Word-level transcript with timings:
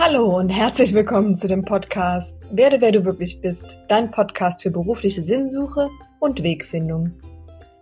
Hallo 0.00 0.38
und 0.38 0.48
herzlich 0.48 0.94
willkommen 0.94 1.34
zu 1.34 1.48
dem 1.48 1.64
Podcast 1.64 2.38
Werde, 2.52 2.80
wer 2.80 2.92
du 2.92 3.04
wirklich 3.04 3.40
bist, 3.40 3.80
dein 3.88 4.12
Podcast 4.12 4.62
für 4.62 4.70
berufliche 4.70 5.24
Sinnsuche 5.24 5.90
und 6.20 6.40
Wegfindung. 6.40 7.20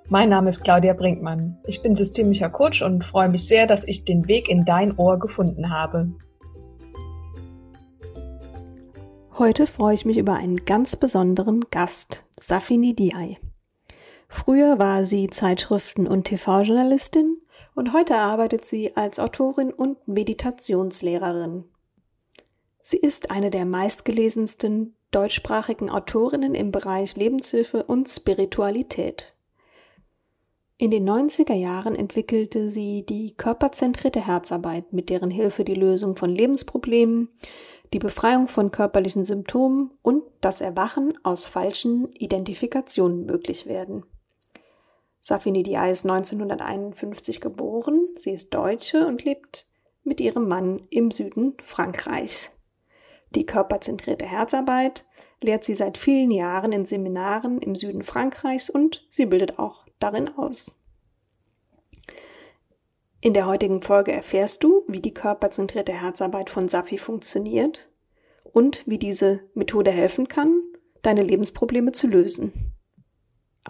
Mein 0.09 0.31
Name 0.31 0.49
ist 0.49 0.65
Claudia 0.65 0.95
Brinkmann. 0.95 1.59
Ich 1.67 1.83
bin 1.83 1.95
systemischer 1.95 2.49
Coach 2.49 2.81
und 2.81 3.05
freue 3.05 3.29
mich 3.29 3.47
sehr, 3.47 3.67
dass 3.67 3.87
ich 3.87 4.07
den 4.07 4.27
Weg 4.29 4.49
in 4.49 4.65
dein 4.65 4.97
Ohr 4.97 5.19
gefunden 5.19 5.69
habe. 5.69 6.11
Heute 9.37 9.67
freue 9.67 9.95
ich 9.95 10.07
mich 10.07 10.17
über 10.17 10.37
einen 10.37 10.65
ganz 10.65 10.97
besonderen 10.97 11.67
Gast, 11.71 12.25
Safini 12.41 12.97
Diay. 12.97 13.37
Früher 14.27 14.79
war 14.79 15.05
sie 15.05 15.27
Zeitschriften- 15.27 16.07
und 16.07 16.25
TV-Journalistin 16.25 17.43
und 17.75 17.93
heute 17.93 18.17
arbeitet 18.17 18.65
sie 18.65 18.97
als 18.97 19.21
Autorin 19.21 19.71
und 19.71 20.09
Meditationslehrerin. 20.09 21.65
Sie 22.89 22.99
ist 22.99 23.33
eine 23.33 23.51
der 23.51 23.65
meistgelesensten 23.65 24.95
deutschsprachigen 25.11 25.91
Autorinnen 25.91 26.55
im 26.55 26.71
Bereich 26.71 27.17
Lebenshilfe 27.17 27.83
und 27.83 28.09
Spiritualität. 28.09 29.35
In 30.79 30.93
den 30.93 31.05
90er 31.05 31.55
Jahren 31.55 31.97
entwickelte 31.97 32.71
sie 32.71 33.05
die 33.05 33.35
körperzentrierte 33.35 34.25
Herzarbeit, 34.25 34.93
mit 34.93 35.11
deren 35.11 35.33
Hilfe 35.33 35.65
die 35.65 35.75
Lösung 35.75 36.15
von 36.15 36.31
Lebensproblemen, 36.31 37.29
die 37.93 37.99
Befreiung 37.99 38.47
von 38.47 38.71
körperlichen 38.71 39.25
Symptomen 39.25 39.91
und 40.03 40.23
das 40.41 40.61
Erwachen 40.61 41.19
aus 41.25 41.49
falschen 41.49 42.13
Identifikationen 42.13 43.27
möglich 43.27 43.67
werden. 43.67 44.05
Safini 45.19 45.65
Diay 45.65 45.91
ist 45.91 46.05
1951 46.05 47.41
geboren, 47.41 48.07
sie 48.15 48.31
ist 48.31 48.55
Deutsche 48.55 49.09
und 49.09 49.25
lebt 49.25 49.67
mit 50.05 50.21
ihrem 50.21 50.47
Mann 50.47 50.87
im 50.91 51.11
Süden 51.11 51.57
Frankreichs. 51.65 52.53
Die 53.37 53.45
körperzentrierte 53.45 54.25
Herzarbeit 54.25 55.05
lehrt 55.43 55.63
sie 55.63 55.75
seit 55.75 55.99
vielen 55.99 56.31
Jahren 56.31 56.73
in 56.73 56.87
Seminaren 56.87 57.61
im 57.61 57.77
Süden 57.77 58.03
Frankreichs 58.03 58.71
und 58.71 59.07
sie 59.11 59.27
bildet 59.27 59.59
auch 59.59 59.85
darin 59.99 60.31
aus. 60.39 60.75
In 63.21 63.35
der 63.35 63.47
heutigen 63.47 63.83
Folge 63.83 64.13
erfährst 64.13 64.65
du, 64.65 64.85
wie 64.89 65.01
die 65.01 65.13
körperzentrierte 65.13 65.93
Herzarbeit 65.93 66.49
von 66.49 66.71
Safi 66.71 66.97
funktioniert 66.97 67.91
und 68.43 68.87
wie 68.87 68.99
diese 68.99 69.43
Methode 69.53 69.91
helfen 69.91 70.29
kann, 70.29 70.63
deine 71.03 71.23
Lebensprobleme 71.23 71.93
zu 71.93 72.07
lösen. 72.07 72.73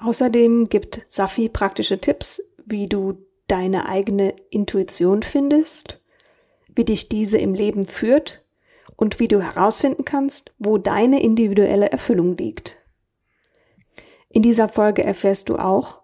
Außerdem 0.00 0.69
gibt 0.69 1.05
Safi 1.09 1.48
praktische 1.48 2.00
Tipps, 2.00 2.41
wie 2.64 2.87
du 2.87 3.14
deine 3.48 3.89
eigene 3.89 4.37
Intuition 4.50 5.25
findest, 5.25 6.00
wie 6.69 6.84
dich 6.84 7.09
diese 7.09 7.39
im 7.39 7.55
Leben 7.55 7.89
führt 7.89 8.45
und 8.97 9.20
wie 9.20 9.28
du 9.28 9.42
herausfinden 9.42 10.05
kannst, 10.05 10.55
wo 10.58 10.78
deine 10.78 11.22
individuelle 11.22 11.91
Erfüllung 11.91 12.36
liegt. 12.36 12.78
In 14.28 14.42
dieser 14.42 14.69
Folge 14.69 15.05
erfährst 15.05 15.48
du 15.48 15.56
auch, 15.56 16.03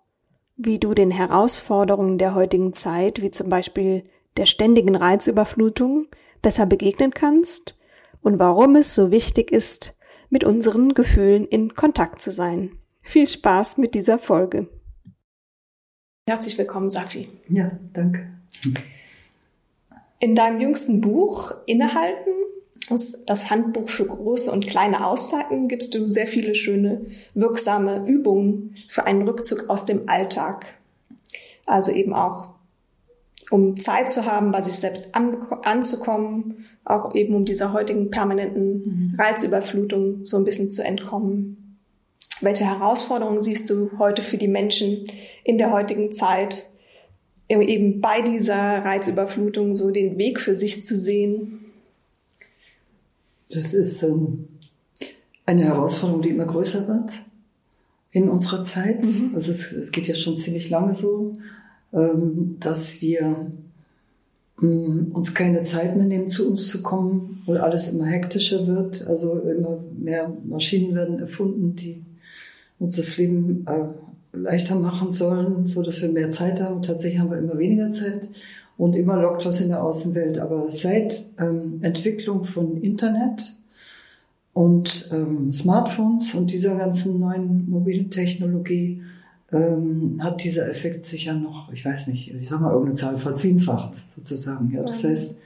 wie 0.56 0.78
du 0.78 0.94
den 0.94 1.10
Herausforderungen 1.10 2.18
der 2.18 2.34
heutigen 2.34 2.72
Zeit, 2.72 3.20
wie 3.20 3.30
zum 3.30 3.48
Beispiel 3.48 4.04
der 4.36 4.46
ständigen 4.46 4.96
Reizüberflutung, 4.96 6.06
besser 6.40 6.66
begegnen 6.66 7.12
kannst 7.12 7.78
und 8.22 8.38
warum 8.38 8.76
es 8.76 8.94
so 8.94 9.10
wichtig 9.10 9.50
ist, 9.50 9.96
mit 10.30 10.44
unseren 10.44 10.94
Gefühlen 10.94 11.46
in 11.46 11.74
Kontakt 11.74 12.22
zu 12.22 12.30
sein. 12.30 12.78
Viel 13.02 13.28
Spaß 13.28 13.78
mit 13.78 13.94
dieser 13.94 14.18
Folge. 14.18 14.68
Herzlich 16.26 16.56
willkommen, 16.56 16.88
Safi. 16.88 17.28
Ja, 17.48 17.72
danke. 17.92 18.28
In 20.20 20.34
deinem 20.34 20.60
jüngsten 20.60 21.00
Buch 21.00 21.52
Innehalten 21.66 22.32
das 22.88 23.50
Handbuch 23.50 23.88
für 23.88 24.06
große 24.06 24.50
und 24.50 24.66
kleine 24.66 25.06
Auszeiten 25.06 25.68
gibst 25.68 25.94
du 25.94 26.06
sehr 26.06 26.26
viele 26.26 26.54
schöne, 26.54 27.06
wirksame 27.34 28.04
Übungen 28.06 28.76
für 28.88 29.04
einen 29.04 29.26
Rückzug 29.26 29.70
aus 29.70 29.86
dem 29.86 30.08
Alltag. 30.08 30.66
Also 31.64 31.92
eben 31.92 32.12
auch, 32.12 32.50
um 33.50 33.76
Zeit 33.78 34.10
zu 34.10 34.26
haben, 34.26 34.50
bei 34.50 34.62
sich 34.62 34.74
selbst 34.74 35.14
an, 35.14 35.36
anzukommen, 35.62 36.66
auch 36.84 37.14
eben 37.14 37.34
um 37.34 37.44
dieser 37.44 37.72
heutigen 37.72 38.10
permanenten 38.10 39.12
mhm. 39.12 39.14
Reizüberflutung 39.18 40.24
so 40.24 40.36
ein 40.36 40.44
bisschen 40.44 40.68
zu 40.68 40.84
entkommen. 40.84 41.78
Welche 42.40 42.64
Herausforderungen 42.64 43.40
siehst 43.40 43.70
du 43.70 43.92
heute 43.98 44.22
für 44.22 44.36
die 44.36 44.48
Menschen 44.48 45.06
in 45.44 45.58
der 45.58 45.70
heutigen 45.70 46.12
Zeit, 46.12 46.68
eben 47.48 48.00
bei 48.00 48.22
dieser 48.22 48.84
Reizüberflutung 48.84 49.74
so 49.74 49.90
den 49.90 50.18
Weg 50.18 50.40
für 50.40 50.56
sich 50.56 50.84
zu 50.84 50.96
sehen? 50.96 51.61
Das 53.52 53.74
ist 53.74 54.02
ähm, 54.02 54.48
eine 55.46 55.64
Herausforderung, 55.64 56.22
die 56.22 56.30
immer 56.30 56.46
größer 56.46 56.88
wird 56.88 57.12
in 58.10 58.28
unserer 58.28 58.62
Zeit. 58.62 59.04
Mhm. 59.04 59.32
Also 59.34 59.52
es, 59.52 59.72
es, 59.72 59.92
geht 59.92 60.06
ja 60.06 60.14
schon 60.14 60.36
ziemlich 60.36 60.70
lange 60.70 60.94
so, 60.94 61.38
ähm, 61.92 62.56
dass 62.60 63.00
wir 63.02 63.50
ähm, 64.62 65.10
uns 65.12 65.34
keine 65.34 65.62
Zeit 65.62 65.96
mehr 65.96 66.06
nehmen, 66.06 66.28
zu 66.28 66.50
uns 66.50 66.68
zu 66.68 66.82
kommen, 66.82 67.42
weil 67.46 67.58
alles 67.58 67.92
immer 67.92 68.06
hektischer 68.06 68.66
wird. 68.66 69.06
Also 69.06 69.40
immer 69.40 69.82
mehr 69.98 70.32
Maschinen 70.44 70.94
werden 70.94 71.18
erfunden, 71.18 71.76
die 71.76 72.02
uns 72.78 72.96
das 72.96 73.16
Leben 73.16 73.66
äh, 73.66 74.36
leichter 74.36 74.76
machen 74.76 75.12
sollen, 75.12 75.68
so 75.68 75.82
dass 75.82 76.02
wir 76.02 76.10
mehr 76.10 76.30
Zeit 76.30 76.60
haben. 76.60 76.82
tatsächlich 76.82 77.20
haben 77.20 77.30
wir 77.30 77.38
immer 77.38 77.58
weniger 77.58 77.90
Zeit 77.90 78.28
und 78.82 78.96
immer 78.96 79.16
lockt 79.16 79.46
was 79.46 79.60
in 79.60 79.68
der 79.68 79.84
Außenwelt. 79.84 80.38
Aber 80.38 80.68
seit 80.68 81.22
ähm, 81.38 81.78
Entwicklung 81.82 82.44
von 82.44 82.82
Internet 82.82 83.52
und 84.54 85.08
ähm, 85.12 85.52
Smartphones 85.52 86.34
und 86.34 86.50
dieser 86.50 86.74
ganzen 86.74 87.20
neuen 87.20 87.70
mobilen 87.70 88.10
Technologie 88.10 89.02
ähm, 89.52 90.18
hat 90.20 90.42
dieser 90.42 90.68
Effekt 90.68 91.04
sicher 91.04 91.32
noch, 91.34 91.72
ich 91.72 91.84
weiß 91.84 92.08
nicht, 92.08 92.34
ich 92.34 92.48
sag 92.48 92.60
mal 92.60 92.72
irgendeine 92.72 92.96
Zahl 92.96 93.18
verzehnfacht 93.18 93.94
sozusagen. 94.16 94.72
Ja, 94.74 94.82
das 94.82 95.04
heißt, 95.04 95.38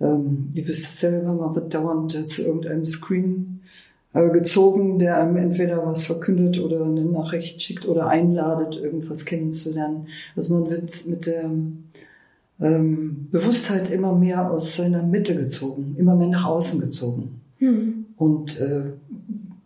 ähm, 0.00 0.48
ihr 0.54 0.66
wisst 0.66 0.86
es 0.86 0.98
selber, 0.98 1.34
man 1.34 1.54
wird 1.54 1.72
dauernd 1.72 2.16
äh, 2.16 2.24
zu 2.24 2.42
irgendeinem 2.42 2.84
Screen 2.84 3.60
äh, 4.12 4.28
gezogen, 4.30 4.98
der 4.98 5.20
einem 5.20 5.36
entweder 5.36 5.86
was 5.86 6.04
verkündet 6.04 6.58
oder 6.58 6.84
eine 6.84 7.04
Nachricht 7.04 7.62
schickt 7.62 7.86
oder 7.86 8.08
einladet, 8.08 8.74
irgendwas 8.74 9.24
kennenzulernen. 9.24 10.08
Also 10.34 10.58
man 10.58 10.68
wird 10.68 11.06
mit 11.06 11.26
der 11.26 11.48
ähm, 12.60 13.28
Bewusstheit 13.30 13.90
immer 13.90 14.14
mehr 14.14 14.50
aus 14.50 14.76
seiner 14.76 15.02
Mitte 15.02 15.34
gezogen, 15.34 15.96
immer 15.98 16.14
mehr 16.14 16.28
nach 16.28 16.44
außen 16.44 16.80
gezogen. 16.80 17.40
Mhm. 17.58 18.06
Und 18.16 18.60
äh, 18.60 18.92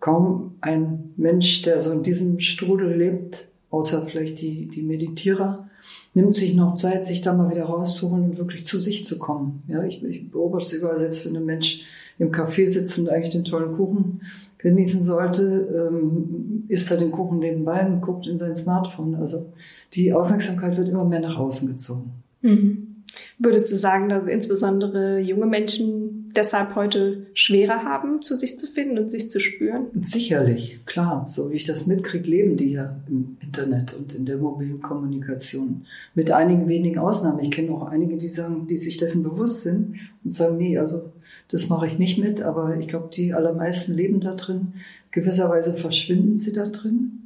kaum 0.01 0.55
ein 0.61 1.13
Mensch, 1.17 1.63
der 1.63 1.83
so 1.83 1.93
in 1.93 2.03
diesem 2.03 2.41
Strudel 2.41 2.97
lebt, 2.97 3.49
außer 3.71 4.07
vielleicht 4.07 4.41
die, 4.41 4.67
die 4.67 4.83
Meditierer, 4.83 5.69
nimmt 6.15 6.35
sich 6.35 6.55
noch 6.55 6.75
Zeit, 6.75 7.05
sich 7.05 7.21
da 7.21 7.35
mal 7.35 7.51
wieder 7.51 7.65
rauszuholen 7.65 8.31
und 8.31 8.39
wirklich 8.39 8.65
zu 8.65 8.81
sich 8.81 9.05
zu 9.05 9.19
kommen. 9.19 9.63
Ja, 9.69 9.85
ich, 9.85 10.03
ich 10.03 10.31
beobachte 10.31 10.67
es 10.67 10.73
überall, 10.73 10.99
selbst 10.99 11.27
wenn 11.27 11.37
ein 11.37 11.45
Mensch 11.45 11.83
im 12.19 12.33
Café 12.33 12.67
sitzt 12.67 12.99
und 12.99 13.09
eigentlich 13.09 13.33
den 13.33 13.45
tollen 13.45 13.77
Kuchen 13.77 14.23
genießen 14.59 15.03
sollte, 15.03 15.91
ähm, 15.93 16.65
isst 16.69 16.91
er 16.91 16.97
den 16.97 17.13
Kuchen 17.13 17.39
nebenbei 17.39 17.87
und 17.87 18.01
guckt 18.01 18.27
in 18.27 18.39
sein 18.39 18.55
Smartphone. 18.55 19.15
Also 19.17 19.47
die 19.93 20.13
Aufmerksamkeit 20.13 20.77
wird 20.77 20.89
immer 20.89 21.05
mehr 21.05 21.21
nach 21.21 21.39
außen 21.39 21.69
gezogen. 21.69 22.13
Mhm. 22.43 22.97
Würdest 23.39 23.71
du 23.71 23.77
sagen, 23.77 24.09
dass 24.09 24.27
insbesondere 24.27 25.21
junge 25.21 25.47
Menschen 25.47 26.33
deshalb 26.35 26.75
heute 26.75 27.27
schwerer 27.35 27.83
haben, 27.83 28.23
zu 28.23 28.37
sich 28.37 28.59
zu 28.59 28.67
finden 28.67 28.99
und 28.99 29.11
sich 29.11 29.29
zu 29.31 29.41
spüren? 29.41 29.87
Sicherlich, 29.99 30.81
klar. 30.87 31.27
So 31.29 31.51
wie 31.51 31.57
ich 31.57 31.65
das 31.65 31.87
mitkriege, 31.87 32.29
leben 32.31 32.57
die 32.57 32.73
ja 32.73 32.97
im 33.09 33.37
Internet 33.43 33.95
und 33.95 34.15
in 34.15 34.27
der 34.27 34.39
mobilen 34.39 34.81
Kommunikation. 34.81 35.87
Mit 36.15 36.31
einigen 36.31 36.69
wenigen 36.69 36.99
Ausnahmen. 36.99 37.41
Ich 37.41 37.51
kenne 37.51 37.73
auch 37.73 37.87
einige, 37.87 38.17
die 38.17 38.29
sagen, 38.29 38.67
die 38.67 38.77
sich 38.77 38.97
dessen 38.97 39.23
bewusst 39.23 39.63
sind 39.63 39.97
und 40.25 40.31
sagen, 40.31 40.57
nee, 40.59 40.79
also 40.79 41.13
das 41.49 41.69
mache 41.69 41.87
ich 41.87 41.99
nicht 41.99 42.19
mit. 42.19 42.43
Aber 42.43 42.77
ich 42.79 42.89
glaube, 42.89 43.09
die 43.13 43.35
allermeisten 43.35 43.95
leben 43.95 44.21
da 44.21 44.35
drin. 44.35 44.75
Gewisserweise 45.11 45.75
verschwinden 45.75 46.39
sie 46.39 46.53
da 46.53 46.67
drin. 46.67 47.23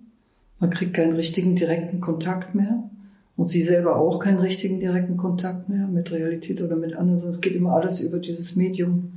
Man 0.59 0.71
kriegt 0.71 0.95
keinen 0.95 1.15
richtigen 1.15 1.57
direkten 1.57 2.01
Kontakt 2.01 2.55
mehr 2.55 2.91
und 3.41 3.47
sie 3.47 3.63
selber 3.63 3.97
auch 3.97 4.19
keinen 4.19 4.39
richtigen 4.39 4.81
direkten 4.81 5.17
Kontakt 5.17 5.71
mehr 5.71 5.87
mit 5.87 6.13
Realität 6.13 6.61
oder 6.61 6.77
mit 6.77 6.95
anderen. 6.95 7.27
Es 7.27 7.41
geht 7.41 7.57
immer 7.57 7.73
alles 7.73 7.99
über 8.01 8.19
dieses 8.19 8.55
Medium 8.55 9.13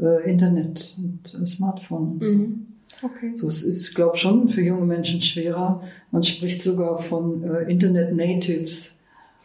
äh, 0.00 0.28
Internet 0.28 0.96
und 0.98 1.40
äh, 1.40 1.46
Smartphone 1.46 2.14
und 2.14 2.24
so. 2.24 2.32
Mhm. 2.32 2.66
Okay. 3.02 3.30
So, 3.36 3.46
es 3.46 3.62
ist, 3.62 3.94
glaube 3.94 4.16
ich, 4.16 4.22
schon 4.22 4.48
für 4.48 4.62
junge 4.62 4.84
Menschen 4.84 5.22
schwerer. 5.22 5.80
Man 6.10 6.24
spricht 6.24 6.60
sogar 6.60 6.98
von 6.98 7.44
äh, 7.44 7.70
Internet 7.70 8.16
Natives. 8.16 9.00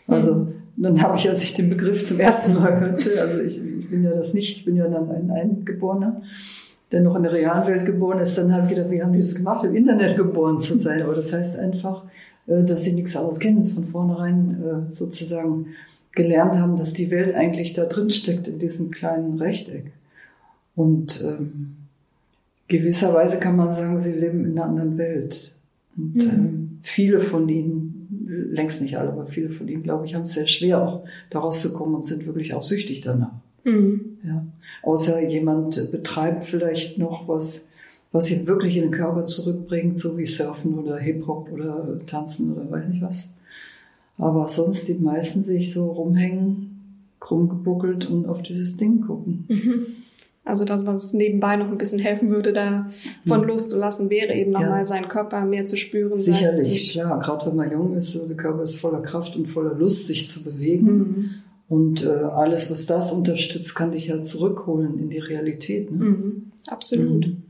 Also 0.08 0.34
mhm. 0.34 0.54
dann 0.78 1.00
habe 1.04 1.16
ich, 1.16 1.30
als 1.30 1.44
ich 1.44 1.54
den 1.54 1.70
Begriff 1.70 2.04
zum 2.04 2.20
ersten 2.20 2.56
Mal 2.56 2.80
hörte, 2.80 3.22
also 3.22 3.40
ich, 3.40 3.64
ich 3.64 3.88
bin 3.92 4.04
ja 4.04 4.16
das 4.16 4.34
nicht, 4.34 4.58
ich 4.58 4.66
bin 4.66 4.76
ja 4.76 4.88
dann 4.88 5.12
ein 5.12 5.30
Eingeborener, 5.30 6.24
der 6.92 7.02
noch 7.02 7.16
in 7.16 7.22
der 7.22 7.34
realen 7.34 7.68
Welt 7.68 7.86
geboren 7.86 8.18
ist, 8.18 8.36
dann 8.36 8.52
habe 8.52 8.64
ich 8.64 8.74
gedacht, 8.74 8.90
wie 8.90 9.04
haben 9.04 9.14
die 9.14 9.22
das 9.22 9.36
gemacht, 9.36 9.64
im 9.64 9.76
Internet 9.76 10.18
geboren 10.18 10.60
zu 10.60 10.76
sein? 10.76 11.04
Aber 11.04 11.14
das 11.14 11.32
heißt 11.32 11.56
einfach, 11.60 12.06
dass 12.46 12.84
sie 12.84 12.94
nichts 12.94 13.16
anderes 13.16 13.40
kennen, 13.40 13.64
von 13.64 13.88
vornherein 13.88 14.62
äh, 14.62 14.94
sozusagen 14.94 15.68
gelernt 16.12 16.58
haben, 16.58 16.78
dass 16.78 16.94
die 16.94 17.10
Welt 17.12 17.34
eigentlich 17.34 17.74
da 17.74 17.86
drin 17.86 18.10
steckt 18.10 18.48
in 18.48 18.60
diesem 18.60 18.92
kleinen 18.92 19.40
Rechteck. 19.40 19.92
Und 20.76 21.24
ähm, 21.24 21.76
gewisserweise 22.68 23.40
kann 23.40 23.56
man 23.56 23.70
sagen, 23.70 24.00
sie 24.00 24.14
leben 24.14 24.46
in 24.46 24.52
einer 24.52 24.66
anderen 24.66 24.98
Welt. 24.98 25.54
Und 25.96 26.16
mhm. 26.16 26.22
ähm, 26.22 26.80
viele 26.84 27.20
von 27.20 27.48
ihnen, 27.50 28.50
längst 28.52 28.82
nicht 28.82 28.98
alle, 28.98 29.10
aber 29.10 29.26
viele 29.28 29.50
von 29.50 29.68
ihnen, 29.68 29.84
glaube 29.84 30.06
ich, 30.06 30.16
haben 30.16 30.24
es 30.24 30.34
sehr 30.34 30.48
schwer, 30.48 30.82
auch 30.82 31.04
daraus 31.30 31.62
zu 31.62 31.74
kommen 31.74 31.96
und 31.96 32.06
sind 32.06 32.26
wirklich 32.26 32.54
auch 32.54 32.64
süchtig 32.64 33.02
danach. 33.02 33.34
Mhm. 33.64 34.18
Ja. 34.24 34.46
Außer 34.82 35.28
jemand 35.28 35.92
betreibt 35.92 36.46
vielleicht 36.46 36.98
noch 36.98 37.28
was, 37.28 37.70
was 38.14 38.32
ihn 38.32 38.48
wirklich 38.48 38.78
in 38.78 38.84
den 38.84 38.92
Körper 38.92 39.26
zurückbringt, 39.26 39.98
so 39.98 40.18
wie 40.18 40.26
Surfen 40.26 40.76
oder 40.76 40.98
Hip-Hop 40.98 41.52
oder 41.52 42.00
Tanzen 42.06 42.54
oder 42.54 42.72
weiß 42.72 42.88
nicht 42.88 43.02
was. 43.02 43.30
Aber 44.18 44.48
sonst 44.48 44.88
die 44.88 44.94
meisten 44.94 45.42
sich 45.42 45.74
so 45.74 45.92
rumhängen, 45.92 47.10
krumm 47.20 47.50
gebuckelt 47.50 48.10
und 48.10 48.28
auf 48.28 48.44
dieses 48.44 48.78
Ding 48.78 49.02
gucken. 49.02 49.46
Mhm. 49.50 49.86
Also 50.46 50.66
das, 50.66 50.86
was 50.86 51.14
nebenbei 51.14 51.56
noch 51.56 51.70
ein 51.70 51.78
bisschen 51.78 52.00
helfen 52.00 52.30
würde, 52.30 52.54
davon 52.54 53.42
mhm. 53.42 53.48
loszulassen, 53.48 54.10
wäre 54.10 54.34
eben 54.34 54.52
nochmal 54.52 54.80
ja. 54.80 54.86
seinen 54.86 55.08
Körper 55.08 55.44
mehr 55.46 55.66
zu 55.66 55.78
spüren. 55.78 56.18
Sicherlich, 56.18 56.92
klar. 56.92 57.18
Gerade 57.20 57.48
wenn 57.48 57.56
man 57.56 57.72
jung 57.72 57.96
ist, 57.96 58.12
so 58.12 58.28
der 58.28 58.38
Körper 58.38 58.62
ist 58.62 58.76
voller 58.76 59.02
Kraft 59.02 59.36
und 59.36 59.48
voller 59.48 59.74
Lust, 59.74 60.06
sich 60.06 60.30
zu 60.30 60.44
bewegen. 60.44 60.98
Mhm. 60.98 61.30
Und 61.70 62.04
äh, 62.04 62.10
alles, 62.10 62.70
was 62.70 62.86
das 62.86 63.12
unterstützt, 63.12 63.74
kann 63.74 63.94
dich 63.94 64.08
ja 64.08 64.22
zurückholen 64.22 65.00
in 65.00 65.10
die 65.10 65.20
Realität. 65.20 65.90
Ne? 65.90 66.06
Mhm. 66.06 66.52
Absolut. 66.68 67.28
Mhm. 67.28 67.44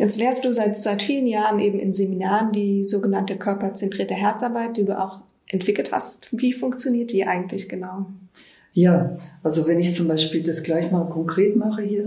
Jetzt 0.00 0.16
lehrst 0.18 0.46
du 0.46 0.54
seit, 0.54 0.78
seit 0.78 1.02
vielen 1.02 1.26
Jahren 1.26 1.58
eben 1.58 1.78
in 1.78 1.92
Seminaren 1.92 2.52
die 2.52 2.84
sogenannte 2.84 3.36
körperzentrierte 3.36 4.14
Herzarbeit, 4.14 4.78
die 4.78 4.86
du 4.86 4.98
auch 4.98 5.20
entwickelt 5.46 5.92
hast. 5.92 6.28
Wie 6.32 6.54
funktioniert 6.54 7.12
die 7.12 7.26
eigentlich 7.26 7.68
genau? 7.68 8.06
Ja, 8.72 9.18
also 9.42 9.68
wenn 9.68 9.78
ich 9.78 9.94
zum 9.94 10.08
Beispiel 10.08 10.42
das 10.42 10.62
gleich 10.62 10.90
mal 10.90 11.04
konkret 11.10 11.54
mache 11.54 11.82
hier, 11.82 12.06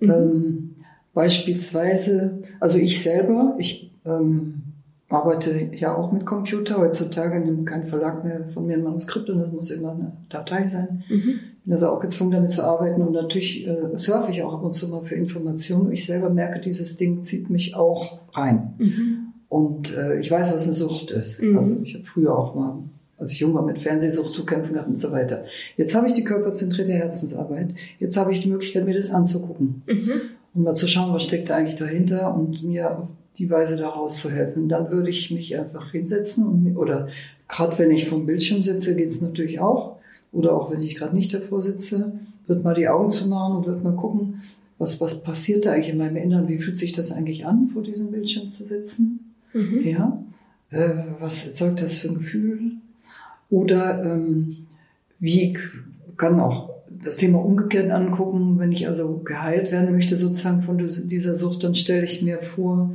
mhm. 0.00 0.10
ähm, 0.10 0.74
beispielsweise, 1.14 2.42
also 2.58 2.76
ich 2.76 3.00
selber, 3.00 3.54
ich 3.58 3.92
ähm, 4.04 4.62
arbeite 5.08 5.70
ja 5.74 5.94
auch 5.94 6.12
mit 6.12 6.26
Computer. 6.26 6.78
Heutzutage 6.78 7.40
nimmt 7.40 7.66
kein 7.66 7.86
Verlag 7.86 8.24
mehr 8.24 8.48
von 8.52 8.66
mir 8.66 8.76
ein 8.76 8.82
Manuskript 8.82 9.30
und 9.30 9.38
das 9.38 9.52
muss 9.52 9.70
immer 9.70 9.92
eine 9.92 10.12
Datei 10.28 10.66
sein. 10.66 11.04
Mhm. 11.08 11.40
Bin 11.64 11.72
also 11.72 11.88
auch 11.88 12.00
gezwungen, 12.00 12.32
damit 12.32 12.50
zu 12.50 12.62
arbeiten 12.62 13.00
und 13.02 13.12
natürlich 13.12 13.66
äh, 13.66 13.96
surfe 13.96 14.32
ich 14.32 14.42
auch 14.42 14.54
ab 14.54 14.62
und 14.62 14.72
zu 14.72 14.88
mal 14.88 15.02
für 15.02 15.14
Informationen. 15.14 15.92
Ich 15.92 16.04
selber 16.04 16.30
merke, 16.30 16.60
dieses 16.60 16.96
Ding 16.96 17.22
zieht 17.22 17.48
mich 17.48 17.74
auch 17.74 18.20
rein. 18.34 18.74
Mhm. 18.78 19.18
Und 19.48 19.96
äh, 19.96 20.18
ich 20.20 20.30
weiß, 20.30 20.52
was 20.52 20.64
eine 20.64 20.74
Sucht 20.74 21.10
ist. 21.10 21.42
Mhm. 21.42 21.58
Also 21.58 21.76
ich 21.82 21.94
habe 21.94 22.04
früher 22.04 22.36
auch 22.36 22.54
mal 22.54 22.78
als 23.18 23.32
ich 23.32 23.40
jung 23.40 23.54
war, 23.54 23.62
mit 23.62 23.80
Fernsehsucht 23.80 24.30
zu 24.30 24.46
kämpfen 24.46 24.74
gehabt 24.74 24.88
und 24.88 25.00
so 25.00 25.10
weiter. 25.10 25.44
Jetzt 25.76 25.96
habe 25.96 26.06
ich 26.06 26.12
die 26.12 26.22
körperzentrierte 26.22 26.92
Herzensarbeit. 26.92 27.74
Jetzt 27.98 28.16
habe 28.16 28.32
ich 28.32 28.40
die 28.40 28.48
Möglichkeit, 28.48 28.84
mir 28.84 28.94
das 28.94 29.10
anzugucken. 29.10 29.82
Mhm. 29.86 30.12
Und 30.54 30.62
mal 30.62 30.74
zu 30.74 30.86
schauen, 30.86 31.12
was 31.12 31.24
steckt 31.24 31.50
da 31.50 31.56
eigentlich 31.56 31.76
dahinter 31.76 32.34
und 32.34 32.62
mir 32.62 33.08
die 33.38 33.50
Weise 33.50 33.76
daraus 33.76 34.20
zu 34.20 34.30
helfen. 34.30 34.68
Dann 34.68 34.90
würde 34.90 35.10
ich 35.10 35.30
mich 35.30 35.56
einfach 35.58 35.92
hinsetzen 35.92 36.46
und, 36.46 36.76
oder 36.76 37.08
gerade 37.48 37.78
wenn 37.78 37.90
ich 37.90 38.08
vom 38.08 38.26
Bildschirm 38.26 38.62
sitze, 38.62 38.96
geht 38.96 39.08
es 39.08 39.20
natürlich 39.20 39.60
auch. 39.60 39.96
Oder 40.32 40.54
auch 40.54 40.70
wenn 40.70 40.82
ich 40.82 40.96
gerade 40.96 41.16
nicht 41.16 41.32
davor 41.32 41.62
sitze, 41.62 42.12
wird 42.46 42.64
mal 42.64 42.74
die 42.74 42.88
Augen 42.88 43.10
zu 43.10 43.28
machen 43.28 43.56
und 43.56 43.66
wird 43.66 43.82
mal 43.82 43.94
gucken, 43.94 44.42
was, 44.78 45.00
was 45.00 45.22
passiert 45.22 45.66
da 45.66 45.72
eigentlich 45.72 45.90
in 45.90 45.98
meinem 45.98 46.16
Inneren? 46.16 46.48
Wie 46.48 46.58
fühlt 46.58 46.76
sich 46.76 46.92
das 46.92 47.12
eigentlich 47.12 47.46
an, 47.46 47.68
vor 47.72 47.82
diesem 47.82 48.10
Bildschirm 48.10 48.48
zu 48.48 48.64
sitzen? 48.64 49.34
Mhm. 49.52 49.86
Ja. 49.86 50.22
Äh, 50.70 50.90
was 51.18 51.46
erzeugt 51.46 51.82
das 51.82 51.94
für 51.94 52.08
ein 52.08 52.18
Gefühl? 52.18 52.72
Oder 53.50 54.04
ähm, 54.04 54.56
wie 55.18 55.56
kann 56.16 56.38
auch 56.40 56.70
das 57.02 57.16
Thema 57.16 57.44
umgekehrt 57.44 57.90
angucken, 57.90 58.58
wenn 58.58 58.72
ich 58.72 58.86
also 58.86 59.18
geheilt 59.18 59.72
werden 59.72 59.92
möchte 59.92 60.16
sozusagen 60.16 60.62
von 60.62 60.78
dieser 60.78 61.34
Sucht, 61.34 61.64
dann 61.64 61.74
stelle 61.74 62.04
ich 62.04 62.22
mir 62.22 62.38
vor, 62.38 62.92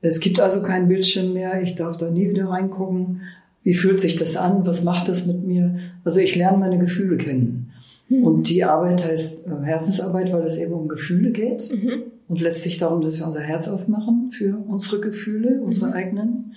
es 0.00 0.20
gibt 0.20 0.40
also 0.40 0.62
keinen 0.62 0.88
Bildschirm 0.88 1.32
mehr, 1.32 1.62
ich 1.62 1.74
darf 1.74 1.96
da 1.96 2.10
nie 2.10 2.28
wieder 2.28 2.48
reingucken. 2.48 3.22
Wie 3.62 3.74
fühlt 3.74 4.00
sich 4.00 4.16
das 4.16 4.36
an? 4.36 4.64
Was 4.66 4.84
macht 4.84 5.08
das 5.08 5.26
mit 5.26 5.44
mir? 5.44 5.76
Also 6.04 6.20
ich 6.20 6.36
lerne 6.36 6.58
meine 6.58 6.78
Gefühle 6.78 7.16
kennen. 7.16 7.72
Mhm. 8.08 8.24
Und 8.24 8.48
die 8.48 8.64
Arbeit 8.64 9.04
heißt 9.04 9.46
äh, 9.46 9.64
Herzensarbeit, 9.64 10.32
weil 10.32 10.44
es 10.44 10.58
eben 10.58 10.72
um 10.72 10.88
Gefühle 10.88 11.32
geht 11.32 11.72
mhm. 11.72 12.02
und 12.28 12.40
letztlich 12.40 12.78
darum, 12.78 13.00
dass 13.00 13.18
wir 13.18 13.26
unser 13.26 13.40
Herz 13.40 13.66
aufmachen 13.66 14.30
für 14.30 14.56
unsere 14.68 15.00
Gefühle, 15.00 15.60
unsere 15.60 15.88
mhm. 15.88 15.92
eigenen 15.92 16.52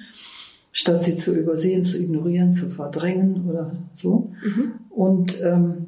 statt 0.72 1.04
sie 1.04 1.16
zu 1.16 1.36
übersehen, 1.36 1.84
zu 1.84 1.98
ignorieren, 1.98 2.54
zu 2.54 2.70
verdrängen 2.70 3.50
oder 3.50 3.76
so. 3.94 4.32
Mhm. 4.44 4.72
Und 4.90 5.42
ähm, 5.42 5.86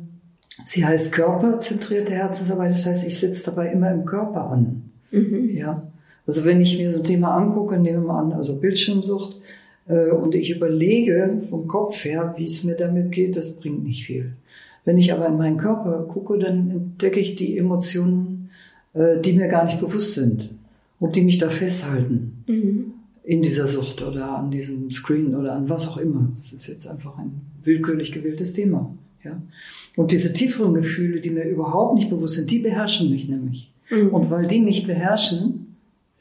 sie 0.65 0.85
heißt 0.85 1.11
körperzentrierte 1.11 2.13
Herzensarbeit, 2.13 2.71
das 2.71 2.85
heißt, 2.85 3.07
ich 3.07 3.19
sitze 3.19 3.43
dabei 3.45 3.71
immer 3.71 3.91
im 3.91 4.05
Körper 4.05 4.49
an. 4.49 4.89
Mhm. 5.11 5.49
Ja. 5.55 5.83
Also 6.31 6.45
wenn 6.45 6.61
ich 6.61 6.79
mir 6.79 6.89
so 6.89 6.99
ein 6.99 7.03
Thema 7.03 7.35
angucke, 7.35 7.77
nehmen 7.77 8.03
wir 8.03 8.07
mal 8.07 8.21
an, 8.21 8.31
also 8.31 8.55
Bildschirmsucht, 8.55 9.35
äh, 9.89 10.11
und 10.11 10.33
ich 10.33 10.49
überlege 10.49 11.41
vom 11.49 11.67
Kopf 11.67 12.05
her, 12.05 12.35
wie 12.37 12.45
es 12.45 12.63
mir 12.63 12.75
damit 12.75 13.11
geht, 13.11 13.35
das 13.35 13.59
bringt 13.59 13.83
nicht 13.83 14.05
viel. 14.05 14.31
Wenn 14.85 14.97
ich 14.97 15.11
aber 15.11 15.27
in 15.27 15.35
meinen 15.35 15.57
Körper 15.57 16.05
gucke, 16.07 16.39
dann 16.39 16.71
entdecke 16.71 17.19
ich 17.19 17.35
die 17.35 17.57
Emotionen, 17.57 18.49
äh, 18.93 19.19
die 19.19 19.33
mir 19.33 19.49
gar 19.49 19.65
nicht 19.65 19.81
bewusst 19.81 20.15
sind 20.15 20.51
und 21.01 21.17
die 21.17 21.21
mich 21.21 21.37
da 21.37 21.49
festhalten. 21.49 22.45
Mhm 22.47 22.93
in 23.23 23.43
dieser 23.43 23.67
Sucht 23.67 24.01
oder 24.01 24.39
an 24.39 24.49
diesem 24.49 24.89
Screen 24.89 25.35
oder 25.35 25.53
an 25.53 25.69
was 25.69 25.87
auch 25.87 25.97
immer. 25.97 26.27
Das 26.41 26.63
ist 26.63 26.67
jetzt 26.67 26.87
einfach 26.87 27.19
ein 27.19 27.41
willkürlich 27.63 28.11
gewähltes 28.11 28.53
Thema. 28.53 28.91
Ja? 29.23 29.39
Und 29.95 30.11
diese 30.11 30.33
tieferen 30.33 30.73
Gefühle, 30.73 31.21
die 31.21 31.29
mir 31.29 31.43
überhaupt 31.43 31.93
nicht 31.93 32.09
bewusst 32.09 32.33
sind, 32.33 32.49
die 32.49 32.57
beherrschen 32.57 33.11
mich 33.11 33.29
nämlich. 33.29 33.71
Mhm. 33.91 34.07
Und 34.09 34.31
weil 34.31 34.47
die 34.47 34.61
mich 34.61 34.87
beherrschen, 34.87 35.70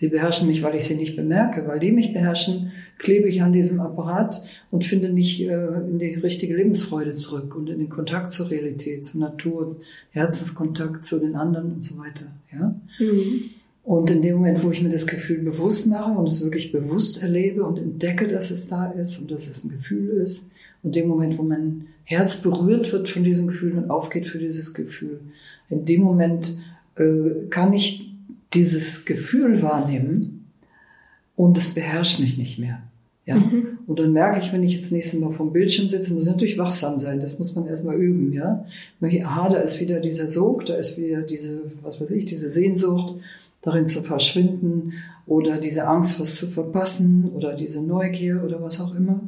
sie 0.00 0.08
beherrschen 0.08 0.48
mich, 0.48 0.62
weil 0.62 0.76
ich 0.76 0.84
sie 0.86 0.96
nicht 0.96 1.14
bemerke, 1.14 1.68
weil 1.68 1.78
die 1.78 1.92
mich 1.92 2.14
beherrschen, 2.14 2.72
klebe 2.96 3.28
ich 3.28 3.42
an 3.42 3.52
diesem 3.52 3.80
Apparat 3.80 4.42
und 4.70 4.86
finde 4.86 5.10
nicht 5.10 5.42
äh, 5.42 5.66
in 5.90 5.98
die 5.98 6.14
richtige 6.14 6.56
Lebensfreude 6.56 7.14
zurück 7.14 7.54
und 7.54 7.68
in 7.68 7.80
den 7.80 7.90
Kontakt 7.90 8.30
zur 8.30 8.48
Realität, 8.50 9.04
zur 9.04 9.20
Natur, 9.20 9.76
Herzenskontakt 10.12 11.04
zu 11.04 11.18
den 11.18 11.36
anderen 11.36 11.74
und 11.74 11.84
so 11.84 11.98
weiter. 11.98 12.24
Ja? 12.50 12.74
Mhm. 12.98 13.42
Und 13.84 14.10
in 14.10 14.22
dem 14.22 14.36
Moment, 14.36 14.64
wo 14.64 14.70
ich 14.70 14.82
mir 14.82 14.88
das 14.88 15.06
Gefühl 15.06 15.40
bewusst 15.40 15.86
mache 15.86 16.18
und 16.18 16.28
es 16.28 16.42
wirklich 16.42 16.72
bewusst 16.72 17.22
erlebe 17.22 17.62
und 17.64 17.78
entdecke, 17.78 18.26
dass 18.26 18.50
es 18.50 18.68
da 18.68 18.90
ist 18.92 19.18
und 19.18 19.30
dass 19.30 19.48
es 19.48 19.64
ein 19.64 19.70
Gefühl 19.70 20.08
ist, 20.22 20.50
und 20.82 20.96
in 20.96 21.02
dem 21.02 21.08
Moment, 21.08 21.36
wo 21.36 21.42
mein 21.42 21.88
Herz 22.04 22.40
berührt 22.40 22.90
wird 22.90 23.10
von 23.10 23.22
diesem 23.22 23.48
Gefühl 23.48 23.76
und 23.76 23.90
aufgeht 23.90 24.26
für 24.26 24.38
dieses 24.38 24.72
Gefühl, 24.72 25.20
in 25.68 25.84
dem 25.84 26.00
Moment 26.00 26.56
äh, 26.96 27.48
kann 27.50 27.74
ich 27.74 28.09
dieses 28.54 29.04
Gefühl 29.04 29.62
wahrnehmen 29.62 30.46
und 31.36 31.56
es 31.56 31.74
beherrscht 31.74 32.20
mich 32.20 32.36
nicht 32.36 32.58
mehr. 32.58 32.82
Ja? 33.26 33.36
Mhm. 33.36 33.78
Und 33.86 33.98
dann 33.98 34.12
merke 34.12 34.40
ich, 34.40 34.52
wenn 34.52 34.62
ich 34.62 34.74
jetzt 34.74 34.92
nächstes 34.92 35.20
Mal 35.20 35.32
vom 35.32 35.52
Bildschirm 35.52 35.88
sitze, 35.88 36.12
muss 36.12 36.24
ich 36.24 36.30
natürlich 36.30 36.58
wachsam 36.58 36.98
sein. 36.98 37.20
Das 37.20 37.38
muss 37.38 37.54
man 37.54 37.66
erstmal 37.66 37.96
üben. 37.96 38.32
Ja? 38.32 38.66
Aha, 39.00 39.48
da 39.48 39.58
ist 39.58 39.80
wieder 39.80 40.00
dieser 40.00 40.28
Sog, 40.30 40.66
da 40.66 40.74
ist 40.74 40.98
wieder 40.98 41.22
diese, 41.22 41.60
was 41.82 42.00
weiß 42.00 42.10
ich, 42.10 42.26
diese 42.26 42.50
Sehnsucht 42.50 43.14
darin 43.62 43.86
zu 43.86 44.02
verschwinden 44.02 44.94
oder 45.26 45.58
diese 45.58 45.86
Angst, 45.86 46.18
was 46.18 46.36
zu 46.36 46.46
verpassen 46.46 47.30
oder 47.34 47.54
diese 47.54 47.82
Neugier 47.82 48.42
oder 48.44 48.62
was 48.62 48.80
auch 48.80 48.94
immer. 48.94 49.20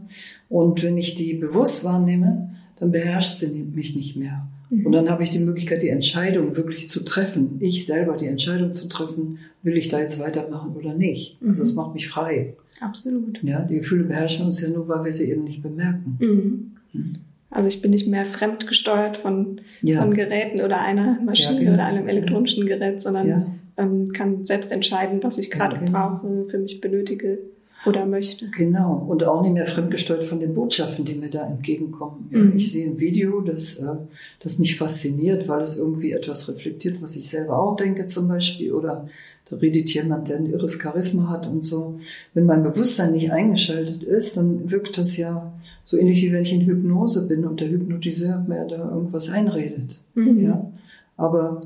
Und 0.49 0.83
wenn 0.83 0.99
ich 0.99 1.15
die 1.15 1.35
bewusst 1.35 1.85
wahrnehme, 1.85 2.51
dann 2.79 2.91
beherrscht 2.91 3.39
sie 3.39 3.47
mich 3.49 3.95
nicht 3.95 4.17
mehr. 4.17 4.47
Mhm. 4.73 4.87
Und 4.87 4.93
dann 4.93 5.11
habe 5.11 5.23
ich 5.23 5.31
die 5.31 5.39
Möglichkeit, 5.39 5.83
die 5.83 5.89
Entscheidung 5.89 6.57
wirklich 6.57 6.89
zu 6.89 7.05
treffen. 7.05 7.59
Ich 7.61 7.87
selber 7.87 8.17
die 8.17 8.27
Entscheidung 8.27 8.73
zu 8.73 8.89
treffen, 8.89 9.39
will 9.63 9.77
ich 9.77 9.89
da 9.89 10.01
jetzt 10.01 10.19
weitermachen 10.19 10.75
oder 10.75 10.95
nicht. 10.95 11.39
Also 11.47 11.61
das 11.61 11.71
mhm. 11.71 11.77
macht 11.77 11.95
mich 11.95 12.09
frei. 12.09 12.55
Absolut. 12.81 13.43
Ja, 13.43 13.61
die 13.61 13.77
Gefühle 13.77 14.05
beherrschen 14.05 14.47
uns 14.47 14.61
ja 14.61 14.69
nur, 14.69 14.89
weil 14.89 15.05
wir 15.05 15.13
sie 15.13 15.31
eben 15.31 15.45
nicht 15.45 15.63
bemerken. 15.63 16.17
Mhm. 16.19 16.73
mhm. 16.93 17.15
Also 17.51 17.69
ich 17.69 17.83
bin 17.83 17.91
nicht 17.91 18.09
mehr 18.09 18.25
fremdgesteuert 18.25 19.19
von, 19.19 19.61
ja. 19.83 20.01
von 20.01 20.15
Geräten 20.15 20.63
oder 20.63 20.81
einer 20.81 21.21
Maschine 21.21 21.57
ja, 21.57 21.61
genau. 21.61 21.75
oder 21.75 21.85
einem 21.85 22.09
elektronischen 22.09 22.65
Gerät, 22.65 22.99
sondern 22.99 23.29
ja 23.29 23.47
ähm, 23.77 24.13
kann 24.13 24.45
selbst 24.45 24.73
entscheiden, 24.73 25.23
was 25.23 25.39
ich 25.39 25.51
gerade 25.51 25.77
ja, 25.77 25.83
genau. 25.83 25.93
brauche, 25.93 26.49
für 26.49 26.59
mich 26.59 26.81
benötige 26.81 27.39
oder 27.85 28.07
möchte. 28.07 28.49
Genau. 28.51 29.05
Und 29.09 29.25
auch 29.25 29.43
nicht 29.43 29.55
mehr 29.55 29.67
fremdgesteuert 29.67 30.25
von 30.25 30.41
den 30.41 30.55
Botschaften, 30.55 31.05
die 31.05 31.15
mir 31.15 31.31
da 31.31 31.47
entgegenkommen. 31.47 32.29
Ja, 32.31 32.39
mhm. 32.39 32.57
Ich 32.57 32.73
sehe 32.73 32.87
ein 32.87 32.99
Video, 32.99 33.41
das, 33.41 33.79
äh, 33.79 33.97
das 34.41 34.59
mich 34.59 34.77
fasziniert, 34.77 35.49
weil 35.49 35.61
es 35.63 35.79
irgendwie 35.79 36.13
etwas 36.13 36.49
reflektiert, 36.49 37.03
was 37.03 37.17
ich 37.17 37.29
selber 37.29 37.59
auch 37.59 37.77
denke 37.77 38.07
zum 38.07 38.29
Beispiel. 38.29 38.73
Oder 38.73 39.09
da 39.51 39.57
redet 39.57 39.91
jemand, 39.91 40.29
der 40.29 40.37
ein 40.37 40.47
irres 40.47 40.81
Charisma 40.81 41.29
hat 41.29 41.47
und 41.47 41.65
so. 41.65 41.99
Wenn 42.35 42.47
mein 42.47 42.63
Bewusstsein 42.63 43.13
nicht 43.13 43.33
eingeschaltet 43.33 44.03
ist, 44.03 44.37
dann 44.37 44.71
wirkt 44.71 44.97
das 44.99 45.17
ja 45.17 45.53
so 45.85 45.97
ähnlich 45.97 46.23
wie 46.23 46.33
wenn 46.33 46.43
ich 46.43 46.53
in 46.53 46.65
Hypnose 46.65 47.27
bin 47.27 47.45
und 47.45 47.61
der 47.61 47.69
Hypnotiseur 47.69 48.45
mir 48.47 48.67
da 48.67 48.91
irgendwas 48.91 49.29
einredet. 49.29 50.01
Mhm. 50.15 50.45
Ja. 50.45 50.73
Aber 51.17 51.63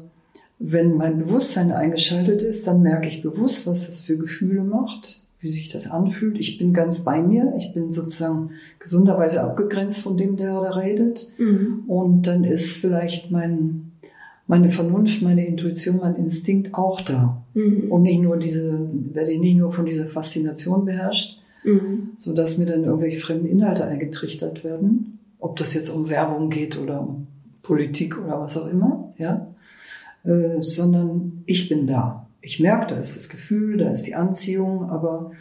wenn 0.58 0.96
mein 0.96 1.18
Bewusstsein 1.18 1.70
eingeschaltet 1.70 2.40
ist, 2.42 2.66
dann 2.66 2.82
merke 2.82 3.08
ich 3.08 3.22
bewusst, 3.22 3.66
was 3.66 3.86
das 3.86 4.00
für 4.00 4.16
Gefühle 4.16 4.64
macht, 4.64 5.25
wie 5.40 5.50
sich 5.50 5.68
das 5.68 5.90
anfühlt. 5.90 6.38
Ich 6.38 6.58
bin 6.58 6.72
ganz 6.72 7.04
bei 7.04 7.22
mir. 7.22 7.54
Ich 7.58 7.72
bin 7.72 7.92
sozusagen 7.92 8.50
gesunderweise 8.78 9.42
abgegrenzt 9.42 10.00
von 10.00 10.16
dem, 10.16 10.36
der 10.36 10.60
da 10.60 10.70
redet. 10.70 11.30
Mhm. 11.38 11.84
Und 11.86 12.22
dann 12.26 12.44
ist 12.44 12.76
vielleicht 12.76 13.30
mein, 13.30 13.92
meine 14.46 14.70
Vernunft, 14.70 15.22
meine 15.22 15.46
Intuition, 15.46 15.98
mein 16.00 16.16
Instinkt 16.16 16.74
auch 16.74 17.00
da. 17.02 17.42
Mhm. 17.54 17.90
Und 17.90 18.02
nicht 18.02 18.20
nur 18.20 18.38
diese, 18.38 18.88
werde 19.12 19.32
ich 19.32 19.40
nicht 19.40 19.56
nur 19.56 19.72
von 19.72 19.84
dieser 19.84 20.06
Faszination 20.06 20.84
beherrscht, 20.84 21.40
mhm. 21.64 22.10
so 22.16 22.32
dass 22.32 22.58
mir 22.58 22.66
dann 22.66 22.84
irgendwelche 22.84 23.20
fremden 23.20 23.46
Inhalte 23.46 23.84
eingetrichtert 23.84 24.64
werden. 24.64 25.18
Ob 25.38 25.56
das 25.56 25.74
jetzt 25.74 25.90
um 25.90 26.08
Werbung 26.08 26.48
geht 26.48 26.78
oder 26.78 27.00
um 27.00 27.26
Politik 27.62 28.18
oder 28.18 28.40
was 28.40 28.56
auch 28.56 28.68
immer, 28.68 29.10
ja. 29.18 29.48
Äh, 30.24 30.60
sondern 30.62 31.42
ich 31.46 31.68
bin 31.68 31.86
da. 31.86 32.25
Ich 32.40 32.60
merke, 32.60 32.94
da 32.94 33.00
ist 33.00 33.16
das 33.16 33.28
Gefühl, 33.28 33.78
da 33.78 33.90
ist 33.90 34.02
die 34.02 34.14
Anziehung, 34.14 34.90
aber 34.90 35.32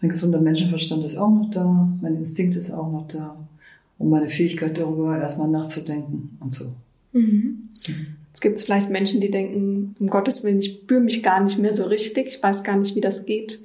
mein 0.00 0.10
gesunder 0.10 0.40
Menschenverstand 0.40 1.04
ist 1.04 1.16
auch 1.16 1.30
noch 1.30 1.50
da, 1.50 1.88
mein 2.00 2.16
Instinkt 2.16 2.56
ist 2.56 2.70
auch 2.70 2.90
noch 2.90 3.08
da 3.08 3.36
und 3.98 4.10
meine 4.10 4.28
Fähigkeit 4.28 4.78
darüber 4.78 5.18
erstmal 5.18 5.48
nachzudenken 5.48 6.36
und 6.40 6.54
so. 6.54 6.72
Mhm. 7.12 7.68
Jetzt 8.28 8.40
gibt 8.40 8.58
es 8.58 8.64
vielleicht 8.64 8.90
Menschen, 8.90 9.20
die 9.20 9.30
denken, 9.30 9.94
um 9.98 10.08
Gottes 10.08 10.42
Willen, 10.42 10.58
ich 10.58 10.80
spüre 10.82 11.00
mich 11.00 11.22
gar 11.22 11.42
nicht 11.42 11.58
mehr 11.58 11.74
so 11.74 11.84
richtig, 11.84 12.28
ich 12.28 12.42
weiß 12.42 12.64
gar 12.64 12.76
nicht, 12.76 12.96
wie 12.96 13.00
das 13.00 13.26
geht 13.26 13.60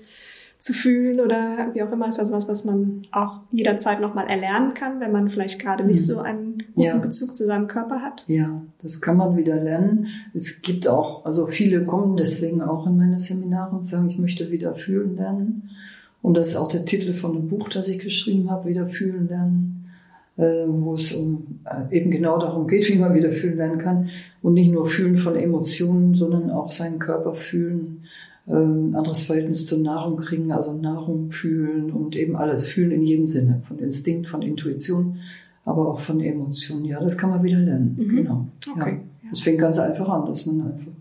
zu 0.59 0.73
fühlen 0.73 1.21
oder 1.21 1.69
wie 1.73 1.81
auch 1.81 1.91
immer. 1.91 2.07
Ist 2.09 2.19
das 2.19 2.31
was, 2.31 2.47
was 2.47 2.65
man 2.65 3.03
auch 3.11 3.39
jederzeit 3.51 4.01
nochmal 4.01 4.27
erlernen 4.27 4.73
kann, 4.73 4.99
wenn 4.99 5.11
man 5.11 5.29
vielleicht 5.29 5.59
gerade 5.59 5.85
nicht 5.85 6.01
mhm. 6.01 6.03
so 6.03 6.19
einen 6.19 6.63
guten 6.75 6.81
ja. 6.81 6.97
Bezug 6.97 7.35
zu 7.35 7.45
seinem 7.45 7.67
Körper 7.67 8.01
hat? 8.01 8.25
Ja, 8.27 8.61
das 8.81 9.01
kann 9.01 9.17
man 9.17 9.37
wieder 9.37 9.55
lernen. 9.55 10.07
Es 10.33 10.61
gibt 10.61 10.87
auch, 10.87 11.25
also 11.25 11.47
viele 11.47 11.85
kommen 11.85 12.17
deswegen 12.17 12.61
auch 12.61 12.85
in 12.85 12.97
meine 12.97 13.19
Seminare 13.19 13.75
und 13.75 13.85
sagen, 13.85 14.09
ich 14.09 14.19
möchte 14.19 14.51
wieder 14.51 14.75
fühlen 14.75 15.15
lernen. 15.15 15.69
Und 16.21 16.35
das 16.35 16.49
ist 16.49 16.55
auch 16.57 16.69
der 16.69 16.83
Titel 16.83 17.13
von 17.13 17.33
dem 17.33 17.47
Buch, 17.47 17.69
das 17.69 17.87
ich 17.87 17.99
geschrieben 17.99 18.51
habe, 18.51 18.67
wieder 18.67 18.87
fühlen 18.87 19.29
lernen 19.29 19.79
äh, 20.39 20.65
wo 20.67 20.93
es 20.93 21.11
um, 21.11 21.59
äh, 21.65 21.95
eben 21.95 22.11
genau 22.11 22.39
darum 22.39 22.67
geht, 22.67 22.87
wie 22.87 22.97
man 22.97 23.13
wieder 23.13 23.31
fühlen 23.31 23.57
lernen 23.57 23.77
kann. 23.77 24.09
Und 24.41 24.53
nicht 24.53 24.71
nur 24.71 24.87
fühlen 24.87 25.17
von 25.17 25.35
Emotionen, 25.35 26.15
sondern 26.15 26.49
auch 26.49 26.71
seinen 26.71 26.97
Körper 26.97 27.35
fühlen, 27.35 28.05
ein 28.49 28.95
anderes 28.95 29.21
Verhältnis 29.21 29.67
zur 29.67 29.77
Nahrung 29.79 30.17
kriegen, 30.17 30.51
also 30.51 30.73
Nahrung 30.73 31.31
fühlen 31.31 31.91
und 31.91 32.15
eben 32.15 32.35
alles 32.35 32.67
fühlen 32.67 32.91
in 32.91 33.03
jedem 33.03 33.27
Sinne, 33.27 33.61
von 33.67 33.77
Instinkt, 33.77 34.27
von 34.27 34.41
Intuition, 34.41 35.17
aber 35.65 35.87
auch 35.87 35.99
von 35.99 36.19
Emotionen. 36.19 36.85
Ja, 36.85 36.99
das 36.99 37.17
kann 37.17 37.29
man 37.29 37.43
wieder 37.43 37.59
lernen. 37.59 37.95
Mhm. 37.99 38.15
Genau. 38.15 38.47
Okay. 38.71 39.01
Ja. 39.23 39.29
Das 39.29 39.41
fängt 39.41 39.59
ganz 39.59 39.77
einfach 39.77 40.09
an, 40.09 40.25
dass 40.25 40.47
man 40.47 40.61
einfach 40.61 40.91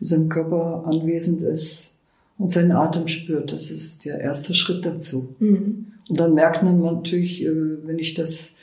in 0.00 0.06
seinem 0.06 0.28
Körper 0.28 0.84
anwesend 0.84 1.42
ist 1.42 1.94
und 2.38 2.50
seinen 2.50 2.72
Atem 2.72 3.06
spürt. 3.06 3.52
Das 3.52 3.70
ist 3.70 4.04
der 4.04 4.20
erste 4.20 4.52
Schritt 4.52 4.84
dazu. 4.84 5.36
Mhm. 5.38 5.86
Und 6.08 6.18
dann 6.18 6.34
merkt 6.34 6.64
man 6.64 6.82
natürlich, 6.82 7.46
wenn 7.84 8.00
ich 8.00 8.14
das 8.14 8.56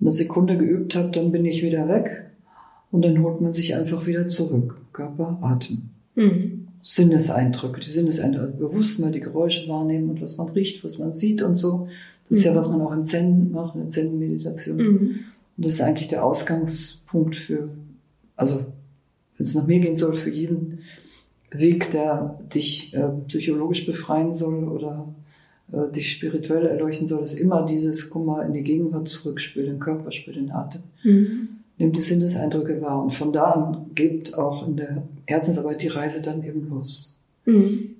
eine 0.00 0.12
Sekunde 0.12 0.56
geübt 0.56 0.94
habe, 0.94 1.10
dann 1.10 1.32
bin 1.32 1.44
ich 1.44 1.64
wieder 1.64 1.88
weg 1.88 2.30
und 2.92 3.04
dann 3.04 3.20
holt 3.20 3.40
man 3.40 3.50
sich 3.50 3.74
einfach 3.74 4.06
wieder 4.06 4.28
zurück. 4.28 4.76
Körper, 4.92 5.38
Atem. 5.40 5.82
Mhm. 6.14 6.63
Sinneseindrücke, 6.84 7.80
die 7.80 7.90
Sinneseindrücke, 7.90 8.58
bewusst 8.58 9.00
mal 9.00 9.10
die 9.10 9.20
Geräusche 9.20 9.66
wahrnehmen 9.68 10.10
und 10.10 10.20
was 10.20 10.36
man 10.36 10.50
riecht, 10.50 10.84
was 10.84 10.98
man 10.98 11.14
sieht 11.14 11.40
und 11.42 11.54
so. 11.54 11.88
Das 12.28 12.38
ist 12.38 12.44
ja, 12.44 12.52
mhm. 12.52 12.56
was 12.56 12.68
man 12.68 12.82
auch 12.82 12.92
im 12.92 13.06
Zen 13.06 13.50
macht, 13.50 13.74
in 13.74 13.80
der 13.80 13.90
Zen-Meditation. 13.90 14.76
Mhm. 14.76 15.20
Und 15.56 15.64
das 15.64 15.74
ist 15.74 15.80
eigentlich 15.80 16.08
der 16.08 16.24
Ausgangspunkt 16.24 17.36
für, 17.36 17.70
also 18.36 18.56
wenn 19.36 19.46
es 19.46 19.54
nach 19.54 19.66
mir 19.66 19.80
gehen 19.80 19.94
soll, 19.94 20.14
für 20.16 20.30
jeden 20.30 20.80
Weg, 21.50 21.90
der 21.90 22.38
dich 22.54 22.94
äh, 22.94 23.08
psychologisch 23.28 23.86
befreien 23.86 24.34
soll 24.34 24.68
oder 24.68 25.08
äh, 25.72 25.90
dich 25.90 26.12
spirituell 26.12 26.66
erleuchten 26.66 27.06
soll, 27.06 27.24
ist 27.24 27.40
immer 27.40 27.64
dieses, 27.64 28.10
komm 28.10 28.26
mal 28.26 28.44
in 28.46 28.52
die 28.52 28.62
Gegenwart 28.62 29.08
zurück, 29.08 29.40
spür 29.40 29.64
den 29.64 29.78
Körper, 29.78 30.12
spür 30.12 30.34
den 30.34 30.50
Atem. 30.50 30.82
Mhm. 31.02 31.48
Nimm 31.78 31.92
die 31.92 32.00
Sinneseindrücke 32.00 32.80
wahr. 32.80 33.02
Und 33.02 33.14
von 33.14 33.32
da 33.32 33.50
an 33.52 33.90
geht 33.94 34.34
auch 34.34 34.66
in 34.66 34.76
der 34.76 35.02
Herzensarbeit 35.26 35.82
die 35.82 35.88
Reise 35.88 36.22
dann 36.22 36.42
eben 36.44 36.68
los. 36.68 37.16
Mhm. 37.46 37.90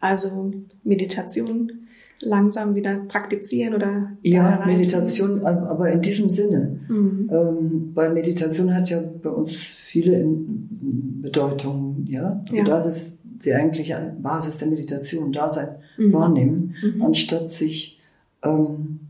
Also 0.00 0.52
Meditation 0.84 1.72
langsam 2.20 2.74
wieder 2.74 2.96
praktizieren 2.96 3.74
oder? 3.74 4.12
Ja, 4.22 4.64
Meditation, 4.66 5.44
aber 5.44 5.90
in 5.90 6.00
diesem 6.00 6.30
Sinne. 6.30 6.80
Mhm. 6.88 7.30
Ähm, 7.32 7.90
weil 7.94 8.12
Meditation 8.12 8.74
hat 8.74 8.90
ja 8.90 9.02
bei 9.22 9.30
uns 9.30 9.56
viele 9.56 10.24
Bedeutungen, 10.24 12.06
ja. 12.08 12.44
ja. 12.50 12.64
das 12.64 12.86
ist 12.86 13.18
die 13.24 13.54
eigentliche 13.54 14.14
Basis 14.20 14.58
der 14.58 14.68
Meditation, 14.68 15.32
Dasein 15.32 15.76
mhm. 15.96 16.12
wahrnehmen, 16.12 16.74
mhm. 16.82 17.02
anstatt 17.02 17.50
sich, 17.50 18.00
ähm, 18.42 19.00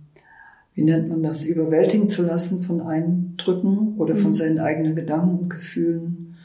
wie 0.78 0.85
nennt 0.85 1.08
man 1.08 1.25
das, 1.25 1.44
überwältigen 1.44 2.06
zu 2.06 2.23
lassen 2.25 2.62
von 2.62 2.80
Eindrücken 2.80 3.97
oder 3.97 4.14
mhm. 4.14 4.18
von 4.18 4.35
seinen 4.35 4.61
eigenen 4.61 4.94
Gedanken 4.94 5.38
und 5.40 5.50
Gefühlen, 5.50 6.37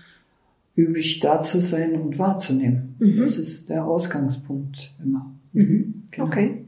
übig 0.76 1.20
da 1.20 1.40
zu 1.40 1.62
sein 1.62 2.02
und 2.02 2.18
wahrzunehmen. 2.18 2.96
Mhm. 2.98 3.20
Das 3.20 3.38
ist 3.38 3.70
der 3.70 3.86
Ausgangspunkt 3.86 4.96
immer. 5.04 5.32
Mhm. 5.52 6.06
Genau. 6.10 6.26
Okay. 6.26 6.66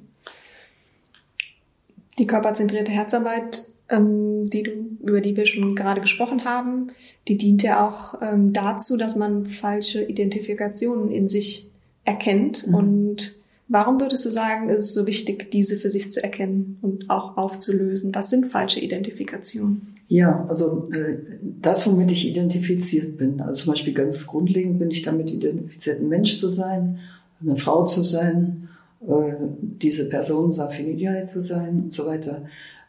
Die 2.20 2.28
körperzentrierte 2.28 2.92
Herzarbeit 2.92 3.68
ähm, 3.90 4.44
die 4.46 4.62
du, 4.62 4.72
über 5.02 5.22
die 5.22 5.36
wir 5.36 5.48
schon 5.48 5.76
gerade 5.76 6.02
gesprochen 6.02 6.46
haben, 6.46 6.92
die 7.28 7.38
dient 7.38 7.64
ja 7.64 7.88
auch 7.88 8.22
ähm, 8.22 8.54
dazu, 8.54 8.96
dass 8.96 9.16
man 9.16 9.46
falsche 9.46 10.04
Identifikationen 10.04 11.10
in 11.10 11.28
sich 11.28 11.68
erkennt. 12.04 12.68
Mhm. 12.68 12.76
Und 12.76 13.36
warum 13.68 14.00
würdest 14.00 14.26
du 14.26 14.30
sagen, 14.30 14.70
ist 14.70 14.86
es 14.86 14.94
so 14.94 15.08
wichtig, 15.08 15.52
diese 15.52 15.78
für 15.78 15.90
sich 15.90 16.12
zu 16.12 16.24
erkennen 16.24 16.78
und 16.82 17.10
auch 17.10 17.38
aufzulösen? 17.38 18.14
Was 18.14 18.30
sind 18.30 18.52
falsche 18.52 18.80
Identifikationen? 18.80 19.94
Ja, 20.08 20.46
also 20.48 20.90
äh, 20.92 21.18
das, 21.62 21.88
womit 21.88 22.12
ich 22.12 22.28
identifiziert 22.28 23.18
bin. 23.18 23.42
Also 23.42 23.64
zum 23.64 23.74
Beispiel 23.74 23.94
ganz 23.94 24.28
grundlegend 24.28 24.80
bin 24.80 24.92
ich 24.92 25.02
damit 25.02 25.32
identifiziert, 25.32 26.00
ein 26.00 26.10
Mensch 26.10 26.40
zu 26.40 26.48
sein, 26.50 27.00
eine 27.42 27.58
Frau 27.58 27.86
zu 27.86 28.04
sein, 28.04 28.70
äh, 29.02 29.34
diese 29.62 30.10
Person 30.10 30.54
Safinidiae 30.54 31.24
zu 31.26 31.42
sein 31.42 31.84
und 31.86 31.94
so 31.94 32.06
weiter. 32.06 32.44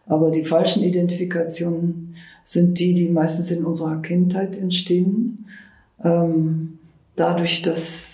Aber 0.06 0.30
die 0.30 0.44
falschen 0.44 0.82
Identifikationen 0.82 2.14
sind 2.44 2.78
die, 2.78 2.94
die 2.94 3.08
meistens 3.08 3.50
in 3.50 3.64
unserer 3.64 4.00
Kindheit 4.02 4.56
entstehen. 4.56 5.46
Ähm, 6.04 6.78
dadurch, 7.16 7.62
dass 7.62 8.05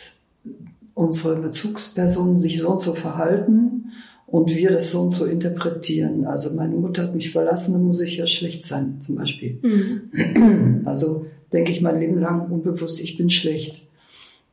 unsere 1.02 1.36
Bezugspersonen 1.36 2.38
sich 2.38 2.60
so 2.60 2.70
und 2.70 2.80
so 2.80 2.94
verhalten 2.94 3.92
und 4.26 4.54
wir 4.54 4.70
das 4.70 4.90
so 4.90 5.02
und 5.02 5.10
so 5.10 5.26
interpretieren. 5.26 6.24
Also 6.24 6.54
meine 6.56 6.74
Mutter 6.74 7.04
hat 7.04 7.14
mich 7.14 7.32
verlassen, 7.32 7.74
dann 7.74 7.84
muss 7.84 8.00
ich 8.00 8.16
ja 8.16 8.26
schlecht 8.26 8.64
sein, 8.64 8.98
zum 9.00 9.16
Beispiel. 9.16 9.58
Mhm. 9.62 10.82
Also 10.86 11.26
denke 11.52 11.70
ich 11.70 11.82
mein 11.82 12.00
Leben 12.00 12.18
lang 12.18 12.50
unbewusst, 12.50 13.00
ich 13.00 13.18
bin 13.18 13.28
schlecht. 13.28 13.86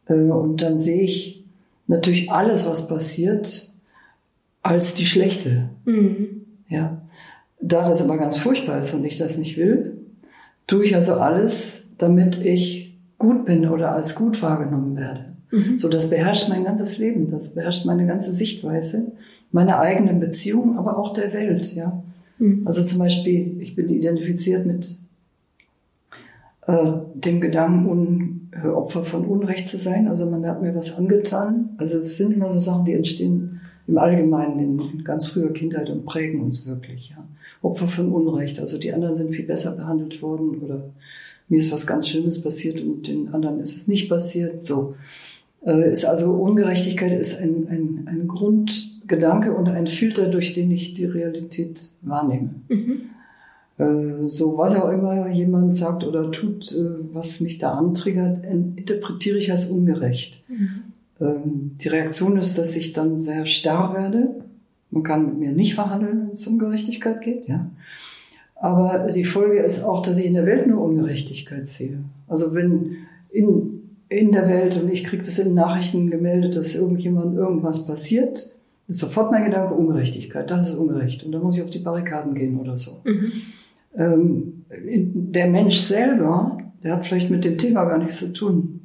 Äh, 0.08 0.14
und 0.14 0.62
dann 0.62 0.78
sehe 0.78 1.04
ich 1.04 1.44
natürlich 1.88 2.30
alles, 2.30 2.68
was 2.68 2.88
passiert, 2.88 3.72
als 4.62 4.96
die 4.96 5.06
schlechte. 5.06 5.70
Mhm. 5.86 6.42
Ja. 6.68 7.02
Da 7.62 7.86
das 7.86 8.02
aber 8.02 8.18
ganz 8.18 8.38
furchtbar 8.38 8.80
ist 8.80 8.94
und 8.94 9.06
ich 9.06 9.18
das 9.18 9.38
nicht 9.38 9.58
will, 9.58 9.98
tue 10.68 10.86
ich 10.86 10.96
also 10.96 11.16
alles, 11.16 11.96
damit 11.98 12.38
ich 12.46 12.98
gut 13.18 13.46
bin 13.46 13.68
oder 13.68 13.94
als 13.94 14.16
gut 14.16 14.42
wahrgenommen 14.42 14.96
werde. 14.96 15.34
Mhm. 15.52 15.78
So, 15.78 15.90
das 15.90 16.10
beherrscht 16.10 16.50
mein 16.50 16.64
ganzes 16.64 16.98
Leben, 16.98 17.30
das 17.30 17.56
beherrscht 17.56 17.86
meine 17.86 18.06
ganze 18.06 18.32
Sichtweise, 18.32 19.12
meine 19.52 19.80
eigenen 19.80 20.20
Beziehungen, 20.20 20.78
aber 20.78 20.98
auch 20.98 21.14
der 21.14 21.34
Welt, 21.34 21.74
ja. 21.76 22.04
Mhm. 22.38 22.64
Also 22.66 22.84
zum 22.84 23.00
Beispiel, 23.00 23.58
ich 23.60 23.76
bin 23.76 23.90
identifiziert 23.90 24.66
mit 24.66 24.98
äh, 26.68 26.92
dem 27.16 27.42
Gedanken, 27.42 27.90
un, 27.90 28.50
äh, 28.52 28.68
Opfer 28.68 29.04
von 29.04 29.26
Unrecht 29.26 29.68
zu 29.68 29.78
sein. 29.78 30.08
Also 30.08 30.30
man 30.30 30.46
hat 30.46 30.62
mir 30.62 30.76
was 30.76 30.98
angetan. 30.98 31.70
Also 31.78 31.98
es 31.98 32.18
sind 32.18 32.34
immer 32.34 32.50
so 32.50 32.60
Sachen, 32.60 32.86
die 32.86 32.94
entstehen 32.94 33.62
im 33.88 33.98
Allgemeinen 33.98 34.60
in 34.60 35.04
ganz 35.04 35.26
früher 35.26 35.52
Kindheit 35.52 35.90
und 35.90 36.06
prägen 36.06 36.42
uns 36.42 36.68
wirklich. 36.68 37.10
Ja. 37.10 37.26
Opfer 37.62 37.88
von 37.88 38.12
Unrecht, 38.12 38.60
also 38.60 38.78
die 38.78 38.94
anderen 38.94 39.16
sind 39.16 39.34
viel 39.34 39.46
besser 39.46 39.76
behandelt 39.76 40.22
worden 40.22 40.60
oder 40.62 40.84
mir 41.48 41.60
ist 41.60 41.72
was 41.72 41.88
ganz 41.88 42.08
Schlimmes 42.08 42.42
passiert 42.44 42.80
und 42.82 43.08
den 43.08 43.34
anderen 43.34 43.60
ist 43.60 43.76
es 43.76 43.88
nicht 43.88 44.08
passiert. 44.08 44.64
So 44.64 44.96
ist 45.62 46.06
also 46.06 46.32
Ungerechtigkeit 46.32 47.12
ist 47.12 47.42
ein, 47.42 47.68
ein, 47.70 48.08
ein 48.08 48.28
Grundgedanke 48.28 49.54
und 49.54 49.68
ein 49.68 49.88
Filter, 49.88 50.28
durch 50.28 50.54
den 50.54 50.72
ich 50.72 50.94
die 50.94 51.06
Realität 51.06 51.90
wahrnehme. 52.02 52.56
Mhm. 52.70 53.02
Äh, 53.78 54.30
so 54.30 54.58
was 54.58 54.76
auch 54.76 54.92
immer 54.92 55.30
jemand 55.30 55.76
sagt 55.76 56.04
oder 56.04 56.32
tut, 56.32 56.72
äh, 56.72 57.14
was 57.14 57.40
mich 57.40 57.58
da 57.58 57.74
antriggert, 57.74 58.44
interpretiere 58.46 59.38
ich 59.38 59.52
als 59.52 59.70
ungerecht. 59.70 60.44
Mhm. 60.48 60.70
Ähm, 61.22 61.72
die 61.82 61.88
Reaktion 61.88 62.38
ist, 62.38 62.58
dass 62.58 62.76
ich 62.76 62.94
dann 62.94 63.20
sehr 63.20 63.46
starr 63.46 63.94
werde. 63.94 64.36
Man 64.92 65.04
kann 65.04 65.26
mit 65.26 65.40
mir 65.40 65.52
nicht 65.52 65.76
verhandeln, 65.76 66.28
wenn 66.28 66.34
es 66.34 66.48
um 66.48 66.60
Gerechtigkeit 66.60 67.22
geht, 67.22 67.48
ja. 67.48 67.70
Aber 68.56 69.12
die 69.14 69.24
Folge 69.24 69.60
ist 69.60 69.84
auch, 69.84 70.02
dass 70.02 70.18
ich 70.18 70.26
in 70.26 70.34
der 70.34 70.46
Welt 70.46 70.68
nur 70.68 70.84
Ungerechtigkeit 70.84 71.66
sehe. 71.66 72.00
Also 72.28 72.54
wenn 72.54 72.98
in, 73.32 73.79
in 74.10 74.32
der 74.32 74.48
Welt, 74.48 74.76
und 74.82 74.92
ich 74.92 75.04
kriege 75.04 75.24
das 75.24 75.40
in 75.40 75.54
Nachrichten 75.54 76.10
gemeldet, 76.10 76.56
dass 76.56 76.76
irgendjemand 76.76 77.36
irgendwas 77.36 77.86
passiert, 77.86 78.52
ist 78.88 79.00
sofort 79.00 79.32
mein 79.32 79.46
Gedanke 79.46 79.76
Ungerechtigkeit. 79.76 80.50
Das 80.50 80.68
ist 80.68 80.76
ungerecht. 80.76 81.24
Und 81.24 81.32
dann 81.32 81.44
muss 81.44 81.56
ich 81.56 81.64
auf 81.64 81.70
die 81.70 81.80
Barrikaden 81.80 82.34
gehen 82.34 82.60
oder 82.60 82.76
so. 82.78 83.02
Mhm. 83.04 83.32
Ähm, 83.96 84.66
der 84.70 85.48
Mensch 85.48 85.78
selber 85.78 86.58
der 86.84 86.96
hat 86.96 87.06
vielleicht 87.06 87.30
mit 87.30 87.46
dem 87.46 87.58
Thema 87.58 87.86
gar 87.86 87.98
nichts 87.98 88.20
zu 88.20 88.34
tun. 88.34 88.82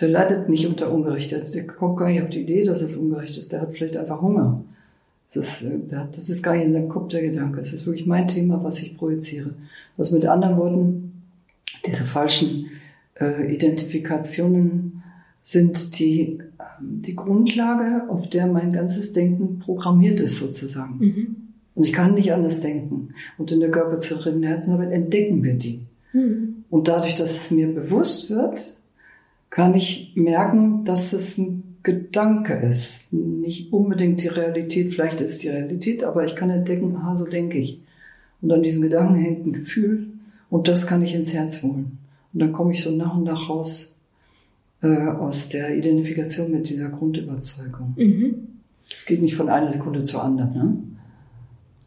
Der 0.00 0.08
leidet 0.08 0.48
nicht 0.48 0.66
unter 0.66 0.92
Ungerecht. 0.92 1.32
Der 1.32 1.66
kommt 1.66 1.96
gar 1.96 2.08
nicht 2.08 2.22
auf 2.22 2.28
die 2.28 2.42
Idee, 2.42 2.64
dass 2.64 2.82
es 2.82 2.96
ungerecht 2.96 3.36
ist. 3.36 3.52
Der 3.52 3.60
hat 3.60 3.72
vielleicht 3.72 3.96
einfach 3.96 4.20
Hunger. 4.20 4.62
Das 5.32 5.62
ist, 5.62 5.62
äh, 5.62 5.78
das 6.12 6.28
ist 6.28 6.42
gar 6.42 6.54
nicht 6.54 6.66
in 6.66 6.72
seinem 6.72 6.88
Kopf 6.88 7.08
der 7.08 7.22
Gedanke. 7.22 7.60
Es 7.60 7.72
ist 7.72 7.86
wirklich 7.86 8.06
mein 8.06 8.26
Thema, 8.26 8.62
was 8.62 8.80
ich 8.80 8.96
projiziere. 8.96 9.54
Also 9.96 10.14
mit 10.14 10.26
anderen 10.26 10.56
Worten, 10.56 11.22
diese 11.84 12.04
falschen 12.04 12.66
äh, 13.20 13.52
Identifikationen 13.52 15.02
sind 15.42 15.98
die, 15.98 16.38
ähm, 16.58 17.02
die 17.02 17.14
Grundlage, 17.14 18.08
auf 18.08 18.28
der 18.28 18.46
mein 18.46 18.72
ganzes 18.72 19.12
Denken 19.12 19.58
programmiert 19.58 20.20
ist 20.20 20.36
sozusagen. 20.36 20.98
Mhm. 20.98 21.36
Und 21.74 21.84
ich 21.84 21.92
kann 21.92 22.14
nicht 22.14 22.32
anders 22.32 22.62
denken. 22.62 23.10
Und 23.38 23.52
in 23.52 23.60
der 23.60 23.70
körperzentrierten 23.70 24.42
Herzenarbeit 24.42 24.92
entdecken 24.92 25.44
wir 25.44 25.54
die. 25.54 25.82
Mhm. 26.12 26.64
Und 26.70 26.88
dadurch, 26.88 27.16
dass 27.16 27.36
es 27.36 27.50
mir 27.50 27.68
bewusst 27.68 28.30
wird, 28.30 28.74
kann 29.50 29.74
ich 29.74 30.12
merken, 30.16 30.84
dass 30.84 31.12
es 31.12 31.38
ein 31.38 31.76
Gedanke 31.82 32.54
ist. 32.54 33.12
Nicht 33.12 33.72
unbedingt 33.72 34.22
die 34.22 34.28
Realität, 34.28 34.92
vielleicht 34.92 35.20
ist 35.20 35.30
es 35.30 35.38
die 35.38 35.48
Realität, 35.48 36.02
aber 36.02 36.24
ich 36.24 36.34
kann 36.34 36.50
entdecken, 36.50 36.96
aha, 36.96 37.14
so 37.14 37.26
denke 37.26 37.58
ich. 37.58 37.80
Und 38.42 38.50
an 38.50 38.62
diesem 38.62 38.82
Gedanken 38.82 39.14
hängt 39.14 39.46
ein 39.46 39.52
Gefühl 39.52 40.08
und 40.50 40.66
das 40.66 40.86
kann 40.86 41.02
ich 41.02 41.14
ins 41.14 41.32
Herz 41.32 41.62
holen. 41.62 41.98
Und 42.36 42.40
dann 42.40 42.52
komme 42.52 42.72
ich 42.72 42.82
so 42.82 42.90
nach 42.94 43.16
und 43.16 43.24
nach 43.24 43.48
raus 43.48 43.96
äh, 44.82 45.06
aus 45.08 45.48
der 45.48 45.74
Identifikation 45.74 46.50
mit 46.50 46.68
dieser 46.68 46.90
Grundüberzeugung. 46.90 47.94
Mhm. 47.96 48.34
Geht 49.06 49.22
nicht 49.22 49.36
von 49.36 49.48
einer 49.48 49.70
Sekunde 49.70 50.02
zur 50.02 50.22
anderen. 50.22 50.52
Ne? 50.52 50.76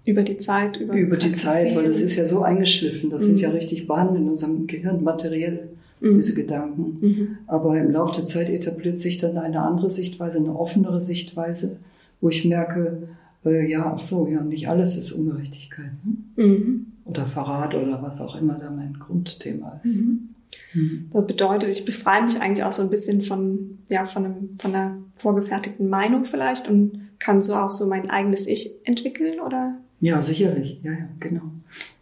Über 0.06 0.24
die 0.24 0.40
Zeit, 0.40 0.78
über, 0.78 0.96
über 0.96 1.18
die 1.18 1.34
Zeit, 1.34 1.76
weil 1.76 1.86
das 1.86 2.02
ist 2.02 2.16
ja 2.16 2.26
so 2.26 2.42
eingeschliffen. 2.42 3.12
Das 3.12 3.22
mhm. 3.22 3.28
sind 3.28 3.42
ja 3.42 3.52
richtig 3.52 3.86
Bahnen 3.86 4.16
in 4.16 4.28
unserem 4.28 4.66
Gehirn 4.66 5.04
materiell 5.04 5.70
mhm. 6.00 6.14
diese 6.14 6.34
Gedanken. 6.34 6.98
Mhm. 7.00 7.28
Aber 7.46 7.80
im 7.80 7.92
Laufe 7.92 8.16
der 8.16 8.26
Zeit 8.26 8.50
etabliert 8.50 9.00
sich 9.00 9.20
dann 9.20 9.38
eine 9.38 9.62
andere 9.62 9.92
Sichtweise, 9.92 10.40
eine 10.40 10.58
offenere 10.58 11.00
Sichtweise, 11.00 11.78
wo 12.22 12.30
ich 12.30 12.44
merke, 12.44 13.10
äh, 13.46 13.70
ja, 13.70 13.94
ach 13.96 14.02
so, 14.02 14.28
ja, 14.28 14.42
nicht 14.42 14.68
alles 14.68 14.96
ist 14.96 15.12
Ungerechtigkeit. 15.12 15.92
Hm? 16.04 16.44
Mhm. 16.44 16.86
Oder 17.06 17.28
Verrat 17.28 17.76
oder 17.76 18.02
was 18.02 18.20
auch 18.20 18.36
immer 18.36 18.56
da 18.56 18.72
mein 18.72 18.98
Grundthema 19.00 19.80
ist. 19.84 19.98
Mhm. 19.98 20.30
Mhm. 20.74 21.10
Das 21.14 21.28
bedeutet, 21.28 21.70
ich 21.70 21.86
befreie 21.86 22.24
mich 22.24 22.40
eigentlich 22.40 22.64
auch 22.64 22.72
so 22.72 22.82
ein 22.82 22.90
bisschen 22.90 23.22
von, 23.22 23.80
ja, 23.90 24.06
von, 24.06 24.26
einem, 24.26 24.58
von 24.60 24.76
einer 24.76 24.98
vorgefertigten 25.18 25.90
Meinung 25.90 26.26
vielleicht 26.26 26.68
und 26.68 27.10
kann 27.20 27.42
so 27.42 27.56
auch 27.56 27.72
so 27.72 27.88
mein 27.88 28.10
eigenes 28.10 28.48
Ich 28.48 28.72
entwickeln, 28.84 29.40
oder? 29.40 29.78
Ja, 30.00 30.22
sicherlich. 30.22 30.80
Ja, 30.84 30.92
ja, 30.92 31.10
genau 31.20 31.52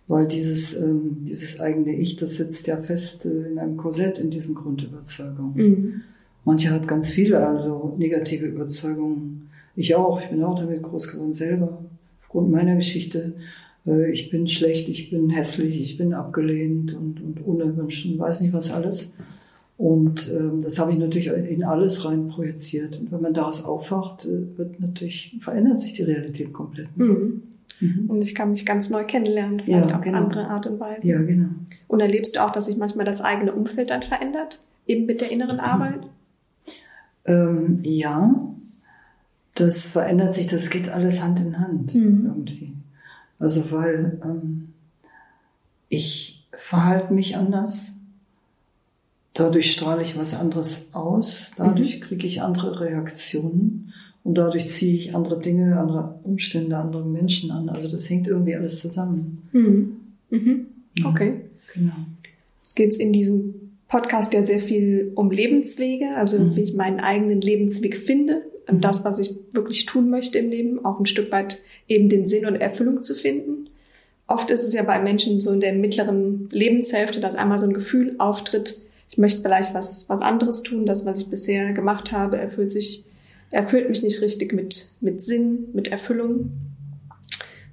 weil 0.07 0.25
dieses, 0.25 0.79
ähm, 0.81 1.17
dieses 1.21 1.59
eigene 1.59 1.95
Ich, 1.95 2.15
das 2.15 2.35
sitzt 2.35 2.67
ja 2.67 2.77
fest 2.77 3.25
äh, 3.25 3.49
in 3.49 3.59
einem 3.59 3.77
Korsett 3.77 4.19
in 4.19 4.31
diesen 4.31 4.55
Grundüberzeugungen. 4.55 5.53
Mhm. 5.55 6.01
Manche 6.45 6.71
hat 6.71 6.87
ganz 6.87 7.09
viele, 7.09 7.45
also 7.45 7.95
negative 7.97 8.45
Überzeugungen. 8.45 9.49
Ich 9.75 9.95
auch, 9.95 10.21
ich 10.21 10.29
bin 10.29 10.43
auch 10.43 10.57
damit 10.57 10.81
groß 10.81 11.11
geworden 11.11 11.33
selber, 11.33 11.83
aufgrund 12.21 12.51
meiner 12.51 12.75
Geschichte. 12.75 13.33
Äh, 13.87 14.11
ich 14.11 14.29
bin 14.29 14.47
schlecht, 14.47 14.89
ich 14.89 15.09
bin 15.09 15.29
hässlich, 15.29 15.81
ich 15.81 15.97
bin 15.97 16.13
abgelehnt 16.13 16.93
und, 16.93 17.21
und 17.21 17.45
unerwünscht 17.45 18.05
und 18.05 18.19
weiß 18.19 18.41
nicht 18.41 18.53
was 18.53 18.71
alles. 18.71 19.15
Und 19.77 20.31
ähm, 20.31 20.61
das 20.63 20.79
habe 20.79 20.91
ich 20.91 20.97
natürlich 20.97 21.27
in 21.27 21.63
alles 21.63 22.03
rein 22.03 22.29
projiziert. 22.29 22.99
Und 22.99 23.11
wenn 23.11 23.21
man 23.21 23.33
daraus 23.33 23.63
aufwacht, 23.63 24.25
äh, 24.25 24.57
wird 24.57 24.79
natürlich, 24.79 25.37
verändert 25.39 25.79
sich 25.79 25.93
die 25.93 26.03
Realität 26.03 26.51
komplett. 26.51 26.87
Mhm. 26.97 27.43
Mhm. 27.79 28.09
Und 28.09 28.21
ich 28.23 28.33
kann 28.33 28.49
mich 28.49 28.65
ganz 28.65 28.89
neu 28.89 29.03
kennenlernen, 29.03 29.61
vielleicht 29.63 29.89
ja, 29.89 29.97
auf 29.97 30.03
genau. 30.03 30.17
andere 30.17 30.47
Art 30.47 30.65
und 30.65 30.79
Weise. 30.79 31.07
Ja, 31.07 31.21
genau. 31.21 31.49
Und 31.87 31.99
erlebst 31.99 32.35
du 32.35 32.43
auch, 32.43 32.51
dass 32.51 32.65
sich 32.65 32.77
manchmal 32.77 33.05
das 33.05 33.21
eigene 33.21 33.53
Umfeld 33.53 33.91
dann 33.91 34.01
verändert, 34.01 34.59
eben 34.87 35.05
mit 35.05 35.21
der 35.21 35.31
inneren 35.31 35.57
mhm. 35.57 35.63
Arbeit? 35.63 35.99
Ähm, 37.25 37.79
ja, 37.83 38.33
das 39.53 39.85
verändert 39.87 40.33
sich, 40.33 40.47
das 40.47 40.71
geht 40.71 40.89
alles 40.89 41.23
Hand 41.23 41.39
in 41.39 41.59
Hand 41.59 41.93
mhm. 41.93 42.25
irgendwie. 42.25 42.73
Also 43.39 43.71
weil 43.71 44.19
ähm, 44.23 44.69
ich 45.89 46.47
verhalte 46.57 47.13
mich 47.13 47.37
anders, 47.37 47.97
dadurch 49.33 49.71
strahle 49.71 50.01
ich 50.01 50.17
was 50.17 50.33
anderes 50.33 50.93
aus, 50.93 51.51
dadurch 51.57 51.97
mhm. 51.97 52.01
kriege 52.01 52.27
ich 52.27 52.41
andere 52.41 52.79
Reaktionen. 52.79 53.93
Und 54.23 54.35
dadurch 54.35 54.67
ziehe 54.67 54.93
ich 54.93 55.15
andere 55.15 55.39
Dinge, 55.39 55.79
andere 55.79 56.19
Umstände, 56.23 56.75
andere 56.75 57.05
Menschen 57.05 57.49
an. 57.49 57.69
Also 57.69 57.87
das 57.87 58.09
hängt 58.09 58.27
irgendwie 58.27 58.55
alles 58.55 58.81
zusammen. 58.81 59.47
Mhm. 59.53 59.95
Mhm. 60.29 60.65
Okay. 61.05 61.41
Genau. 61.73 61.93
Jetzt 62.61 62.75
geht 62.75 62.89
es 62.89 62.97
in 62.97 63.13
diesem 63.13 63.53
Podcast 63.87 64.33
ja 64.33 64.43
sehr 64.43 64.59
viel 64.59 65.13
um 65.15 65.31
Lebenswege, 65.31 66.17
also 66.17 66.39
mhm. 66.39 66.57
wie 66.57 66.61
ich 66.61 66.73
meinen 66.73 66.99
eigenen 66.99 67.39
Lebensweg 67.39 67.95
finde. 67.95 68.41
Das, 68.69 69.05
was 69.05 69.19
ich 69.19 69.35
wirklich 69.51 69.85
tun 69.85 70.09
möchte 70.09 70.37
im 70.39 70.49
Leben, 70.49 70.83
auch 70.85 70.99
ein 70.99 71.05
Stück 71.05 71.31
weit 71.31 71.59
eben 71.87 72.09
den 72.09 72.27
Sinn 72.27 72.45
und 72.45 72.55
Erfüllung 72.55 73.01
zu 73.01 73.15
finden. 73.15 73.69
Oft 74.27 74.49
ist 74.49 74.63
es 74.63 74.73
ja 74.73 74.83
bei 74.83 74.99
Menschen 74.99 75.39
so 75.39 75.51
in 75.51 75.61
der 75.61 75.73
mittleren 75.73 76.49
Lebenshälfte, 76.51 77.21
dass 77.21 77.35
einmal 77.35 77.59
so 77.59 77.67
ein 77.67 77.73
Gefühl 77.73 78.15
auftritt, 78.17 78.81
ich 79.09 79.17
möchte 79.17 79.41
vielleicht 79.41 79.73
was, 79.73 80.09
was 80.09 80.21
anderes 80.21 80.63
tun, 80.63 80.85
das, 80.85 81.05
was 81.05 81.19
ich 81.21 81.29
bisher 81.29 81.71
gemacht 81.71 82.11
habe, 82.11 82.37
erfüllt 82.37 82.73
sich 82.73 83.05
erfüllt 83.51 83.89
mich 83.89 84.03
nicht 84.03 84.21
richtig 84.21 84.53
mit, 84.53 84.91
mit 84.99 85.23
Sinn, 85.23 85.69
mit 85.73 85.87
Erfüllung. 85.87 86.51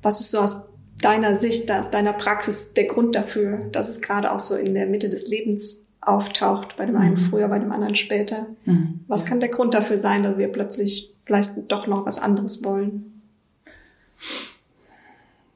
Was 0.02 0.20
ist 0.20 0.30
so 0.30 0.38
aus 0.38 0.70
deiner 1.00 1.34
Sicht, 1.36 1.70
aus 1.70 1.90
deiner 1.90 2.12
Praxis 2.12 2.72
der 2.74 2.84
Grund 2.84 3.14
dafür, 3.14 3.68
dass 3.72 3.88
es 3.88 4.00
gerade 4.00 4.32
auch 4.32 4.40
so 4.40 4.54
in 4.54 4.74
der 4.74 4.86
Mitte 4.86 5.08
des 5.08 5.28
Lebens 5.28 5.83
auftaucht, 6.06 6.76
bei 6.76 6.86
dem 6.86 6.96
einen 6.96 7.14
mhm. 7.14 7.18
früher, 7.18 7.48
bei 7.48 7.58
dem 7.58 7.72
anderen 7.72 7.96
später? 7.96 8.46
Mhm. 8.64 9.00
Was 9.08 9.24
kann 9.24 9.40
der 9.40 9.48
Grund 9.48 9.74
dafür 9.74 9.98
sein, 9.98 10.22
dass 10.22 10.38
wir 10.38 10.48
plötzlich 10.48 11.14
vielleicht 11.24 11.52
doch 11.68 11.86
noch 11.86 12.06
was 12.06 12.18
anderes 12.18 12.64
wollen? 12.64 13.22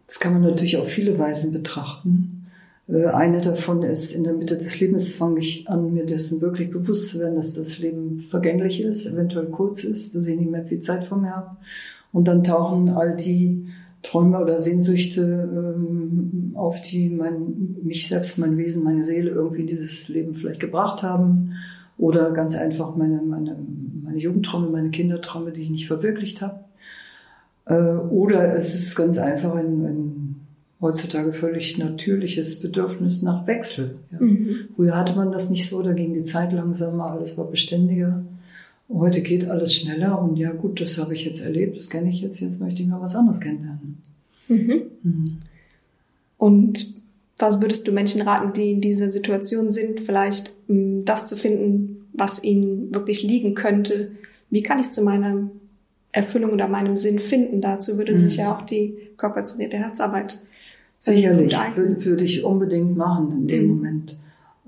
Das 0.07 0.21
kann 0.21 0.33
man 0.33 0.43
natürlich 0.43 0.79
auf 0.79 0.89
viele 0.89 1.19
Weisen 1.19 1.53
betrachten. 1.53 2.47
Äh, 2.89 3.07
eine 3.07 3.41
davon 3.41 3.83
ist, 3.83 4.13
in 4.13 4.25
der 4.25 4.33
Mitte 4.33 4.57
des 4.57 4.81
Lebens 4.81 5.15
fange 5.15 5.41
ich 5.41 5.69
an, 5.69 5.93
mir 5.93 6.07
dessen 6.07 6.41
wirklich 6.41 6.71
bewusst 6.71 7.11
zu 7.11 7.21
werden, 7.21 7.37
dass 7.37 7.55
das 7.55 7.79
Leben 7.79 8.25
vergänglich 8.29 8.83
ist, 8.83 9.07
eventuell 9.07 9.47
kurz 9.47 9.85
ist, 9.85 10.15
dass 10.15 10.27
ich 10.27 10.39
nicht 10.39 10.51
mehr 10.51 10.65
viel 10.65 10.81
Zeit 10.81 11.05
vor 11.05 11.19
mir 11.19 11.35
habe. 11.35 11.57
Und 12.13 12.27
dann 12.27 12.43
tauchen 12.43 12.89
all 12.89 13.15
die 13.15 13.69
Träume 14.09 14.39
oder 14.41 14.59
Sehnsüchte 14.59 15.23
ähm, 15.23 16.53
auf, 16.55 16.81
die 16.81 17.11
mein, 17.11 17.77
mich 17.83 18.09
selbst, 18.09 18.39
mein 18.39 18.57
Wesen, 18.57 18.83
meine 18.83 19.05
Seele 19.05 19.31
irgendwie 19.31 19.61
in 19.61 19.67
dieses 19.67 20.09
Leben 20.09 20.35
vielleicht 20.35 20.61
gebracht 20.61 21.03
haben. 21.03 21.53
Oder 21.99 22.31
ganz 22.31 22.57
einfach 22.57 22.97
meine, 22.97 23.21
meine, 23.21 23.57
meine 24.05 24.19
Jugendträume, 24.19 24.71
meine 24.71 24.91
Kinderträume, 24.91 25.53
die 25.53 25.63
ich 25.63 25.71
nicht 25.71 25.89
verwirklicht 25.89 26.41
habe. 26.41 26.61
Äh, 27.67 27.75
oder 27.75 28.55
es 28.55 28.75
ist 28.75 28.97
ganz 28.97 29.19
einfach 29.19 29.55
ein, 29.55 29.85
ein 29.85 30.37
heutzutage 30.81 31.33
völlig 31.33 31.77
natürliches 31.77 32.61
Bedürfnis 32.61 33.21
nach 33.21 33.47
Wechsel. 33.47 33.97
Ja. 34.13 34.21
Mhm. 34.21 34.69
Früher 34.75 34.97
hatte 34.97 35.17
man 35.17 35.33
das 35.33 35.51
nicht 35.51 35.69
so, 35.69 35.83
da 35.83 35.93
ging 35.93 36.15
die 36.15 36.23
Zeit 36.23 36.53
langsamer, 36.53 37.11
alles 37.11 37.37
war 37.37 37.51
beständiger. 37.51 38.23
Heute 38.91 39.21
geht 39.21 39.49
alles 39.49 39.75
schneller 39.75 40.21
und 40.21 40.37
ja 40.37 40.53
gut, 40.53 40.81
das 40.81 40.99
habe 40.99 41.15
ich 41.15 41.25
jetzt 41.25 41.41
erlebt, 41.41 41.77
das 41.77 41.91
kenne 41.91 42.09
ich 42.09 42.23
jetzt, 42.23 42.41
jetzt 42.41 42.61
möchte 42.61 42.83
ich 42.83 42.89
mal 42.89 43.01
was 43.01 43.15
anderes 43.15 43.41
kennenlernen. 43.41 44.03
Mhm. 44.49 44.83
Mhm. 45.03 45.39
Und 46.39 46.99
was 47.37 47.61
würdest 47.61 47.87
du 47.87 47.93
Menschen 47.93 48.23
raten, 48.23 48.53
die 48.55 48.73
in 48.73 48.81
dieser 48.81 49.13
Situation 49.13 49.71
sind, 49.71 50.01
vielleicht 50.01 50.53
mm, 50.69 51.05
das 51.05 51.27
zu 51.27 51.37
finden, 51.37 52.09
was 52.13 52.43
ihnen 52.43 52.95
wirklich 52.95 53.23
liegen 53.23 53.55
könnte? 53.55 54.13
Wie 54.51 54.63
kann 54.63 54.79
ich 54.79 54.91
zu 54.91 55.03
meiner 55.03 55.51
Erfüllung 56.13 56.53
oder 56.53 56.67
meinem 56.67 56.97
Sinn 56.97 57.19
finden? 57.19 57.61
Dazu 57.61 57.99
würde 57.99 58.19
sich 58.19 58.35
mhm. 58.35 58.41
ja 58.41 58.57
auch 58.57 58.63
die 58.63 58.97
körperzentrierte 59.17 59.77
Herzarbeit 59.77 60.41
Sicherlich, 60.99 61.55
würde, 61.77 62.05
würde 62.05 62.25
ich 62.25 62.43
unbedingt 62.43 62.97
machen 62.97 63.33
in 63.33 63.47
dem 63.47 63.63
mhm. 63.63 63.69
Moment. 63.69 64.19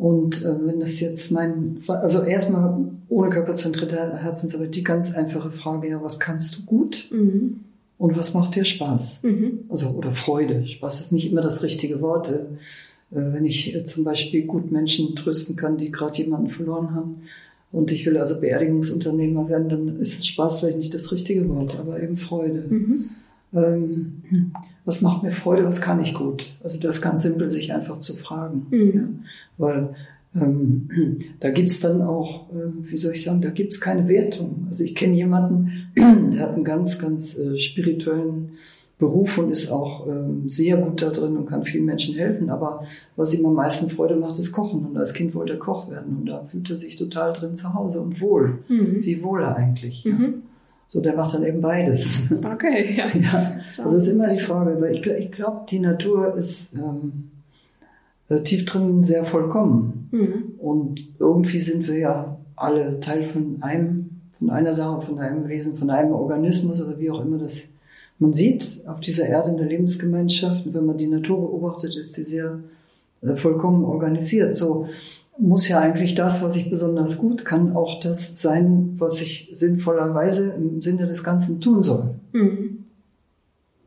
Und 0.01 0.43
äh, 0.47 0.67
wenn 0.67 0.81
das 0.81 0.99
jetzt 1.01 1.31
mein, 1.31 1.77
also 1.87 2.23
erstmal 2.23 2.87
ohne 3.11 3.29
körperzentrierte 3.29 4.17
Herzensarbeit 4.17 4.75
die 4.75 4.83
ganz 4.83 5.15
einfache 5.15 5.51
Frage, 5.51 5.91
ja, 5.91 6.03
was 6.03 6.19
kannst 6.19 6.57
du 6.57 6.63
gut 6.63 7.09
mhm. 7.11 7.61
und 7.99 8.17
was 8.17 8.33
macht 8.33 8.55
dir 8.55 8.65
Spaß? 8.65 9.25
Mhm. 9.25 9.65
Also, 9.69 9.91
oder 9.91 10.15
Freude. 10.15 10.67
Spaß 10.67 11.03
ist 11.03 11.13
nicht 11.13 11.31
immer 11.31 11.43
das 11.43 11.63
richtige 11.63 12.01
Wort. 12.01 12.31
Äh, 12.31 12.39
wenn 13.11 13.45
ich 13.45 13.75
äh, 13.75 13.85
zum 13.85 14.05
Beispiel 14.05 14.47
gut 14.47 14.73
Menschen 14.73 15.17
trösten 15.17 15.55
kann, 15.55 15.77
die 15.77 15.93
gerade 15.93 16.17
jemanden 16.17 16.49
verloren 16.49 16.95
haben 16.95 17.17
und 17.71 17.93
ich 17.93 18.07
will 18.07 18.17
also 18.17 18.41
Beerdigungsunternehmer 18.41 19.51
werden, 19.51 19.69
dann 19.69 20.01
ist 20.01 20.27
Spaß 20.27 20.61
vielleicht 20.61 20.79
nicht 20.79 20.95
das 20.95 21.13
richtige 21.13 21.47
Wort, 21.51 21.79
aber 21.79 22.03
eben 22.03 22.17
Freude. 22.17 22.65
Mhm 22.71 23.11
ähm, 23.53 24.53
was 24.85 25.03
macht 25.03 25.23
mir 25.23 25.33
Freude, 25.33 25.65
was 25.65 25.81
kann 25.81 26.01
ich 26.01 26.15
gut? 26.15 26.53
Also 26.63 26.79
das 26.79 26.97
ist 26.97 27.03
ganz 27.03 27.23
simpel, 27.23 27.49
sich 27.49 27.73
einfach 27.73 27.99
zu 27.99 28.15
fragen. 28.17 28.67
Mhm. 28.71 28.93
Ja? 28.95 29.03
Weil 29.59 29.95
ähm, 30.35 30.89
da 31.41 31.51
gibt's 31.51 31.81
dann 31.81 32.03
auch, 32.03 32.51
äh, 32.51 32.91
wie 32.91 32.97
soll 32.97 33.15
ich 33.15 33.25
sagen, 33.25 33.43
da 33.43 33.51
gibt's 33.51 33.81
keine 33.81 34.09
Wertung. 34.09 34.67
Also 34.69 34.85
ich 34.85 34.95
kenne 34.95 35.15
jemanden, 35.15 35.91
der 35.97 36.41
hat 36.41 36.55
einen 36.55 36.65
ganz, 36.65 36.99
ganz 36.99 37.37
äh, 37.39 37.59
spirituellen 37.59 38.53
Beruf 38.99 39.39
und 39.39 39.51
ist 39.51 39.73
auch 39.73 40.07
ähm, 40.07 40.49
sehr 40.49 40.77
gut 40.77 41.01
da 41.03 41.09
drin 41.09 41.37
und 41.37 41.47
kann 41.47 41.65
vielen 41.65 41.87
Menschen 41.87 42.15
helfen. 42.15 42.51
Aber 42.51 42.85
was 43.17 43.35
ihm 43.35 43.45
am 43.47 43.55
meisten 43.55 43.91
Freude 43.91 44.15
macht, 44.15 44.39
ist 44.39 44.53
Kochen. 44.53 44.85
Und 44.85 44.97
als 44.97 45.15
Kind 45.15 45.35
wollte 45.35 45.55
er 45.55 45.59
Koch 45.59 45.91
werden 45.91 46.19
und 46.19 46.27
da 46.27 46.45
fühlt 46.45 46.71
er 46.71 46.79
sich 46.79 46.97
total 46.97 47.33
drin 47.33 47.57
zu 47.57 47.75
Hause 47.75 48.03
und 48.03 48.21
wohl. 48.21 48.59
Mhm. 48.69 48.99
Wie 49.01 49.23
wohl 49.23 49.43
er 49.43 49.57
eigentlich. 49.57 50.05
Mhm. 50.05 50.23
Ja. 50.23 50.50
So, 50.93 51.01
der 51.01 51.15
macht 51.15 51.35
dann 51.35 51.45
eben 51.45 51.61
beides. 51.61 52.33
Okay, 52.45 52.97
ja. 52.97 53.07
ja. 53.17 53.61
Also 53.85 53.97
ist 53.97 54.09
immer 54.09 54.27
die 54.27 54.41
Frage, 54.41 54.81
weil 54.81 54.97
ich, 54.97 55.07
ich 55.07 55.31
glaube, 55.31 55.61
die 55.71 55.79
Natur 55.79 56.35
ist 56.37 56.75
ähm, 56.75 57.31
äh, 58.29 58.41
tief 58.41 58.65
drin 58.65 59.05
sehr 59.05 59.25
vollkommen. 59.25 60.09
Mhm. 60.11 60.55
Und 60.59 61.01
irgendwie 61.21 61.61
sind 61.61 61.87
wir 61.87 61.97
ja 61.97 62.37
alle 62.57 62.99
Teil 62.99 63.23
von 63.23 63.59
einem, 63.61 64.11
von 64.33 64.51
einer 64.51 64.75
Sache, 64.75 65.07
von 65.07 65.21
einem 65.21 65.49
Wesen, 65.49 65.77
von 65.77 65.91
einem 65.91 66.13
Organismus 66.13 66.83
oder 66.83 66.99
wie 66.99 67.11
auch 67.13 67.25
immer 67.25 67.39
das 67.39 67.75
man 68.19 68.35
sieht 68.35 68.83
auf 68.87 69.01
dieser 69.01 69.27
Erde 69.27 69.49
in 69.49 69.57
der 69.57 69.67
Lebensgemeinschaft, 69.67 70.75
wenn 70.75 70.85
man 70.85 70.99
die 70.99 71.07
Natur 71.07 71.41
beobachtet, 71.41 71.97
ist 71.97 72.19
die 72.19 72.23
sehr 72.23 72.59
äh, 73.23 73.35
vollkommen 73.37 73.85
organisiert. 73.85 74.55
So 74.55 74.89
muss 75.41 75.69
ja 75.69 75.81
eigentlich 75.81 76.15
das, 76.15 76.43
was 76.43 76.57
ich 76.57 76.71
besonders 76.71 77.19
gut 77.19 77.45
kann, 77.45 77.75
auch 77.75 78.01
das 78.01 78.41
sein, 78.41 78.95
was 78.99 79.21
ich 79.21 79.53
sinnvollerweise 79.55 80.53
im 80.53 80.83
Sinne 80.83 81.07
des 81.07 81.25
Ganzen 81.25 81.61
tun 81.61 81.83
soll. 81.83 82.15
Mhm. 82.33 82.85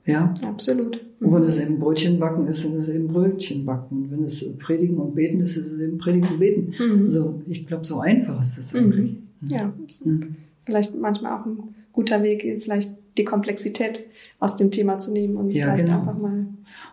Ja? 0.06 0.34
Absolut. 0.44 1.00
Und 1.20 1.34
wenn 1.34 1.44
es 1.44 1.60
eben 1.62 1.80
Brötchen 1.80 2.20
backen 2.20 2.48
ist, 2.48 2.66
dann 2.66 2.74
ist 2.74 2.90
es 2.90 2.96
eben 2.96 3.08
Brötchen 3.08 3.66
backen. 3.66 4.04
Und 4.04 4.12
wenn 4.12 4.24
es 4.26 4.58
Predigen 4.58 4.98
und 4.98 5.16
Beten 5.16 5.40
ist, 5.40 5.56
ist 5.56 5.72
es 5.72 5.80
eben 5.80 5.98
Predigen 5.98 6.28
und 6.28 6.40
Beten. 6.40 6.74
Mhm. 6.78 7.06
Also 7.06 7.42
ich 7.48 7.66
glaube, 7.66 7.86
so 7.86 8.00
einfach 8.00 8.42
ist 8.42 8.58
das 8.58 8.76
eigentlich. 8.76 9.12
Mhm. 9.40 9.48
Ja, 9.48 9.72
mhm. 10.04 10.36
vielleicht 10.66 11.00
manchmal 11.00 11.40
auch 11.40 11.46
ein 11.46 11.76
guter 11.94 12.24
Weg, 12.24 12.62
vielleicht 12.62 12.92
die 13.18 13.26
Komplexität 13.26 14.00
aus 14.40 14.56
dem 14.56 14.72
Thema 14.72 14.98
zu 14.98 15.12
nehmen 15.12 15.36
und 15.36 15.52
ja, 15.52 15.66
vielleicht 15.66 15.86
genau. 15.86 16.00
einfach 16.00 16.18
mal. 16.18 16.48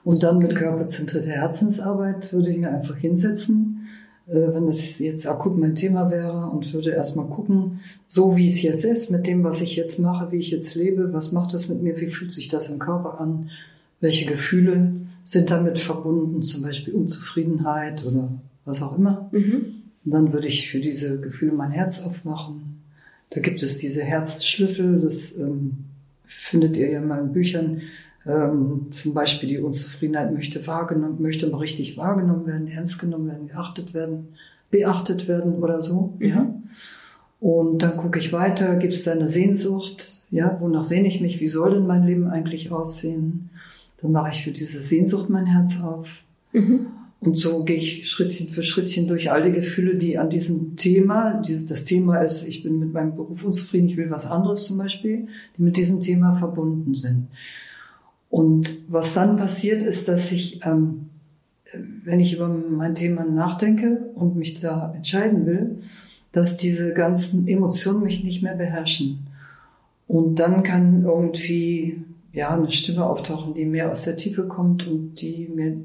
Und 0.04 0.22
dann 0.22 0.38
mit 0.38 0.54
körperzentrierter 0.54 1.30
Herzensarbeit 1.30 2.32
würde 2.32 2.50
ich 2.50 2.58
mir 2.58 2.70
einfach 2.70 2.96
hinsetzen, 2.96 3.79
wenn 4.32 4.66
das 4.66 4.98
jetzt 4.98 5.26
akut 5.26 5.58
mein 5.58 5.74
Thema 5.74 6.10
wäre 6.10 6.46
und 6.46 6.72
würde 6.72 6.90
erstmal 6.90 7.26
gucken, 7.26 7.80
so 8.06 8.36
wie 8.36 8.48
es 8.48 8.62
jetzt 8.62 8.84
ist, 8.84 9.10
mit 9.10 9.26
dem, 9.26 9.42
was 9.42 9.60
ich 9.60 9.76
jetzt 9.76 9.98
mache, 9.98 10.30
wie 10.32 10.38
ich 10.38 10.50
jetzt 10.50 10.74
lebe, 10.74 11.12
was 11.12 11.32
macht 11.32 11.52
das 11.52 11.68
mit 11.68 11.82
mir, 11.82 12.00
wie 12.00 12.08
fühlt 12.08 12.32
sich 12.32 12.48
das 12.48 12.70
im 12.70 12.78
Körper 12.78 13.20
an, 13.20 13.50
welche 14.00 14.30
Gefühle 14.30 14.92
sind 15.24 15.50
damit 15.50 15.78
verbunden, 15.78 16.42
zum 16.42 16.62
Beispiel 16.62 16.94
Unzufriedenheit 16.94 18.04
oder 18.04 18.28
was 18.64 18.82
auch 18.82 18.96
immer. 18.96 19.28
Mhm. 19.32 19.82
Und 20.04 20.10
dann 20.10 20.32
würde 20.32 20.46
ich 20.46 20.70
für 20.70 20.80
diese 20.80 21.20
Gefühle 21.20 21.52
mein 21.52 21.72
Herz 21.72 22.02
aufmachen. 22.02 22.82
Da 23.30 23.40
gibt 23.40 23.62
es 23.62 23.78
diese 23.78 24.02
Herzschlüssel, 24.02 25.00
das 25.00 25.36
ähm, 25.38 25.84
findet 26.24 26.76
ihr 26.76 26.90
ja 26.90 26.98
in 26.98 27.08
meinen 27.08 27.32
Büchern. 27.32 27.82
Ähm, 28.26 28.86
zum 28.90 29.14
Beispiel 29.14 29.48
die 29.48 29.58
Unzufriedenheit 29.58 30.32
möchte 30.34 30.66
wahrgenommen, 30.66 31.22
möchte 31.22 31.48
mal 31.48 31.58
richtig 31.58 31.96
wahrgenommen 31.96 32.46
werden, 32.46 32.68
ernst 32.68 33.00
genommen 33.00 33.28
werden, 33.28 33.48
geachtet 33.48 33.94
werden, 33.94 34.28
beachtet 34.70 35.26
werden 35.26 35.54
oder 35.54 35.80
so, 35.80 36.14
mhm. 36.18 36.26
ja. 36.26 36.54
Und 37.40 37.82
dann 37.82 37.96
gucke 37.96 38.18
ich 38.18 38.34
weiter, 38.34 38.76
gibt 38.76 38.92
es 38.92 39.04
da 39.04 39.12
eine 39.12 39.26
Sehnsucht, 39.26 40.22
ja, 40.30 40.58
wonach 40.60 40.84
sehne 40.84 41.08
ich 41.08 41.22
mich, 41.22 41.40
wie 41.40 41.48
soll 41.48 41.72
denn 41.72 41.86
mein 41.86 42.04
Leben 42.04 42.28
eigentlich 42.28 42.70
aussehen? 42.70 43.48
Dann 44.02 44.12
mache 44.12 44.32
ich 44.32 44.44
für 44.44 44.50
diese 44.50 44.78
Sehnsucht 44.78 45.30
mein 45.30 45.46
Herz 45.46 45.80
auf. 45.82 46.22
Mhm. 46.52 46.86
Und 47.20 47.36
so 47.36 47.64
gehe 47.64 47.76
ich 47.76 48.10
Schrittchen 48.10 48.48
für 48.48 48.62
Schrittchen 48.62 49.06
durch 49.06 49.30
all 49.30 49.42
die 49.42 49.52
Gefühle, 49.52 49.96
die 49.96 50.16
an 50.16 50.30
diesem 50.30 50.76
Thema, 50.76 51.42
dieses, 51.46 51.66
das 51.66 51.84
Thema 51.84 52.18
ist, 52.18 52.46
ich 52.46 52.62
bin 52.62 52.78
mit 52.78 52.94
meinem 52.94 53.14
Beruf 53.14 53.44
unzufrieden, 53.44 53.88
ich 53.88 53.96
will 53.98 54.10
was 54.10 54.26
anderes 54.26 54.64
zum 54.64 54.78
Beispiel, 54.78 55.28
die 55.56 55.62
mit 55.62 55.76
diesem 55.76 56.00
Thema 56.00 56.34
verbunden 56.36 56.94
sind. 56.94 57.28
Und 58.30 58.70
was 58.88 59.12
dann 59.12 59.36
passiert, 59.36 59.82
ist, 59.82 60.08
dass 60.08 60.30
ich, 60.30 60.64
ähm, 60.64 61.10
wenn 62.04 62.20
ich 62.20 62.34
über 62.34 62.48
mein 62.48 62.94
Thema 62.94 63.24
nachdenke 63.24 64.10
und 64.14 64.36
mich 64.36 64.60
da 64.60 64.94
entscheiden 64.94 65.46
will, 65.46 65.78
dass 66.32 66.56
diese 66.56 66.94
ganzen 66.94 67.48
Emotionen 67.48 68.04
mich 68.04 68.22
nicht 68.22 68.42
mehr 68.42 68.54
beherrschen. 68.54 69.26
Und 70.06 70.36
dann 70.36 70.62
kann 70.62 71.04
irgendwie 71.04 72.02
ja 72.32 72.54
eine 72.54 72.70
Stimme 72.70 73.04
auftauchen, 73.04 73.54
die 73.54 73.64
mehr 73.64 73.90
aus 73.90 74.04
der 74.04 74.16
Tiefe 74.16 74.44
kommt 74.44 74.86
und 74.86 75.16
die 75.20 75.50
mir 75.52 75.76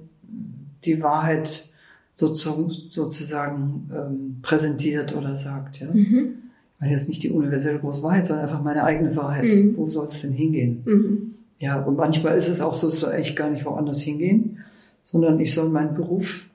die 0.84 1.02
Wahrheit 1.02 1.70
sozusagen 2.14 3.90
ähm, 3.94 4.38
präsentiert 4.42 5.16
oder 5.16 5.36
sagt. 5.36 5.80
Ja? 5.80 5.88
Mhm. 5.92 6.36
Ich 6.76 6.82
meine 6.82 6.92
jetzt 6.94 7.10
nicht 7.10 7.24
die 7.24 7.32
universelle 7.32 7.80
große 7.80 8.04
Wahrheit, 8.04 8.26
sondern 8.26 8.46
einfach 8.46 8.64
meine 8.64 8.84
eigene 8.84 9.16
Wahrheit. 9.16 9.46
Mhm. 9.46 9.76
Wo 9.78 9.90
soll 9.90 10.06
es 10.06 10.22
denn 10.22 10.32
hingehen? 10.32 10.84
Mhm. 10.86 11.35
Ja, 11.60 11.82
und 11.82 11.96
manchmal 11.98 12.36
ist 12.36 12.50
es 12.50 12.62
auch 12.62 12.74
so, 12.74 12.90
es 12.90 13.00
soll 13.00 13.12
eigentlich 13.12 13.36
gar 13.36 13.50
nicht 13.50 13.66
woanders 13.66 14.02
hingehen, 14.02 14.60
sondern 15.02 15.40
ich 15.40 15.54
soll 15.54 15.70
meinen 15.70 15.96
Beruf, 15.96 16.50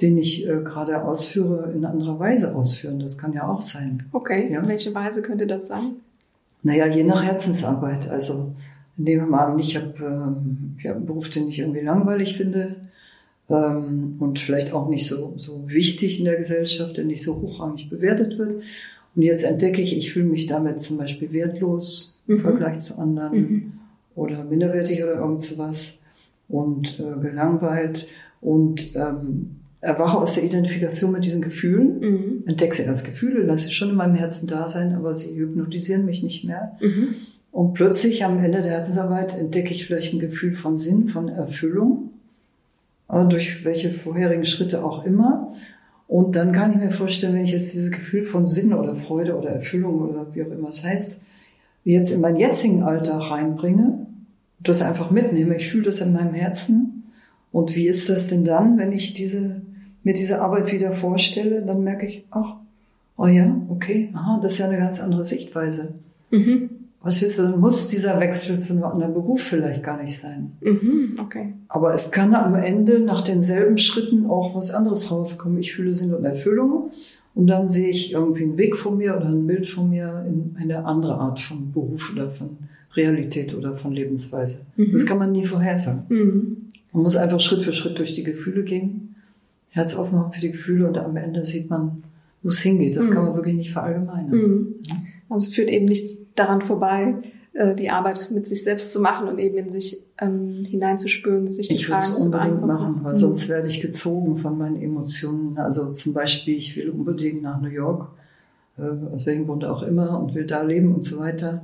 den 0.00 0.18
ich 0.18 0.46
äh, 0.46 0.62
gerade 0.62 1.02
ausführe, 1.02 1.72
in 1.72 1.84
anderer 1.84 2.18
Weise 2.18 2.54
ausführen. 2.54 3.00
Das 3.00 3.18
kann 3.18 3.32
ja 3.32 3.48
auch 3.48 3.62
sein. 3.62 4.04
Okay, 4.12 4.52
ja? 4.52 4.66
welche 4.66 4.94
Weise 4.94 5.22
könnte 5.22 5.46
das 5.46 5.68
sein? 5.68 5.96
Naja, 6.62 6.86
je 6.86 7.04
nach 7.04 7.24
Herzensarbeit. 7.24 8.08
Also 8.08 8.52
nehmen 8.96 9.22
wir 9.22 9.30
mal 9.30 9.46
an, 9.46 9.58
ich 9.58 9.76
habe 9.76 9.94
ähm, 10.00 10.76
hab 10.84 10.96
einen 10.96 11.06
Beruf, 11.06 11.30
den 11.30 11.48
ich 11.48 11.58
irgendwie 11.58 11.80
langweilig 11.80 12.36
finde 12.36 12.76
ähm, 13.48 14.16
und 14.18 14.38
vielleicht 14.38 14.72
auch 14.72 14.88
nicht 14.88 15.06
so, 15.06 15.34
so 15.36 15.62
wichtig 15.66 16.18
in 16.18 16.24
der 16.24 16.36
Gesellschaft, 16.36 16.96
der 16.96 17.04
nicht 17.04 17.22
so 17.22 17.40
hochrangig 17.40 17.88
bewertet 17.88 18.38
wird. 18.38 18.62
Und 19.14 19.22
jetzt 19.22 19.44
entdecke 19.44 19.80
ich, 19.80 19.96
ich 19.96 20.12
fühle 20.12 20.26
mich 20.26 20.46
damit 20.46 20.82
zum 20.82 20.98
Beispiel 20.98 21.32
wertlos 21.32 22.20
mhm. 22.26 22.36
im 22.36 22.40
Vergleich 22.42 22.80
zu 22.80 22.98
anderen 22.98 23.38
mhm. 23.38 23.72
Oder 24.16 24.42
minderwertig 24.42 25.02
oder 25.04 25.14
irgend 25.14 25.40
sowas 25.40 26.04
und 26.48 26.98
äh, 26.98 27.20
gelangweilt 27.20 28.08
und 28.40 28.96
ähm, 28.96 29.56
erwache 29.80 30.18
aus 30.18 30.34
der 30.34 30.44
Identifikation 30.44 31.12
mit 31.12 31.24
diesen 31.24 31.42
Gefühlen, 31.42 32.00
mhm. 32.00 32.42
entdecke 32.46 32.74
sie 32.74 32.88
als 32.88 33.04
Gefühle, 33.04 33.42
lasse 33.44 33.66
sie 33.68 33.72
schon 33.72 33.90
in 33.90 33.94
meinem 33.94 34.16
Herzen 34.16 34.48
da 34.48 34.66
sein, 34.66 34.94
aber 34.94 35.14
sie 35.14 35.36
hypnotisieren 35.36 36.04
mich 36.04 36.24
nicht 36.24 36.44
mehr. 36.44 36.76
Mhm. 36.80 37.14
Und 37.52 37.74
plötzlich 37.74 38.24
am 38.24 38.42
Ende 38.42 38.62
der 38.62 38.72
Herzensarbeit 38.72 39.38
entdecke 39.38 39.72
ich 39.72 39.86
vielleicht 39.86 40.12
ein 40.12 40.18
Gefühl 40.18 40.56
von 40.56 40.76
Sinn, 40.76 41.08
von 41.08 41.28
Erfüllung 41.28 42.10
durch 43.08 43.64
welche 43.64 43.92
vorherigen 43.92 44.44
Schritte 44.44 44.84
auch 44.84 45.04
immer. 45.04 45.54
Und 46.08 46.36
dann 46.36 46.52
kann 46.52 46.72
ich 46.72 46.78
mir 46.78 46.90
vorstellen, 46.90 47.34
wenn 47.34 47.44
ich 47.44 47.52
jetzt 47.52 47.72
dieses 47.72 47.90
Gefühl 47.90 48.24
von 48.24 48.46
Sinn 48.46 48.72
oder 48.72 48.94
Freude 48.94 49.36
oder 49.36 49.50
Erfüllung 49.50 50.00
oder 50.00 50.26
wie 50.34 50.42
auch 50.42 50.50
immer 50.50 50.68
es 50.68 50.84
heißt, 50.84 51.22
jetzt 51.84 52.10
in 52.10 52.20
mein 52.20 52.36
jetzigen 52.36 52.82
Alltag 52.82 53.30
reinbringe, 53.30 54.05
das 54.60 54.82
einfach 54.82 55.10
mitnehme. 55.10 55.56
Ich 55.56 55.70
fühle 55.70 55.84
das 55.84 56.00
in 56.00 56.12
meinem 56.12 56.34
Herzen. 56.34 57.04
Und 57.52 57.74
wie 57.76 57.88
ist 57.88 58.08
das 58.08 58.28
denn 58.28 58.44
dann, 58.44 58.78
wenn 58.78 58.92
ich 58.92 59.14
diese, 59.14 59.62
mir 60.02 60.14
diese 60.14 60.40
Arbeit 60.40 60.72
wieder 60.72 60.92
vorstelle? 60.92 61.62
Dann 61.62 61.84
merke 61.84 62.06
ich, 62.06 62.24
ach, 62.30 62.56
oh 63.16 63.26
ja, 63.26 63.54
okay, 63.68 64.10
aha, 64.14 64.40
das 64.42 64.52
ist 64.52 64.58
ja 64.58 64.68
eine 64.68 64.78
ganz 64.78 65.00
andere 65.00 65.24
Sichtweise. 65.24 65.94
Mhm. 66.30 66.70
Was 67.02 67.22
willst 67.22 67.38
du, 67.38 67.42
dann 67.42 67.60
muss 67.60 67.88
dieser 67.88 68.18
Wechsel 68.18 68.58
zu 68.58 68.72
einem 68.72 68.84
anderen 68.84 69.14
Beruf 69.14 69.40
vielleicht 69.40 69.84
gar 69.84 70.02
nicht 70.02 70.18
sein. 70.18 70.56
Mhm, 70.60 71.18
okay. 71.20 71.52
Aber 71.68 71.94
es 71.94 72.10
kann 72.10 72.34
am 72.34 72.56
Ende 72.56 72.98
nach 72.98 73.20
denselben 73.20 73.78
Schritten 73.78 74.26
auch 74.26 74.56
was 74.56 74.74
anderes 74.74 75.10
rauskommen. 75.12 75.58
Ich 75.58 75.74
fühle 75.74 75.92
Sinn 75.92 76.12
und 76.12 76.24
Erfüllung 76.24 76.90
und 77.36 77.46
dann 77.46 77.68
sehe 77.68 77.90
ich 77.90 78.12
irgendwie 78.12 78.42
einen 78.42 78.58
Weg 78.58 78.76
vor 78.76 78.96
mir 78.96 79.16
oder 79.16 79.26
ein 79.26 79.46
Bild 79.46 79.68
vor 79.68 79.84
mir 79.84 80.24
in 80.26 80.56
eine 80.60 80.84
andere 80.84 81.14
Art 81.14 81.38
von 81.38 81.70
Beruf 81.70 82.12
oder 82.12 82.30
von 82.30 82.56
Realität 82.96 83.54
oder 83.54 83.76
von 83.76 83.92
Lebensweise. 83.92 84.66
Mhm. 84.76 84.92
Das 84.92 85.06
kann 85.06 85.18
man 85.18 85.32
nie 85.32 85.44
vorhersagen. 85.44 86.04
Mhm. 86.08 86.56
Man 86.92 87.02
muss 87.02 87.16
einfach 87.16 87.40
Schritt 87.40 87.62
für 87.62 87.72
Schritt 87.72 87.98
durch 87.98 88.14
die 88.14 88.24
Gefühle 88.24 88.64
gehen, 88.64 89.16
Herz 89.68 89.94
aufmachen 89.94 90.32
für 90.32 90.40
die 90.40 90.52
Gefühle 90.52 90.88
und 90.88 90.96
am 90.96 91.16
Ende 91.16 91.44
sieht 91.44 91.68
man, 91.68 92.02
wo 92.42 92.48
es 92.48 92.60
hingeht. 92.60 92.96
Das 92.96 93.06
mhm. 93.06 93.10
kann 93.10 93.24
man 93.26 93.34
wirklich 93.34 93.56
nicht 93.56 93.72
verallgemeinern. 93.72 94.30
Mhm. 94.30 94.74
Also 95.28 95.50
führt 95.50 95.70
eben 95.70 95.86
nichts 95.86 96.16
daran 96.34 96.62
vorbei, 96.62 97.16
äh, 97.52 97.74
die 97.74 97.90
Arbeit 97.90 98.30
mit 98.30 98.46
sich 98.46 98.62
selbst 98.62 98.92
zu 98.92 99.00
machen 99.00 99.28
und 99.28 99.38
eben 99.38 99.58
in 99.58 99.70
sich 99.70 100.00
ähm, 100.18 100.64
hineinzuspüren, 100.64 101.50
sich 101.50 101.68
die 101.68 101.74
ich 101.74 101.86
Fragen 101.86 102.04
zu 102.04 102.30
beantworten. 102.30 102.66
machen, 102.66 103.00
weil 103.02 103.12
mhm. 103.12 103.16
sonst 103.16 103.48
werde 103.48 103.68
ich 103.68 103.80
gezogen 103.80 104.38
von 104.38 104.56
meinen 104.56 104.80
Emotionen. 104.80 105.58
Also 105.58 105.92
zum 105.92 106.14
Beispiel, 106.14 106.56
ich 106.56 106.76
will 106.76 106.90
unbedingt 106.90 107.42
nach 107.42 107.60
New 107.60 107.68
York, 107.68 108.08
äh, 108.78 108.82
aus 109.14 109.26
welchem 109.26 109.46
Grund 109.46 109.64
auch 109.64 109.82
immer, 109.82 110.20
und 110.20 110.34
will 110.34 110.46
da 110.46 110.62
leben 110.62 110.94
und 110.94 111.04
so 111.04 111.18
weiter. 111.18 111.62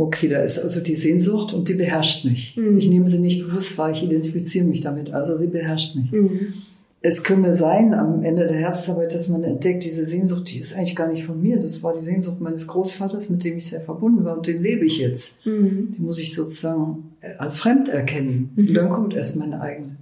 Okay, 0.00 0.28
da 0.28 0.42
ist 0.42 0.58
also 0.58 0.80
die 0.80 0.94
Sehnsucht 0.94 1.52
und 1.52 1.68
die 1.68 1.74
beherrscht 1.74 2.24
mich. 2.24 2.56
Mhm. 2.56 2.78
Ich 2.78 2.88
nehme 2.88 3.06
sie 3.06 3.20
nicht 3.20 3.44
bewusst 3.44 3.76
wahr, 3.78 3.90
ich 3.90 4.02
identifiziere 4.02 4.66
mich 4.66 4.80
damit, 4.80 5.12
also 5.12 5.36
sie 5.36 5.48
beherrscht 5.48 5.96
mich. 5.96 6.10
Mhm 6.12 6.54
es 7.02 7.22
könnte 7.22 7.54
sein 7.54 7.94
am 7.94 8.22
Ende 8.22 8.46
der 8.46 8.58
Herzensarbeit, 8.58 9.14
dass 9.14 9.28
man 9.28 9.42
entdeckt, 9.42 9.84
diese 9.84 10.04
Sehnsucht, 10.04 10.52
die 10.52 10.58
ist 10.58 10.76
eigentlich 10.76 10.96
gar 10.96 11.08
nicht 11.08 11.24
von 11.24 11.40
mir. 11.40 11.58
Das 11.58 11.82
war 11.82 11.94
die 11.94 12.02
Sehnsucht 12.02 12.40
meines 12.40 12.66
Großvaters, 12.66 13.30
mit 13.30 13.42
dem 13.42 13.56
ich 13.56 13.70
sehr 13.70 13.80
verbunden 13.80 14.24
war 14.24 14.36
und 14.36 14.46
den 14.46 14.62
lebe 14.62 14.84
ich 14.84 14.98
jetzt. 14.98 15.46
Mhm. 15.46 15.94
Die 15.96 16.02
muss 16.02 16.18
ich 16.18 16.34
sozusagen 16.34 17.14
als 17.38 17.56
fremd 17.56 17.88
erkennen. 17.88 18.50
Mhm. 18.54 18.68
Und 18.68 18.74
dann 18.74 18.90
kommt 18.90 19.14
erst 19.14 19.36
meine 19.36 19.62
eigene. 19.62 19.96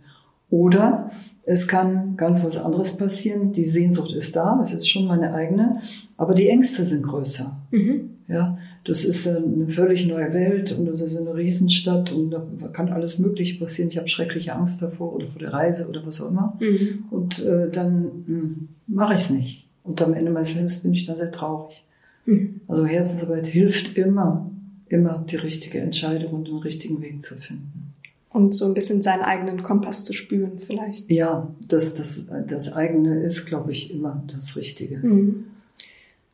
Oder 0.50 1.11
es 1.44 1.68
kann 1.68 2.16
ganz 2.16 2.44
was 2.44 2.56
anderes 2.56 2.96
passieren. 2.96 3.52
Die 3.52 3.64
Sehnsucht 3.64 4.12
ist 4.12 4.34
da, 4.34 4.58
es 4.61 4.72
ist 4.72 4.88
schon 4.88 5.06
meine 5.06 5.32
eigene, 5.34 5.80
aber 6.16 6.34
die 6.34 6.48
Ängste 6.48 6.82
sind 6.82 7.04
größer. 7.04 7.61
Mhm. 7.70 8.11
Ja, 8.26 8.58
das 8.88 9.05
ist 9.05 9.29
eine 9.29 9.68
völlig 9.68 10.07
neue 10.07 10.33
Welt 10.33 10.72
und 10.72 10.87
das 10.87 11.03
ist 11.03 11.14
eine 11.14 11.35
Riesenstadt 11.35 12.11
und 12.11 12.31
da 12.31 12.42
kann 12.72 12.88
alles 12.88 13.18
Mögliche 13.18 13.59
passieren. 13.59 13.90
Ich 13.90 13.98
habe 13.98 14.09
schreckliche 14.09 14.55
Angst 14.55 14.81
davor 14.81 15.14
oder 15.14 15.27
vor 15.27 15.38
der 15.38 15.53
Reise 15.53 15.90
oder 15.90 16.07
was 16.07 16.22
auch 16.22 16.31
immer. 16.31 16.57
Mhm. 16.59 17.05
Und 17.11 17.38
äh, 17.44 17.68
dann 17.70 18.11
hm, 18.27 18.68
mache 18.87 19.12
ich 19.12 19.20
es 19.20 19.31
nicht. 19.31 19.68
Und 19.85 20.01
am 20.01 20.14
Ende 20.14 20.31
meines 20.31 20.55
Lebens 20.55 20.79
bin 20.83 20.94
ich 20.94 21.05
dann 21.05 21.18
sehr 21.18 21.31
traurig. 21.31 21.85
Mhm. 22.24 22.62
Also 22.66 22.87
Herzensarbeit 22.87 23.46
hilft 23.46 23.98
immer, 23.98 24.51
immer 24.88 25.22
die 25.29 25.37
richtige 25.37 25.81
Entscheidung 25.81 26.33
und 26.33 26.48
den 26.48 26.57
richtigen 26.57 27.03
Weg 27.03 27.22
zu 27.22 27.35
finden. 27.35 27.92
Und 28.31 28.55
so 28.55 28.64
ein 28.64 28.72
bisschen 28.72 29.03
seinen 29.03 29.22
eigenen 29.22 29.62
Kompass 29.62 30.05
zu 30.05 30.14
spüren 30.14 30.61
vielleicht. 30.66 31.11
Ja, 31.11 31.55
das, 31.68 31.94
das, 31.94 32.31
das 32.48 32.72
eigene 32.72 33.22
ist, 33.22 33.44
glaube 33.44 33.70
ich, 33.72 33.92
immer 33.92 34.22
das 34.33 34.57
Richtige. 34.57 34.96
Mhm. 34.96 35.44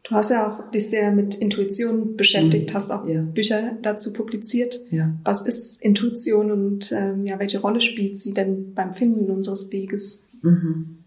Du 0.05 0.15
hast 0.15 0.31
ja 0.31 0.47
auch 0.47 0.71
dich 0.71 0.91
sehr 0.91 1.13
mit 1.13 1.35
Intuition 1.35 2.17
beschäftigt, 2.17 2.71
mhm. 2.71 2.75
hast 2.75 2.91
auch 2.91 3.09
ja. 3.09 3.23
Bücher 3.23 3.73
dazu 3.81 4.13
publiziert. 4.13 4.79
Ja. 4.91 5.11
Was 5.25 5.41
ist 5.41 5.81
Intuition 5.81 6.53
und 6.53 6.93
ähm, 6.93 7.25
ja, 7.27 7.39
welche 7.39 7.61
Rolle 7.61 7.81
spielt 7.81 8.19
sie 8.19 8.35
denn 8.35 8.75
beim 8.75 8.93
Finden 8.93 9.31
unseres 9.31 9.73
Weges? 9.73 10.25
Mhm. 10.43 10.99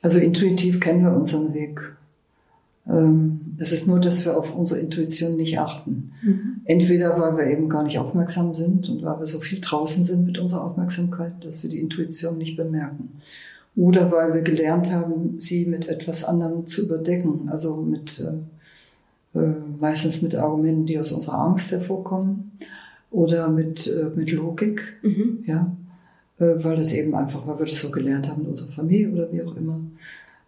Also 0.00 0.18
intuitiv 0.18 0.80
kennen 0.80 1.02
wir 1.02 1.12
unseren 1.12 1.52
Weg. 1.52 1.80
Ähm, 2.86 3.56
es 3.58 3.72
ist 3.72 3.86
nur, 3.86 4.00
dass 4.00 4.24
wir 4.24 4.36
auf 4.38 4.54
unsere 4.54 4.80
Intuition 4.80 5.36
nicht 5.36 5.58
achten. 5.58 6.12
Mhm. 6.22 6.60
Entweder 6.64 7.18
weil 7.20 7.36
wir 7.36 7.46
eben 7.46 7.68
gar 7.68 7.82
nicht 7.82 7.98
aufmerksam 7.98 8.54
sind 8.54 8.88
und 8.88 9.02
weil 9.02 9.18
wir 9.18 9.26
so 9.26 9.40
viel 9.40 9.60
draußen 9.60 10.02
sind 10.04 10.24
mit 10.24 10.38
unserer 10.38 10.64
Aufmerksamkeit, 10.64 11.34
dass 11.42 11.62
wir 11.62 11.68
die 11.68 11.80
Intuition 11.80 12.38
nicht 12.38 12.56
bemerken. 12.56 13.20
Oder 13.76 14.12
weil 14.12 14.34
wir 14.34 14.42
gelernt 14.42 14.92
haben, 14.92 15.40
sie 15.40 15.66
mit 15.66 15.88
etwas 15.88 16.24
anderem 16.24 16.66
zu 16.66 16.84
überdecken, 16.84 17.48
also 17.50 17.76
mit 17.76 18.20
äh, 18.20 19.38
äh, 19.38 19.54
meistens 19.80 20.22
mit 20.22 20.36
Argumenten, 20.36 20.86
die 20.86 20.98
aus 20.98 21.10
unserer 21.10 21.40
Angst 21.40 21.72
hervorkommen 21.72 22.52
oder 23.10 23.48
mit, 23.48 23.86
äh, 23.86 24.06
mit 24.14 24.30
Logik, 24.30 24.80
mhm. 25.02 25.44
ja, 25.46 25.76
äh, 26.38 26.62
weil 26.62 26.76
das 26.76 26.92
eben 26.92 27.14
einfach, 27.14 27.46
weil 27.46 27.58
wir 27.58 27.66
das 27.66 27.80
so 27.80 27.90
gelernt 27.90 28.28
haben 28.28 28.42
in 28.42 28.50
unserer 28.50 28.70
Familie 28.70 29.10
oder 29.10 29.32
wie 29.32 29.42
auch 29.42 29.56
immer. 29.56 29.80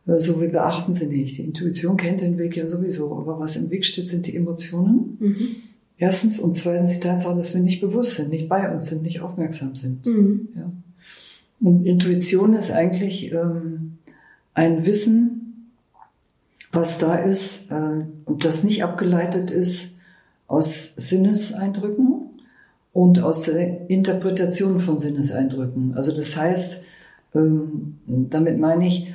Äh, 0.07 0.21
so 0.21 0.41
wir 0.41 0.51
beachten 0.51 0.93
sie 0.93 1.07
nicht. 1.07 1.39
Die 1.39 1.43
Intuition 1.43 1.97
kennt 1.97 2.21
den 2.21 2.39
Weg 2.39 2.57
ja 2.57 2.69
sowieso, 2.69 3.13
aber 3.17 3.41
was 3.41 3.57
im 3.57 3.71
Weg 3.71 3.85
steht, 3.85 4.07
sind 4.07 4.27
die 4.27 4.37
Emotionen. 4.37 5.17
Mhm. 5.19 5.49
Erstens 5.99 6.39
und 6.39 6.55
zweitens 6.55 6.93
die 6.93 7.01
Tatsache, 7.01 7.35
dass 7.37 7.55
wir 7.55 7.63
nicht 7.63 7.81
bewusst 7.81 8.15
sind, 8.15 8.31
nicht 8.31 8.49
bei 8.49 8.73
uns 8.73 8.87
sind, 8.87 9.03
nicht 9.03 9.21
aufmerksam 9.21 9.75
sind. 9.75 10.07
Mhm. 10.07 10.49
Ja. 10.55 10.71
Und 11.61 11.87
Intuition 11.87 12.55
ist 12.55 12.71
eigentlich 12.71 13.33
ähm, 13.33 13.99
ein 14.55 14.87
Wissen, 14.87 15.71
was 16.73 16.99
da 16.99 17.17
ist 17.17 17.71
äh, 17.71 18.05
und 18.25 18.45
das 18.45 18.65
nicht 18.65 18.85
abgeleitet 18.85 19.51
ist 19.51 19.99
aus 20.47 20.95
Sinneseindrücken 20.95 22.31
und 22.93 23.21
aus 23.21 23.43
der 23.43 23.91
Interpretation 23.91 24.81
von 24.81 24.99
Sinneseindrücken. 24.99 25.95
Also 25.97 26.15
das 26.15 26.37
heißt, 26.37 26.83
ähm, 27.35 27.99
damit 28.07 28.59
meine 28.59 28.87
ich, 28.87 29.15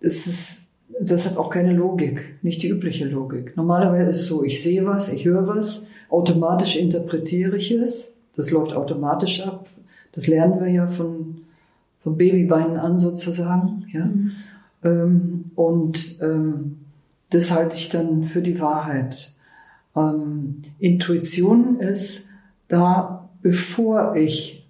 das 0.00 0.26
ist 0.26 0.66
das 1.00 1.26
hat 1.26 1.36
auch 1.36 1.50
keine 1.50 1.72
Logik, 1.72 2.36
nicht 2.42 2.62
die 2.62 2.68
übliche 2.68 3.06
Logik. 3.06 3.56
Normalerweise 3.56 4.10
ist 4.10 4.20
es 4.20 4.26
so, 4.26 4.44
ich 4.44 4.62
sehe 4.62 4.86
was, 4.86 5.12
ich 5.12 5.24
höre 5.24 5.46
was, 5.46 5.88
automatisch 6.08 6.76
interpretiere 6.76 7.56
ich 7.56 7.70
es, 7.70 8.22
das 8.34 8.50
läuft 8.50 8.72
automatisch 8.72 9.42
ab. 9.42 9.68
Das 10.12 10.26
lernen 10.26 10.60
wir 10.60 10.68
ja 10.68 10.86
von 10.86 11.42
von 12.06 12.16
Babybeinen 12.16 12.76
an 12.76 12.98
sozusagen. 12.98 13.84
Ja? 13.92 14.04
Mhm. 14.04 14.30
Ähm, 14.84 15.44
und 15.56 16.22
ähm, 16.22 16.76
das 17.30 17.50
halte 17.50 17.76
ich 17.76 17.88
dann 17.88 18.28
für 18.28 18.42
die 18.42 18.60
Wahrheit. 18.60 19.32
Ähm, 19.96 20.62
Intuition 20.78 21.80
ist 21.80 22.28
da, 22.68 23.28
bevor 23.42 24.14
ich 24.14 24.68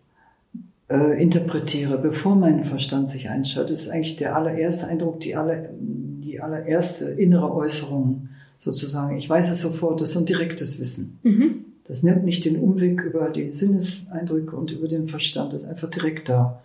äh, 0.88 1.22
interpretiere, 1.22 1.98
bevor 1.98 2.36
mein 2.36 2.64
Verstand 2.64 3.10
sich 3.10 3.28
einschaltet, 3.28 3.72
das 3.72 3.82
ist 3.82 3.90
eigentlich 3.90 4.16
der 4.16 4.34
allererste 4.34 4.86
Eindruck, 4.86 5.20
die, 5.20 5.36
aller, 5.36 5.68
die 5.78 6.40
allererste 6.40 7.04
innere 7.04 7.54
Äußerung 7.54 8.30
sozusagen. 8.56 9.18
Ich 9.18 9.28
weiß 9.28 9.50
es 9.50 9.60
sofort, 9.60 10.00
das 10.00 10.12
ist 10.12 10.16
ein 10.16 10.24
direktes 10.24 10.80
Wissen. 10.80 11.18
Mhm. 11.22 11.64
Das 11.86 12.02
nimmt 12.02 12.24
nicht 12.24 12.46
den 12.46 12.56
Umweg 12.56 13.02
über 13.02 13.28
die 13.28 13.52
Sinneseindrücke 13.52 14.56
und 14.56 14.70
über 14.70 14.88
den 14.88 15.06
Verstand, 15.06 15.52
das 15.52 15.64
ist 15.64 15.68
einfach 15.68 15.90
direkt 15.90 16.30
da. 16.30 16.62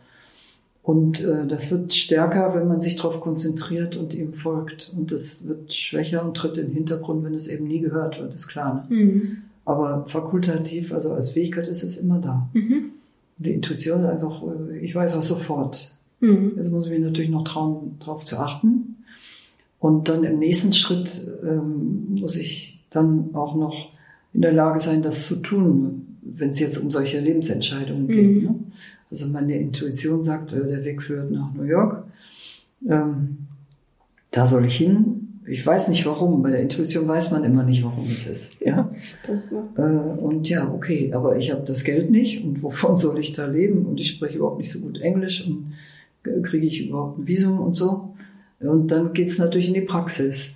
Und 0.84 1.22
äh, 1.22 1.46
das 1.48 1.70
wird 1.70 1.94
stärker, 1.94 2.56
wenn 2.56 2.68
man 2.68 2.82
sich 2.82 2.96
darauf 2.96 3.22
konzentriert 3.22 3.96
und 3.96 4.14
ihm 4.14 4.34
folgt. 4.34 4.94
Und 4.98 5.12
das 5.12 5.48
wird 5.48 5.74
schwächer 5.74 6.26
und 6.26 6.36
tritt 6.36 6.58
in 6.58 6.68
den 6.68 6.74
Hintergrund, 6.74 7.24
wenn 7.24 7.36
es 7.36 7.48
eben 7.48 7.68
nie 7.68 7.80
gehört 7.80 8.20
wird, 8.20 8.34
ist 8.34 8.48
klar. 8.48 8.88
Ne? 8.90 8.96
Mhm. 8.96 9.38
Aber 9.64 10.06
fakultativ, 10.08 10.92
also 10.92 11.12
als 11.12 11.32
Fähigkeit 11.32 11.68
ist 11.68 11.84
es 11.84 11.98
immer 11.98 12.20
da. 12.20 12.50
Mhm. 12.54 12.92
Die 13.38 13.52
Intuition 13.52 14.02
ist 14.02 14.08
einfach, 14.08 14.42
äh, 14.44 14.80
ich 14.80 14.96
weiß 14.96 15.16
was 15.16 15.28
sofort. 15.28 15.92
Mhm. 16.20 16.54
Jetzt 16.58 16.72
muss 16.72 16.88
ich 16.88 16.92
mich 16.92 17.02
natürlich 17.02 17.32
noch 17.32 17.44
trauen, 17.44 17.98
darauf 18.00 18.26
zu 18.26 18.38
achten. 18.38 18.98
Und 19.80 20.10
dann 20.10 20.24
im 20.24 20.40
nächsten 20.40 20.74
Schritt 20.74 21.22
ähm, 21.44 22.16
muss 22.20 22.36
ich 22.36 22.84
dann 22.90 23.30
auch 23.34 23.56
noch 23.56 23.90
in 24.34 24.42
der 24.42 24.54
Lage 24.54 24.80
sein, 24.80 25.02
das 25.02 25.28
zu 25.28 25.38
tun, 25.38 26.18
wenn 26.22 26.50
es 26.50 26.60
jetzt 26.60 26.78
um 26.78 26.92
solche 26.92 27.20
Lebensentscheidungen 27.20 28.08
geht. 28.08 28.36
Mhm. 28.36 28.44
Ne? 28.44 28.56
Also 29.12 29.28
meine 29.28 29.58
Intuition 29.58 30.24
sagt, 30.24 30.54
äh, 30.54 30.66
der 30.66 30.84
Weg 30.86 31.04
führt 31.04 31.30
nach 31.32 31.54
New 31.54 31.64
York. 31.64 32.06
Ähm, 32.90 33.38
da 34.32 34.48
soll 34.48 34.66
ich 34.66 34.78
hin. 34.78 35.42
Ich 35.46 35.66
weiß 35.66 35.90
nicht 35.90 36.06
warum. 36.06 36.42
Bei 36.42 36.52
der 36.52 36.62
Intuition 36.62 37.08
weiß 37.08 37.32
man 37.32 37.44
immer 37.44 37.64
nicht, 37.64 37.84
warum 37.84 38.06
es 38.06 38.26
ist. 38.26 38.62
Ja, 38.62 38.90
das 39.28 39.52
war. 39.52 39.68
Äh, 39.78 40.20
und 40.22 40.48
ja, 40.48 40.72
okay, 40.74 41.12
aber 41.14 41.36
ich 41.36 41.52
habe 41.52 41.64
das 41.66 41.84
Geld 41.84 42.10
nicht 42.10 42.44
und 42.44 42.64
wovon 42.64 42.96
soll 42.96 43.20
ich 43.20 43.34
da 43.34 43.46
leben? 43.46 43.86
Und 43.86 44.00
ich 44.00 44.08
spreche 44.08 44.38
überhaupt 44.38 44.60
nicht 44.60 44.72
so 44.72 44.80
gut 44.80 45.00
Englisch 45.02 45.46
und 45.46 45.74
kriege 46.44 46.68
ich 46.68 46.88
überhaupt 46.88 47.20
ein 47.20 47.28
Visum 47.28 47.60
und 47.60 47.76
so. 47.76 48.14
Und 48.60 48.90
dann 48.90 49.14
geht's 49.14 49.40
natürlich 49.40 49.68
in 49.68 49.74
die 49.74 49.82
Praxis. 49.82 50.56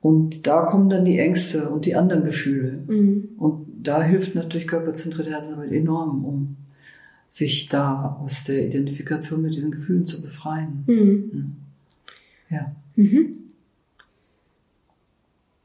Und 0.00 0.46
da 0.46 0.62
kommen 0.62 0.88
dann 0.88 1.04
die 1.04 1.18
Ängste 1.18 1.68
und 1.68 1.84
die 1.84 1.94
anderen 1.94 2.24
Gefühle. 2.24 2.78
Mhm. 2.86 3.28
Und 3.36 3.66
da 3.82 4.02
hilft 4.02 4.34
natürlich 4.34 4.66
körperzentrierte 4.66 5.30
Herzarbeit 5.30 5.72
enorm, 5.72 6.24
um 6.24 6.56
sich 7.30 7.68
da 7.68 8.18
aus 8.20 8.44
der 8.44 8.66
Identifikation 8.66 9.40
mit 9.40 9.54
diesen 9.54 9.70
Gefühlen 9.70 10.04
zu 10.04 10.20
befreien. 10.20 10.84
Mhm. 10.86 11.30
mhm. 11.32 11.56
Ja. 12.50 12.72
Mhm. 12.96 13.36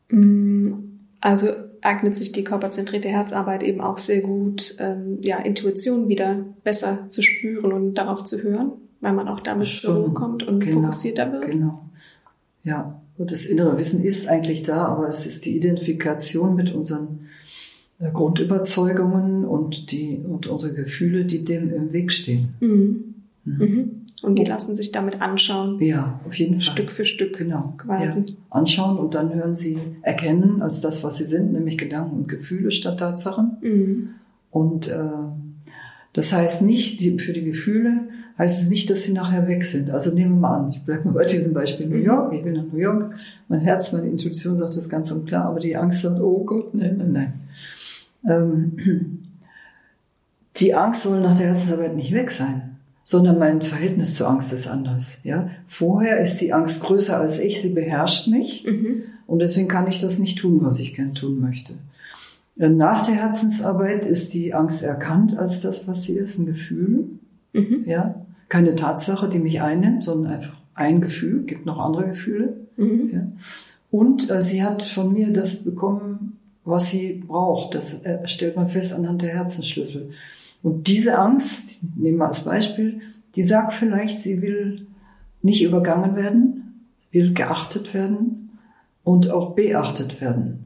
Mm, 0.10 0.74
also 1.20 1.48
eignet 1.82 2.16
sich 2.16 2.32
die 2.32 2.44
körperzentrierte 2.44 3.08
Herzarbeit 3.08 3.64
eben 3.64 3.82
auch 3.82 3.98
sehr 3.98 4.22
gut, 4.22 4.76
ähm, 4.78 5.18
ja, 5.22 5.40
Intuition 5.40 6.08
wieder 6.08 6.46
besser 6.64 7.10
zu 7.10 7.24
spüren 7.24 7.74
und 7.74 7.96
darauf 7.96 8.24
zu 8.24 8.44
hören, 8.44 8.72
weil 9.02 9.14
man 9.14 9.28
auch 9.28 9.40
damit 9.40 9.68
Schon, 9.68 9.92
zur 9.92 10.04
Ruhe 10.04 10.14
kommt 10.14 10.44
und 10.44 10.60
genau, 10.60 10.82
fokussierter 10.82 11.32
wird. 11.32 11.48
Genau. 11.48 11.84
Ja, 12.64 13.02
und 13.18 13.32
das 13.32 13.46
innere 13.46 13.78
Wissen 13.80 14.04
ist 14.04 14.28
eigentlich 14.28 14.62
da, 14.62 14.86
aber 14.86 15.10
es 15.10 15.26
ist 15.26 15.46
die 15.46 15.56
Identifikation 15.56 16.56
mit 16.56 16.74
unseren 16.74 17.25
Grundüberzeugungen 18.00 19.46
und 19.46 19.92
die 19.92 20.20
und 20.28 20.48
unsere 20.48 20.74
Gefühle, 20.74 21.26
die 21.26 21.46
dem 21.46 21.74
im 21.74 21.94
Weg 21.94 22.12
stehen. 22.12 22.50
Mhm. 22.60 23.16
Mhm. 23.46 23.58
mhm. 23.58 23.92
Und 24.22 24.40
die 24.40 24.46
lassen 24.46 24.76
sich 24.76 24.92
damit 24.92 25.22
anschauen. 25.22 25.80
Ja, 25.80 26.20
auf 26.26 26.34
jeden 26.36 26.56
Fall. 26.56 26.62
Stück 26.62 26.92
für 26.92 27.06
Stück. 27.06 27.38
Genau. 27.38 27.76
Quasi. 27.78 28.20
Ja. 28.20 28.26
Anschauen 28.50 28.98
und 28.98 29.14
dann 29.14 29.34
hören 29.34 29.56
sie 29.56 29.78
erkennen 30.02 30.64
als 30.64 30.82
das, 30.82 31.04
was 31.04 31.18
sie 31.18 31.26
sind, 31.26 31.54
nämlich 31.54 31.78
Gedanken 31.78 32.16
und 32.16 32.28
Gefühle 32.28 32.72
statt 32.72 33.00
Tatsachen. 33.00 33.58
Mhm. 33.62 34.10
Und 34.50 34.88
äh, 34.88 34.98
das 36.14 36.34
heißt 36.34 36.64
nicht, 36.64 37.02
die, 37.02 37.20
für 37.20 37.34
die 37.34 37.44
Gefühle 37.44 38.08
heißt 38.38 38.64
es 38.64 38.70
nicht, 38.70 38.90
dass 38.90 39.04
sie 39.04 39.14
nachher 39.14 39.48
weg 39.48 39.66
sind. 39.66 39.92
Also 39.92 40.16
nehmen 40.16 40.36
wir 40.36 40.40
mal 40.40 40.58
an, 40.60 40.70
ich 40.70 40.82
bleibe 40.82 41.06
mal 41.06 41.14
bei 41.14 41.26
diesem 41.26 41.54
Beispiel 41.54 41.88
New 41.88 41.98
York. 41.98 42.34
Ich 42.34 42.44
will 42.44 42.54
nach 42.54 42.72
New 42.72 42.80
York. 42.80 43.14
Mein 43.48 43.60
Herz, 43.60 43.94
meine 43.94 44.08
Intuition 44.08 44.58
sagt 44.58 44.76
das 44.76 44.90
ganz 44.90 45.12
und 45.12 45.28
klar, 45.28 45.46
aber 45.46 45.60
die 45.60 45.76
Angst 45.76 46.02
sagt, 46.02 46.20
oh 46.20 46.44
Gott, 46.46 46.74
nein, 46.74 46.96
nein, 46.98 47.12
nein. 47.12 47.34
Ähm, 48.28 49.20
die 50.58 50.74
Angst 50.74 51.04
soll 51.04 51.22
nach 51.22 51.38
der 51.38 51.48
Herzensarbeit 51.48 51.96
nicht 51.96 52.14
weg 52.14 52.32
sein, 52.32 52.78
sondern 53.04 53.38
mein 53.38 53.62
Verhältnis 53.62 54.16
zur 54.16 54.30
Angst 54.30 54.54
ist 54.54 54.68
anders. 54.68 55.20
Ja? 55.24 55.50
Vorher 55.68 56.20
ist 56.20 56.38
die 56.38 56.54
Angst 56.54 56.84
größer 56.84 57.18
als 57.18 57.40
ich, 57.40 57.62
sie 57.62 57.74
beherrscht 57.74 58.28
mich 58.28 58.66
mhm. 58.66 59.04
und 59.28 59.40
deswegen 59.40 59.68
kann 59.68 59.88
ich 59.88 60.00
das 60.00 60.20
nicht 60.20 60.40
tun, 60.40 60.60
was 60.62 60.80
ich 60.80 60.96
gern 60.96 61.14
tun 61.14 61.40
möchte. 61.40 61.74
Nach 62.58 63.06
der 63.06 63.16
Herzensarbeit 63.16 64.06
ist 64.06 64.34
die 64.34 64.54
Angst 64.54 64.82
erkannt 64.82 65.38
als 65.38 65.60
das, 65.60 65.90
was 65.90 66.04
sie 66.04 66.14
ist, 66.14 66.40
ein 66.40 66.46
Gefühl. 66.46 67.06
Mhm. 67.52 67.84
Ja? 67.86 68.16
Keine 68.48 68.76
Tatsache, 68.76 69.28
die 69.28 69.40
mich 69.40 69.62
einnimmt, 69.62 70.06
sondern 70.06 70.34
einfach 70.34 70.56
ein 70.74 71.02
Gefühl, 71.02 71.44
gibt 71.44 71.66
noch 71.66 71.80
andere 71.80 72.08
Gefühle. 72.08 72.54
Mhm. 72.78 73.10
Ja? 73.14 73.28
Und 73.92 74.30
äh, 74.30 74.40
sie 74.40 74.64
hat 74.64 74.84
von 74.84 75.12
mir 75.12 75.34
das 75.34 75.66
bekommen, 75.66 76.35
was 76.66 76.90
sie 76.90 77.24
braucht. 77.26 77.76
Das 77.76 78.02
stellt 78.26 78.56
man 78.56 78.70
fest 78.70 78.94
anhand 78.94 79.22
der 79.22 79.30
Herzensschlüssel. 79.30 80.12
Und 80.64 80.88
diese 80.88 81.18
Angst, 81.18 81.84
nehmen 81.96 82.18
wir 82.18 82.28
als 82.28 82.44
Beispiel, 82.44 83.02
Die 83.36 83.44
sagt 83.44 83.74
vielleicht, 83.74 84.20
sie 84.20 84.42
will 84.42 84.88
nicht 85.42 85.62
übergangen 85.62 86.16
werden, 86.16 86.86
will 87.12 87.34
geachtet 87.34 87.94
werden 87.94 88.58
und 89.04 89.30
auch 89.30 89.56
beachtet 89.56 90.22
werden. 90.22 90.66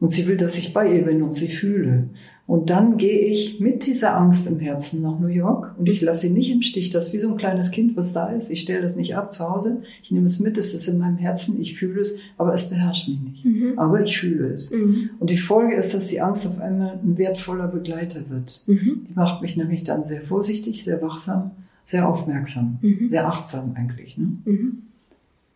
Und 0.00 0.10
sie 0.10 0.28
will, 0.28 0.36
dass 0.36 0.56
ich 0.58 0.72
bei 0.72 0.92
ihr 0.92 1.04
bin 1.04 1.22
und 1.22 1.32
sie 1.32 1.48
fühle. 1.48 2.08
Und 2.48 2.70
dann 2.70 2.96
gehe 2.96 3.20
ich 3.20 3.60
mit 3.60 3.86
dieser 3.86 4.16
Angst 4.16 4.46
im 4.46 4.58
Herzen 4.58 5.02
nach 5.02 5.20
New 5.20 5.26
York 5.26 5.74
und 5.76 5.86
ich 5.86 6.00
lasse 6.00 6.22
sie 6.22 6.32
nicht 6.32 6.50
im 6.50 6.62
Stich. 6.62 6.88
Das 6.88 7.08
ist 7.08 7.12
wie 7.12 7.18
so 7.18 7.28
ein 7.28 7.36
kleines 7.36 7.72
Kind, 7.72 7.94
was 7.94 8.14
da 8.14 8.28
ist. 8.28 8.48
Ich 8.48 8.62
stelle 8.62 8.80
das 8.80 8.96
nicht 8.96 9.14
ab 9.16 9.34
zu 9.34 9.46
Hause. 9.46 9.82
Ich 10.02 10.10
nehme 10.10 10.24
es 10.24 10.40
mit, 10.40 10.56
es 10.56 10.72
ist 10.72 10.88
in 10.88 10.96
meinem 10.96 11.18
Herzen, 11.18 11.60
ich 11.60 11.78
fühle 11.78 12.00
es, 12.00 12.16
aber 12.38 12.54
es 12.54 12.70
beherrscht 12.70 13.06
mich 13.06 13.20
nicht. 13.20 13.44
Mhm. 13.44 13.78
Aber 13.78 14.00
ich 14.00 14.18
fühle 14.18 14.48
es. 14.48 14.70
Mhm. 14.70 15.10
Und 15.18 15.28
die 15.28 15.36
Folge 15.36 15.74
ist, 15.74 15.92
dass 15.92 16.08
die 16.08 16.22
Angst 16.22 16.46
auf 16.46 16.58
einmal 16.58 16.98
ein 17.04 17.18
wertvoller 17.18 17.68
Begleiter 17.68 18.30
wird. 18.30 18.62
Mhm. 18.66 19.02
Die 19.06 19.12
macht 19.14 19.42
mich 19.42 19.58
nämlich 19.58 19.84
dann 19.84 20.04
sehr 20.04 20.22
vorsichtig, 20.22 20.82
sehr 20.82 21.02
wachsam, 21.02 21.50
sehr 21.84 22.08
aufmerksam, 22.08 22.78
mhm. 22.80 23.10
sehr 23.10 23.28
achtsam 23.28 23.74
eigentlich. 23.76 24.16
Ne? 24.16 24.28
Mhm. 24.46 24.82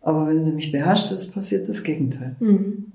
Aber 0.03 0.27
wenn 0.27 0.43
sie 0.43 0.53
mich 0.53 0.71
beherrscht, 0.71 1.11
ist 1.11 1.33
passiert 1.33 1.67
das 1.67 1.83
Gegenteil. 1.83 2.35
Mhm. 2.39 2.92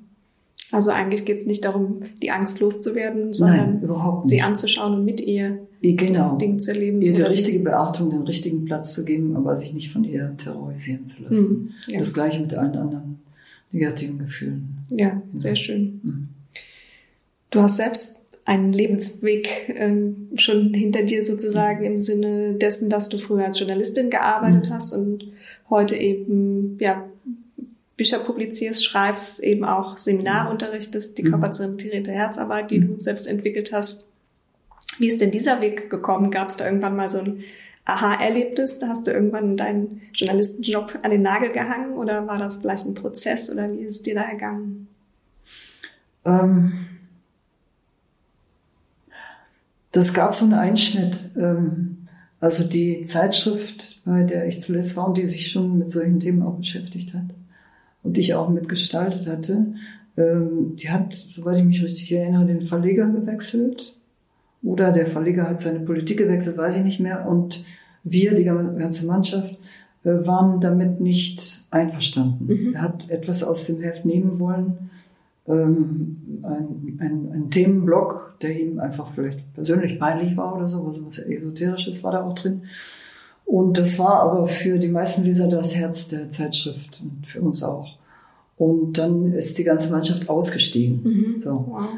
Also 0.71 0.91
eigentlich 0.91 1.25
geht 1.25 1.39
es 1.39 1.47
nicht 1.47 1.65
darum, 1.65 2.03
die 2.23 2.31
Angst 2.31 2.61
loszuwerden, 2.61 3.33
sondern 3.33 3.81
Nein, 3.81 4.23
sie 4.25 4.43
anzuschauen 4.43 4.95
und 4.95 5.05
mit 5.05 5.21
ihr 5.21 5.67
genau. 5.81 6.37
Dinge 6.37 6.59
zu 6.59 6.73
erleben. 6.73 7.01
Ihr 7.01 7.15
die 7.15 7.23
richtige 7.23 7.61
Beachtung, 7.61 8.11
den 8.11 8.23
richtigen 8.23 8.67
Platz 8.67 8.93
zu 8.93 9.05
geben, 9.05 9.35
aber 9.37 9.57
sich 9.57 9.73
nicht 9.73 9.93
von 9.93 10.05
ihr 10.05 10.35
terrorisieren 10.37 11.07
zu 11.07 11.23
lassen. 11.23 11.75
Mhm, 11.87 11.93
ja. 11.93 11.99
Das 11.99 12.13
gleiche 12.13 12.41
mit 12.41 12.53
allen 12.55 12.77
anderen 12.77 13.21
negativen 13.73 14.19
Gefühlen. 14.19 14.79
Ja, 14.91 15.11
genau. 15.11 15.23
sehr 15.35 15.57
schön. 15.57 16.01
Mhm. 16.03 16.29
Du 17.51 17.61
hast 17.61 17.77
selbst 17.77 18.27
einen 18.45 18.73
Lebensweg 18.73 19.75
ähm, 19.75 20.29
schon 20.37 20.73
hinter 20.73 21.03
dir 21.03 21.23
sozusagen 21.23 21.85
im 21.85 22.01
Sinne 22.01 22.55
dessen, 22.55 22.89
dass 22.89 23.09
du 23.09 23.19
früher 23.19 23.45
als 23.45 23.59
Journalistin 23.59 24.11
gearbeitet 24.11 24.71
mhm. 24.71 24.75
hast 24.75 24.95
und 24.95 25.25
heute 25.69 25.97
eben 25.97 26.79
ja 26.81 27.05
Bücher 27.99 28.21
publizierst, 28.21 28.85
schreibst, 28.85 29.41
eben 29.41 29.65
auch 29.65 29.99
Seminare 29.99 30.51
unterrichtest, 30.51 31.19
die 31.19 31.25
mhm. 31.25 31.31
körperzentrierte 31.31 32.13
Herzarbeit, 32.13 32.71
die 32.71 32.81
du 32.81 32.95
mhm. 32.95 33.01
selbst 33.01 33.27
entwickelt 33.27 33.73
hast. 33.73 34.07
Wie 34.99 35.09
ist 35.09 35.21
denn 35.21 35.33
dieser 35.33 35.61
Weg 35.61 35.91
gekommen? 35.91 36.31
Gab 36.31 36.49
es 36.49 36.57
da 36.57 36.65
irgendwann 36.65 36.97
mal 36.97 37.11
so 37.11 37.19
ein 37.19 37.45
Aha-Erlebnis? 37.85 38.79
Da 38.79 38.89
hast 38.89 39.07
du 39.07 39.11
irgendwann 39.11 39.57
deinen 39.57 40.01
Journalistenjob 40.15 41.01
an 41.03 41.11
den 41.11 41.23
Nagel 41.23 41.51
gehangen 41.51 41.95
oder 41.95 42.27
war 42.27 42.39
das 42.39 42.55
vielleicht 42.55 42.87
ein 42.87 42.95
Prozess 42.95 43.51
oder 43.51 43.71
wie 43.73 43.81
ist 43.81 43.97
es 43.97 44.03
dir 44.03 44.15
da 44.15 44.23
ergangen? 44.23 44.89
Ähm, 46.25 46.87
das 49.91 50.15
gab 50.15 50.35
so 50.35 50.45
einen 50.45 50.55
Einschnitt. 50.55 51.17
Ähm, 51.37 52.07
also 52.41 52.63
die 52.63 53.03
Zeitschrift, 53.03 54.05
bei 54.05 54.23
der 54.23 54.47
ich 54.47 54.61
zuletzt 54.61 54.97
war 54.97 55.09
und 55.09 55.19
die 55.19 55.27
sich 55.27 55.51
schon 55.51 55.79
mit 55.79 55.91
solchen 55.91 56.21
Themen 56.21 56.43
auch 56.43 56.55
beschäftigt 56.55 57.13
hat, 57.13 57.25
und 58.03 58.19
ich 58.19 58.35
auch 58.35 58.49
mitgestaltet 58.49 59.27
hatte, 59.27 59.75
ähm, 60.17 60.77
die 60.77 60.91
hat, 60.91 61.15
soweit 61.15 61.59
ich 61.59 61.65
mich 61.65 61.83
richtig 61.83 62.13
erinnere, 62.13 62.47
den 62.47 62.63
Verleger 62.63 63.07
gewechselt. 63.07 63.97
Oder 64.63 64.91
der 64.91 65.07
Verleger 65.07 65.49
hat 65.49 65.61
seine 65.61 65.81
Politik 65.81 66.19
gewechselt, 66.19 66.59
weiß 66.59 66.77
ich 66.77 66.85
nicht 66.85 67.01
mehr. 67.01 67.29
Und 67.29 67.65
wir, 68.03 68.35
die 68.35 68.45
ganze 68.45 69.07
Mannschaft, 69.07 69.57
äh, 70.05 70.27
waren 70.27 70.61
damit 70.61 71.01
nicht 71.01 71.67
einverstanden. 71.71 72.47
Mhm. 72.47 72.75
Er 72.75 72.83
hat 72.83 73.11
etwas 73.11 73.45
aus 73.45 73.67
dem 73.67 73.81
Heft 73.81 74.05
nehmen 74.05 74.39
wollen, 74.39 74.91
ähm, 75.47 76.43
ein, 76.43 76.99
ein, 77.01 77.33
ein 77.33 77.51
Themenblock, 77.51 78.35
der 78.43 78.61
ihm 78.61 78.79
einfach 78.81 79.13
vielleicht 79.15 79.53
persönlich 79.55 79.99
peinlich 79.99 80.37
war 80.37 80.57
oder 80.57 80.69
so, 80.69 80.87
was, 80.87 81.05
was 81.05 81.19
Esoterisches 81.19 82.05
war 82.05 82.13
da 82.13 82.23
auch 82.23 82.35
drin. 82.35 82.63
Und 83.49 83.79
das 83.79 83.99
war 83.99 84.21
aber 84.21 84.47
für 84.47 84.79
die 84.79 84.89
meisten 84.89 85.25
Leser 85.25 85.49
das 85.49 85.75
Herz 85.75 86.09
der 86.09 86.31
Zeitschrift 86.31 87.01
und 87.01 87.27
für 87.27 87.41
uns 87.41 87.63
auch. 87.63 87.97
Und 88.59 88.99
dann 88.99 89.33
ist 89.33 89.57
die 89.57 89.65
ganze 89.65 89.91
Mannschaft 89.91 90.29
ausgestiegen. 90.29 91.01
Mhm. 91.03 91.39
So. 91.39 91.65
Wow. 91.67 91.89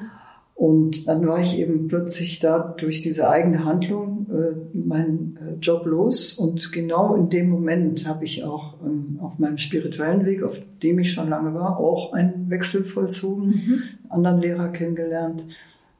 Und 0.54 1.08
dann 1.08 1.26
war 1.26 1.40
ich 1.40 1.58
eben 1.58 1.88
plötzlich 1.88 2.38
da 2.38 2.72
durch 2.78 3.00
diese 3.00 3.28
eigene 3.28 3.64
Handlung 3.64 4.26
äh, 4.30 4.78
meinen 4.78 5.38
äh, 5.38 5.58
Job 5.60 5.86
los. 5.86 6.34
Und 6.34 6.70
genau 6.70 7.16
in 7.16 7.30
dem 7.30 7.50
Moment 7.50 8.06
habe 8.06 8.26
ich 8.26 8.44
auch 8.44 8.74
ähm, 8.86 9.18
auf 9.20 9.40
meinem 9.40 9.58
spirituellen 9.58 10.24
Weg, 10.26 10.44
auf 10.44 10.60
dem 10.84 11.00
ich 11.00 11.12
schon 11.12 11.30
lange 11.30 11.52
war, 11.52 11.80
auch 11.80 12.12
einen 12.12 12.48
Wechsel 12.48 12.84
vollzogen, 12.84 13.48
mhm. 13.48 13.82
anderen 14.08 14.40
Lehrer 14.40 14.68
kennengelernt. 14.68 15.44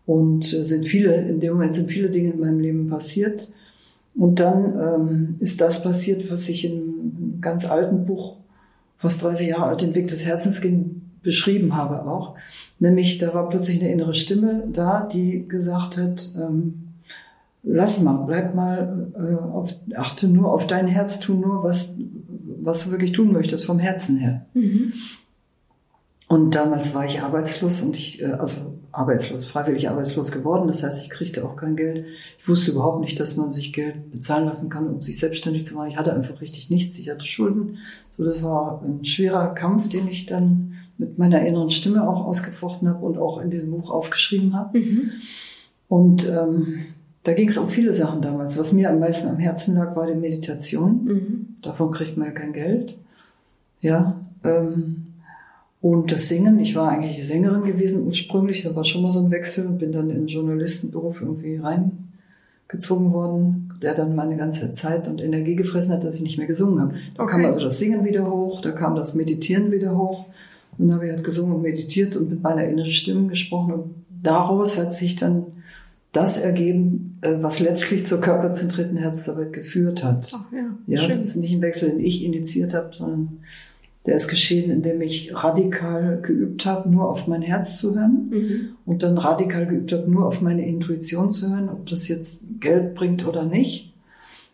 Und 0.06 0.52
äh, 0.52 0.62
sind 0.62 0.86
viele, 0.86 1.16
in 1.16 1.40
dem 1.40 1.54
Moment 1.54 1.74
sind 1.74 1.90
viele 1.90 2.10
Dinge 2.10 2.30
in 2.34 2.38
meinem 2.38 2.60
Leben 2.60 2.88
passiert 2.88 3.48
und 4.14 4.40
dann 4.40 4.74
ähm, 4.78 5.36
ist 5.40 5.60
das 5.60 5.82
passiert, 5.82 6.30
was 6.30 6.48
ich 6.48 6.64
in 6.64 6.72
einem 6.72 7.38
ganz 7.40 7.64
alten 7.64 8.06
Buch, 8.06 8.36
fast 8.98 9.22
30 9.22 9.48
Jahre 9.48 9.64
alt, 9.64 9.82
den 9.82 9.94
Weg 9.94 10.08
des 10.08 10.26
Herzens 10.26 10.60
ging, 10.60 11.02
beschrieben 11.22 11.76
habe 11.76 12.06
auch. 12.06 12.36
Nämlich, 12.78 13.18
da 13.18 13.34
war 13.34 13.48
plötzlich 13.48 13.80
eine 13.80 13.92
innere 13.92 14.14
Stimme 14.14 14.64
da, 14.72 15.08
die 15.10 15.46
gesagt 15.48 15.96
hat, 15.96 16.34
ähm, 16.36 16.88
lass 17.62 18.02
mal, 18.02 18.24
bleib 18.26 18.54
mal, 18.54 19.08
äh, 19.14 19.42
auf, 19.42 19.70
achte 19.94 20.28
nur 20.28 20.52
auf 20.52 20.66
dein 20.66 20.86
Herz, 20.86 21.20
tu 21.20 21.34
nur, 21.34 21.62
was, 21.62 21.98
was 22.62 22.84
du 22.84 22.90
wirklich 22.90 23.12
tun 23.12 23.32
möchtest, 23.32 23.64
vom 23.64 23.78
Herzen 23.78 24.16
her. 24.16 24.46
Mhm. 24.54 24.92
Und 26.30 26.54
damals 26.54 26.94
war 26.94 27.04
ich 27.04 27.22
arbeitslos 27.22 27.82
und 27.82 27.96
ich, 27.96 28.22
äh, 28.22 28.26
also 28.26 28.78
arbeitslos, 28.92 29.46
freiwillig 29.46 29.88
arbeitslos 29.90 30.30
geworden. 30.30 30.68
Das 30.68 30.84
heißt, 30.84 31.02
ich 31.02 31.10
kriegte 31.10 31.44
auch 31.44 31.56
kein 31.56 31.74
Geld. 31.74 32.06
Ich 32.38 32.48
wusste 32.48 32.70
überhaupt 32.70 33.00
nicht, 33.00 33.18
dass 33.18 33.36
man 33.36 33.50
sich 33.50 33.72
Geld 33.72 34.12
bezahlen 34.12 34.46
lassen 34.46 34.68
kann, 34.68 34.86
um 34.86 35.02
sich 35.02 35.18
selbstständig 35.18 35.66
zu 35.66 35.74
machen. 35.74 35.88
Ich 35.88 35.96
hatte 35.96 36.12
einfach 36.12 36.40
richtig 36.40 36.70
nichts. 36.70 36.96
Ich 37.00 37.10
hatte 37.10 37.26
Schulden. 37.26 37.78
So, 38.16 38.22
das 38.22 38.44
war 38.44 38.80
ein 38.84 39.04
schwerer 39.04 39.48
Kampf, 39.56 39.88
den 39.88 40.06
ich 40.06 40.26
dann 40.26 40.74
mit 40.98 41.18
meiner 41.18 41.44
inneren 41.44 41.70
Stimme 41.70 42.08
auch 42.08 42.24
ausgefochten 42.24 42.88
habe 42.88 43.04
und 43.04 43.18
auch 43.18 43.40
in 43.40 43.50
diesem 43.50 43.72
Buch 43.72 43.90
aufgeschrieben 43.90 44.54
habe. 44.54 44.78
Mhm. 44.78 45.10
Und 45.88 46.28
ähm, 46.28 46.86
da 47.24 47.32
ging 47.32 47.48
es 47.48 47.58
um 47.58 47.70
viele 47.70 47.92
Sachen 47.92 48.22
damals. 48.22 48.56
Was 48.56 48.72
mir 48.72 48.90
am 48.90 49.00
meisten 49.00 49.28
am 49.28 49.38
Herzen 49.38 49.74
lag, 49.74 49.96
war 49.96 50.06
die 50.06 50.14
Meditation. 50.14 51.04
Mhm. 51.04 51.56
Davon 51.60 51.90
kriegt 51.90 52.16
man 52.16 52.28
ja 52.28 52.32
kein 52.34 52.52
Geld. 52.52 52.98
Ja. 53.80 54.20
Ähm, 54.44 55.09
und 55.82 56.12
das 56.12 56.28
Singen, 56.28 56.58
ich 56.58 56.74
war 56.74 56.90
eigentlich 56.90 57.26
Sängerin 57.26 57.64
gewesen 57.64 58.06
ursprünglich, 58.06 58.62
da 58.62 58.74
war 58.76 58.84
schon 58.84 59.02
mal 59.02 59.10
so 59.10 59.20
ein 59.20 59.30
Wechsel 59.30 59.66
und 59.66 59.78
bin 59.78 59.92
dann 59.92 60.10
in 60.10 60.16
den 60.16 60.26
Journalistenberuf 60.26 61.22
irgendwie 61.22 61.56
reingezogen 61.56 63.12
worden, 63.12 63.72
der 63.82 63.94
dann 63.94 64.14
meine 64.14 64.36
ganze 64.36 64.74
Zeit 64.74 65.08
und 65.08 65.22
Energie 65.22 65.56
gefressen 65.56 65.94
hat, 65.94 66.04
dass 66.04 66.16
ich 66.16 66.22
nicht 66.22 66.36
mehr 66.36 66.46
gesungen 66.46 66.80
habe. 66.80 66.94
Da 67.16 67.22
okay. 67.22 67.32
kam 67.32 67.44
also 67.46 67.60
das 67.60 67.78
Singen 67.78 68.04
wieder 68.04 68.30
hoch, 68.30 68.60
da 68.60 68.72
kam 68.72 68.94
das 68.94 69.14
Meditieren 69.14 69.72
wieder 69.72 69.96
hoch. 69.96 70.26
Und 70.76 70.88
dann 70.88 70.96
habe 70.96 71.06
ich 71.06 71.12
halt 71.12 71.24
gesungen 71.24 71.56
und 71.56 71.62
meditiert 71.62 72.14
und 72.14 72.30
mit 72.30 72.42
meiner 72.42 72.64
inneren 72.64 72.90
Stimme 72.90 73.28
gesprochen 73.28 73.72
und 73.72 73.94
daraus 74.22 74.78
hat 74.78 74.94
sich 74.94 75.16
dann 75.16 75.46
das 76.12 76.36
ergeben, 76.36 77.18
äh, 77.22 77.36
was 77.40 77.60
letztlich 77.60 78.06
zur 78.06 78.20
körperzentrierten 78.20 78.96
Herzarbeit 78.96 79.52
geführt 79.52 80.02
hat. 80.02 80.30
Ach 80.34 80.52
ja, 80.52 80.76
ja 80.86 80.98
schön. 81.00 81.18
das 81.18 81.28
ist 81.28 81.36
nicht 81.36 81.54
ein 81.54 81.62
Wechsel, 81.62 81.90
den 81.90 82.00
ich 82.00 82.24
initiiert 82.24 82.74
habe, 82.74 82.90
sondern 82.92 83.38
der 84.06 84.14
ist 84.14 84.28
geschehen, 84.28 84.70
indem 84.70 85.02
ich 85.02 85.34
radikal 85.34 86.20
geübt 86.22 86.64
habe, 86.64 86.88
nur 86.88 87.08
auf 87.08 87.26
mein 87.26 87.42
Herz 87.42 87.78
zu 87.78 87.94
hören 87.94 88.30
mhm. 88.30 88.68
und 88.86 89.02
dann 89.02 89.18
radikal 89.18 89.66
geübt 89.66 89.92
habe, 89.92 90.10
nur 90.10 90.26
auf 90.26 90.40
meine 90.40 90.66
Intuition 90.66 91.30
zu 91.30 91.50
hören, 91.50 91.68
ob 91.68 91.86
das 91.86 92.08
jetzt 92.08 92.44
Geld 92.60 92.94
bringt 92.94 93.26
oder 93.26 93.44
nicht, 93.44 93.92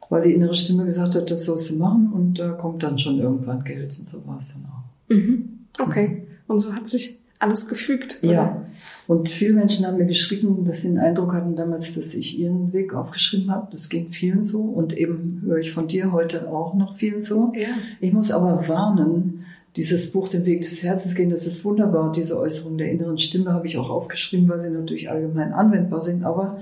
weil 0.08 0.22
die 0.22 0.34
innere 0.34 0.54
Stimme 0.54 0.84
gesagt 0.84 1.14
hat, 1.14 1.30
das 1.30 1.44
sollst 1.44 1.70
du 1.70 1.76
machen 1.76 2.12
und 2.12 2.38
da 2.38 2.52
kommt 2.52 2.82
dann 2.82 2.98
schon 2.98 3.20
irgendwann 3.20 3.62
Geld 3.62 3.96
und 3.98 4.08
so 4.08 4.26
war 4.26 4.38
es 4.38 4.52
dann 4.52 4.64
auch. 4.64 5.14
Mhm. 5.14 5.66
Okay, 5.78 6.26
und 6.48 6.58
so 6.58 6.74
hat 6.74 6.88
sich 6.88 7.20
alles 7.38 7.68
gefügt. 7.68 8.18
Oder? 8.22 8.32
Ja, 8.32 8.66
und 9.06 9.28
viele 9.28 9.54
Menschen 9.54 9.86
haben 9.86 9.98
mir 9.98 10.06
geschrieben, 10.06 10.64
dass 10.64 10.82
sie 10.82 10.88
den 10.88 10.98
Eindruck 10.98 11.32
hatten 11.32 11.54
damals, 11.54 11.94
dass 11.94 12.12
ich 12.14 12.38
ihren 12.38 12.72
Weg 12.72 12.92
aufgeschrieben 12.92 13.52
habe. 13.52 13.68
Das 13.70 13.88
ging 13.88 14.10
vielen 14.10 14.42
so 14.42 14.62
und 14.62 14.96
eben 14.96 15.42
höre 15.44 15.58
ich 15.58 15.72
von 15.72 15.86
dir 15.86 16.10
heute 16.10 16.50
auch 16.50 16.74
noch 16.74 16.96
vielen 16.96 17.22
so. 17.22 17.52
Ja. 17.54 17.68
Ich 18.00 18.12
muss 18.12 18.32
aber 18.32 18.66
warnen, 18.68 19.44
dieses 19.76 20.10
Buch 20.10 20.28
Den 20.28 20.44
Weg 20.44 20.62
des 20.62 20.82
Herzens 20.82 21.14
gehen, 21.14 21.30
das 21.30 21.46
ist 21.46 21.64
wunderbar. 21.64 22.10
Diese 22.10 22.38
Äußerung 22.38 22.78
der 22.78 22.90
inneren 22.90 23.18
Stimme 23.18 23.52
habe 23.52 23.66
ich 23.66 23.76
auch 23.76 23.90
aufgeschrieben, 23.90 24.48
weil 24.48 24.58
sie 24.58 24.70
natürlich 24.70 25.08
allgemein 25.08 25.52
anwendbar 25.52 26.02
sind. 26.02 26.24
Aber 26.24 26.58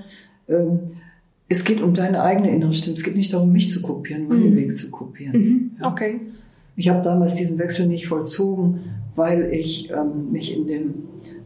ähm, 0.47 0.79
es 1.47 1.63
geht 1.63 1.81
um 1.81 1.95
deine 1.95 2.21
eigene 2.21 2.53
innere 2.53 2.73
Stimme. 2.73 2.95
Es 2.95 3.03
geht 3.03 3.15
nicht 3.15 3.33
darum, 3.33 3.51
mich 3.51 3.71
zu 3.71 3.81
kopieren, 3.81 4.27
meinen 4.27 4.51
mhm. 4.51 4.57
Weg 4.57 4.73
zu 4.75 4.91
kopieren. 4.91 5.37
Mhm. 5.39 5.71
Ja. 5.81 5.91
Okay. 5.91 6.19
Ich 6.75 6.89
habe 6.89 7.01
damals 7.01 7.35
diesen 7.35 7.57
Wechsel 7.57 7.87
nicht 7.87 8.07
vollzogen, 8.07 8.81
weil 9.15 9.53
ich 9.53 9.91
ähm, 9.91 10.31
mich 10.31 10.55
in 10.55 10.67
dem 10.67 10.93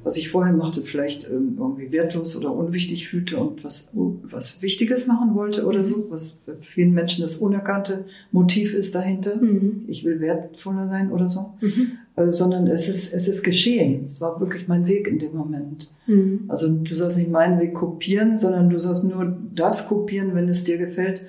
was 0.04 0.18
ich 0.18 0.30
vorher 0.30 0.54
machte, 0.54 0.82
vielleicht 0.82 1.30
ähm, 1.30 1.58
irgendwie 1.60 1.92
wertlos 1.92 2.36
oder 2.38 2.54
unwichtig 2.54 3.08
fühlte 3.10 3.38
und 3.38 3.64
was, 3.64 3.94
was 4.24 4.62
Wichtiges 4.62 5.08
machen 5.08 5.36
wollte 5.36 5.66
oder 5.66 5.86
so, 5.86 6.10
was 6.10 6.42
für 6.46 6.58
vielen 6.58 6.94
Menschen 6.94 7.22
das 7.22 7.38
unerkannte 7.38 8.06
Motiv 8.32 8.74
ist 8.74 8.96
dahinter. 8.96 9.36
Mhm. 9.36 9.84
Ich 9.88 10.06
will 10.06 10.20
wertvoller 10.20 10.88
sein 10.88 11.12
oder 11.12 11.28
so. 11.28 11.54
Mhm. 11.62 11.92
Äh, 12.16 12.32
sondern 12.32 12.68
es 12.68 12.88
ist, 12.88 13.14
es 13.14 13.28
ist 13.28 13.44
geschehen. 13.44 14.06
Es 14.06 14.22
war 14.22 14.40
wirklich 14.40 14.68
mein 14.68 14.88
Weg 14.88 15.08
in 15.08 15.20
dem 15.20 15.36
Moment. 15.36 15.92
Mhm. 16.08 16.46
Also 16.48 16.70
du 16.70 16.96
sollst 16.96 17.18
nicht 17.18 17.30
meinen 17.30 17.60
Weg 17.60 17.74
kopieren, 17.74 18.38
sondern 18.38 18.70
du 18.70 18.80
sollst 18.80 19.04
nur 19.04 19.38
das 19.54 19.88
kopieren, 19.90 20.34
wenn 20.34 20.48
es 20.48 20.64
dir 20.64 20.78
gefällt, 20.78 21.26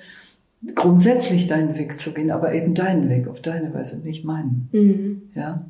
grundsätzlich 0.75 1.47
deinen 1.47 1.77
Weg 1.77 1.97
zu 1.97 2.13
gehen, 2.13 2.31
aber 2.31 2.53
eben 2.53 2.73
deinen 2.73 3.09
Weg 3.09 3.27
auf 3.27 3.41
deine 3.41 3.73
Weise, 3.73 4.01
nicht 4.05 4.23
meinen. 4.23 4.69
Mhm. 4.71 5.21
Ja. 5.35 5.65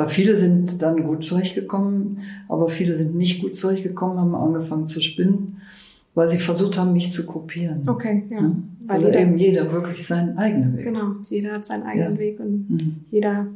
Weil 0.00 0.08
viele 0.08 0.34
sind 0.34 0.80
dann 0.80 1.02
gut 1.02 1.22
zurechtgekommen, 1.24 2.20
aber 2.48 2.70
viele 2.70 2.94
sind 2.94 3.16
nicht 3.16 3.42
gut 3.42 3.54
zurechtgekommen, 3.54 4.18
haben 4.18 4.34
angefangen 4.34 4.86
zu 4.86 5.02
spinnen, 5.02 5.60
weil 6.14 6.26
sie 6.26 6.38
versucht 6.38 6.78
haben, 6.78 6.94
mich 6.94 7.12
zu 7.12 7.26
kopieren. 7.26 7.86
Okay, 7.86 8.22
ja. 8.30 8.40
ja? 8.40 8.52
Weil 8.86 9.04
jeder, 9.04 9.20
eben 9.20 9.36
jeder 9.36 9.70
wirklich 9.70 10.06
seinen 10.06 10.38
eigenen 10.38 10.78
Weg. 10.78 10.84
Genau, 10.84 11.16
jeder 11.28 11.52
hat 11.52 11.66
seinen 11.66 11.82
eigenen 11.82 12.14
ja. 12.14 12.18
Weg 12.18 12.40
und 12.40 12.70
mhm. 12.70 12.94
jeder 13.10 13.48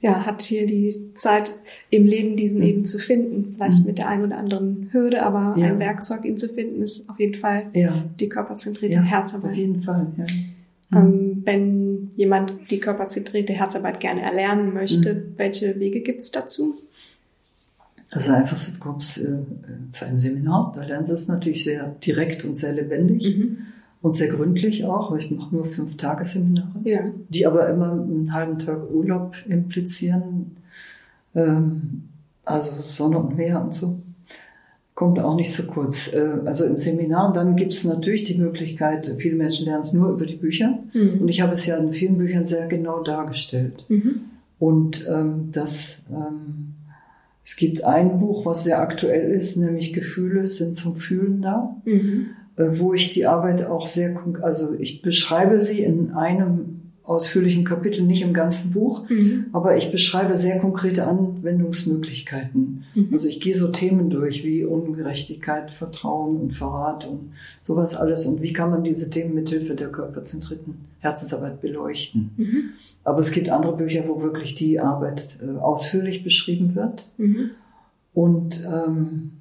ja, 0.00 0.24
hat 0.24 0.42
hier 0.42 0.64
die 0.64 1.12
Zeit 1.16 1.52
im 1.90 2.06
Leben, 2.06 2.36
diesen 2.36 2.60
mhm. 2.60 2.66
eben 2.68 2.84
zu 2.84 2.98
finden. 2.98 3.54
Vielleicht 3.56 3.80
mhm. 3.80 3.86
mit 3.86 3.98
der 3.98 4.06
einen 4.06 4.26
oder 4.26 4.38
anderen 4.38 4.90
Hürde, 4.92 5.24
aber 5.24 5.60
ja. 5.60 5.66
ein 5.66 5.80
Werkzeug, 5.80 6.24
ihn 6.24 6.38
zu 6.38 6.46
finden, 6.48 6.82
ist 6.82 7.10
auf 7.10 7.18
jeden 7.18 7.40
Fall 7.40 7.64
die 8.20 8.28
körperzentrierte 8.28 9.02
Herzarbeit. 9.02 9.50
Auf 9.50 9.56
jeden 9.56 9.82
Fall, 9.82 10.06
ja. 10.18 10.24
Ähm, 10.92 11.42
wenn 11.44 12.10
jemand 12.16 12.70
die 12.70 12.80
körperzentrierte 12.80 13.52
Herzarbeit 13.52 14.00
gerne 14.00 14.22
erlernen 14.22 14.72
möchte, 14.72 15.14
mhm. 15.14 15.32
welche 15.36 15.78
Wege 15.78 16.00
gibt's 16.00 16.30
dazu? 16.30 16.78
Also 18.10 18.32
einfach, 18.32 18.58
du 18.58 18.78
kommst 18.78 19.18
äh, 19.18 19.38
zu 19.90 20.06
einem 20.06 20.18
Seminar, 20.18 20.72
da 20.74 20.82
lernst 20.82 21.10
du 21.10 21.14
es 21.14 21.28
natürlich 21.28 21.64
sehr 21.64 21.94
direkt 22.04 22.44
und 22.44 22.54
sehr 22.54 22.72
lebendig 22.72 23.36
mhm. 23.36 23.58
und 24.00 24.14
sehr 24.14 24.28
gründlich 24.28 24.86
auch, 24.86 25.12
weil 25.12 25.18
ich 25.18 25.30
mache 25.30 25.54
nur 25.54 25.66
fünf 25.66 25.98
Tagesseminare, 25.98 26.80
ja. 26.84 27.00
die 27.28 27.46
aber 27.46 27.68
immer 27.68 27.92
einen 27.92 28.32
halben 28.32 28.58
Tag 28.58 28.90
Urlaub 28.90 29.36
implizieren, 29.46 30.56
ähm, 31.34 32.04
also 32.46 32.80
Sonne 32.80 33.18
und 33.18 33.36
Meer 33.36 33.60
und 33.60 33.74
so 33.74 34.00
kommt 34.98 35.20
auch 35.20 35.36
nicht 35.36 35.52
zu 35.52 35.68
kurz. 35.68 36.12
Äh, 36.12 36.40
also 36.44 36.64
im 36.64 36.76
Seminar, 36.76 37.32
dann 37.32 37.54
gibt 37.54 37.72
es 37.72 37.84
natürlich 37.84 38.24
die 38.24 38.36
Möglichkeit, 38.36 39.14
viele 39.18 39.36
Menschen 39.36 39.66
lernen 39.66 39.84
es 39.84 39.92
nur 39.92 40.08
über 40.08 40.26
die 40.26 40.34
Bücher. 40.34 40.80
Mhm. 40.92 41.20
Und 41.20 41.28
ich 41.28 41.40
habe 41.40 41.52
es 41.52 41.64
ja 41.66 41.76
in 41.76 41.92
vielen 41.92 42.18
Büchern 42.18 42.44
sehr 42.44 42.66
genau 42.66 43.04
dargestellt. 43.04 43.84
Mhm. 43.88 44.22
Und 44.58 45.06
ähm, 45.08 45.50
das, 45.52 46.06
ähm, 46.10 46.74
es 47.44 47.54
gibt 47.54 47.84
ein 47.84 48.18
Buch, 48.18 48.44
was 48.44 48.64
sehr 48.64 48.80
aktuell 48.80 49.30
ist, 49.30 49.56
nämlich 49.56 49.92
Gefühle 49.92 50.48
sind 50.48 50.74
zum 50.74 50.96
Fühlen 50.96 51.42
da, 51.42 51.76
mhm. 51.84 52.30
äh, 52.56 52.64
wo 52.80 52.92
ich 52.92 53.12
die 53.12 53.24
Arbeit 53.24 53.64
auch 53.66 53.86
sehr, 53.86 54.20
also 54.42 54.74
ich 54.76 55.00
beschreibe 55.00 55.60
sie 55.60 55.80
in 55.80 56.10
einem 56.10 56.77
ausführlichen 57.08 57.64
Kapitel, 57.64 58.02
nicht 58.02 58.20
im 58.20 58.34
ganzen 58.34 58.72
Buch, 58.72 59.08
mhm. 59.08 59.46
aber 59.52 59.78
ich 59.78 59.90
beschreibe 59.90 60.36
sehr 60.36 60.60
konkrete 60.60 61.06
Anwendungsmöglichkeiten. 61.06 62.84
Mhm. 62.94 63.08
Also 63.10 63.28
ich 63.28 63.40
gehe 63.40 63.54
so 63.54 63.68
Themen 63.68 64.10
durch 64.10 64.44
wie 64.44 64.62
Ungerechtigkeit, 64.64 65.70
Vertrauen 65.70 66.36
und 66.36 66.52
Verrat 66.52 67.06
und 67.06 67.32
sowas 67.62 67.94
alles 67.94 68.26
und 68.26 68.42
wie 68.42 68.52
kann 68.52 68.70
man 68.70 68.84
diese 68.84 69.08
Themen 69.08 69.34
mithilfe 69.34 69.74
der 69.74 69.88
körperzentrierten 69.88 70.74
Herzensarbeit 71.00 71.62
beleuchten. 71.62 72.30
Mhm. 72.36 72.64
Aber 73.04 73.20
es 73.20 73.32
gibt 73.32 73.48
andere 73.48 73.74
Bücher, 73.74 74.04
wo 74.06 74.20
wirklich 74.20 74.54
die 74.54 74.78
Arbeit 74.78 75.38
äh, 75.42 75.58
ausführlich 75.58 76.22
beschrieben 76.22 76.74
wird. 76.74 77.10
Mhm. 77.16 77.52
Und 78.12 78.66
ähm, 78.66 79.37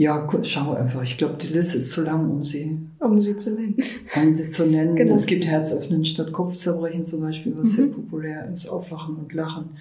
ja, 0.00 0.26
schau 0.44 0.72
einfach. 0.72 1.02
Ich 1.02 1.18
glaube, 1.18 1.34
die 1.34 1.52
Liste 1.52 1.76
ist 1.76 1.92
zu 1.92 2.02
lang, 2.02 2.30
um 2.30 2.42
sie, 2.42 2.78
um 3.00 3.18
sie 3.18 3.36
zu 3.36 3.54
nennen. 3.54 3.76
Um 4.16 4.34
sie 4.34 4.48
zu 4.48 4.64
nennen. 4.64 4.96
Genau. 4.96 5.14
Es 5.14 5.26
gibt 5.26 5.44
Herzöffnen 5.44 6.06
statt 6.06 6.32
Kopfzerbrechen 6.32 7.04
zum 7.04 7.20
Beispiel, 7.20 7.52
was 7.54 7.72
mhm. 7.72 7.76
sehr 7.76 7.86
populär 7.88 8.50
ist. 8.50 8.66
Aufwachen 8.66 9.16
und 9.16 9.34
Lachen. 9.34 9.76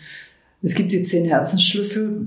Es 0.62 0.76
gibt 0.76 0.92
die 0.92 1.04
zehn 1.04 1.24
Herzensschlüssel, 1.24 2.20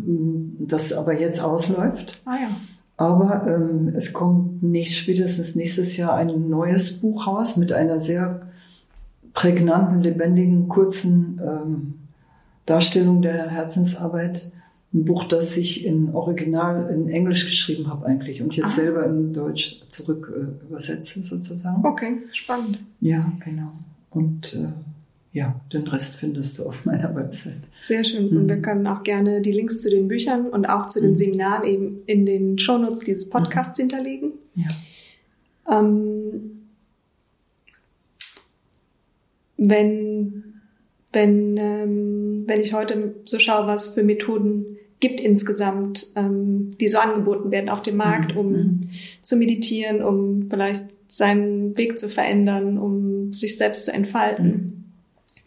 das 0.59 0.95
aber 0.95 1.21
jetzt 1.21 1.41
ausläuft. 1.41 2.23
Ah 2.25 2.37
ja. 2.41 2.57
Aber 2.97 3.47
ähm, 3.47 3.93
es 3.95 4.15
kommt 4.15 4.63
nicht 4.63 4.97
spätestens 4.97 5.55
nächstes 5.55 5.99
Jahr 5.99 6.15
ein 6.15 6.49
neues 6.49 7.03
Buch 7.03 7.27
raus 7.27 7.59
mit 7.59 7.75
einer 7.75 8.01
sehr 8.01 8.47
prägnanten, 9.35 10.01
lebendigen, 10.01 10.67
kurzen 10.67 11.39
ähm, 11.45 11.95
Darstellung 12.65 13.21
der 13.21 13.51
Herzensarbeit 13.51 14.51
ein 14.95 15.05
Buch, 15.05 15.25
das 15.25 15.57
ich 15.57 15.87
in 15.87 16.15
Original 16.15 16.91
in 16.91 17.09
Englisch 17.09 17.47
geschrieben 17.47 17.89
habe 17.89 18.07
eigentlich 18.07 18.43
und 18.43 18.55
jetzt 18.55 18.67
ah. 18.67 18.83
selber 18.83 19.07
in 19.07 19.33
Deutsch 19.33 19.81
zurück 19.89 20.33
äh, 20.35 20.67
übersetze 20.67 21.23
sozusagen. 21.23 21.85
Okay, 21.85 22.19
spannend. 22.33 22.79
Ja, 23.01 23.33
genau. 23.43 23.73
Und 24.11 24.55
äh, 24.55 24.69
ja, 25.33 25.59
den 25.73 25.89
Rest 25.89 26.17
findest 26.17 26.59
du 26.59 26.67
auf 26.67 26.85
meiner 26.85 27.15
Website. 27.15 27.63
Sehr 27.83 28.05
schön. 28.05 28.31
Mhm. 28.31 28.37
Und 28.37 28.49
wir 28.49 28.61
können 28.61 28.87
auch 28.87 29.03
gerne 29.03 29.41
die 29.41 29.53
Links 29.53 29.81
zu 29.81 29.89
den 29.89 30.09
Büchern 30.09 30.49
und 30.49 30.67
auch 30.67 30.87
zu 30.87 31.01
den 31.01 31.13
mhm. 31.13 31.17
Seminaren 31.17 31.65
eben 31.65 32.03
in 32.07 32.27
den 32.27 32.59
Shownotes 32.59 33.01
dieses 33.01 33.31
Podcasts 33.31 33.79
mhm. 33.79 33.83
hinterlegen. 33.83 34.33
Ja. 34.55 35.79
Ähm, 35.79 36.63
wenn 39.57 40.52
wenn, 41.13 41.57
ähm, 41.57 42.45
wenn 42.47 42.61
ich 42.61 42.73
heute 42.73 43.15
so 43.25 43.39
schaue, 43.39 43.67
was 43.67 43.95
für 43.95 44.03
Methoden 44.03 44.79
gibt 45.01 45.21
insgesamt, 45.21 46.07
ähm, 46.17 46.77
die 46.81 46.89
so 46.89 46.99
angeboten 46.99 47.51
werden 47.51 47.69
auf 47.69 47.83
dem 47.83 47.97
Markt, 47.97 48.37
um 48.37 48.53
mhm. 48.53 48.89
zu 49.21 49.37
meditieren, 49.37 50.03
um 50.03 50.49
vielleicht 50.49 50.85
seinen 51.09 51.77
Weg 51.77 51.99
zu 51.99 52.09
verändern, 52.09 52.79
um 52.79 53.33
sich 53.33 53.59
selbst 53.59 53.85
zu 53.85 53.93
entfalten. 53.93 54.47
Mhm. 54.47 54.85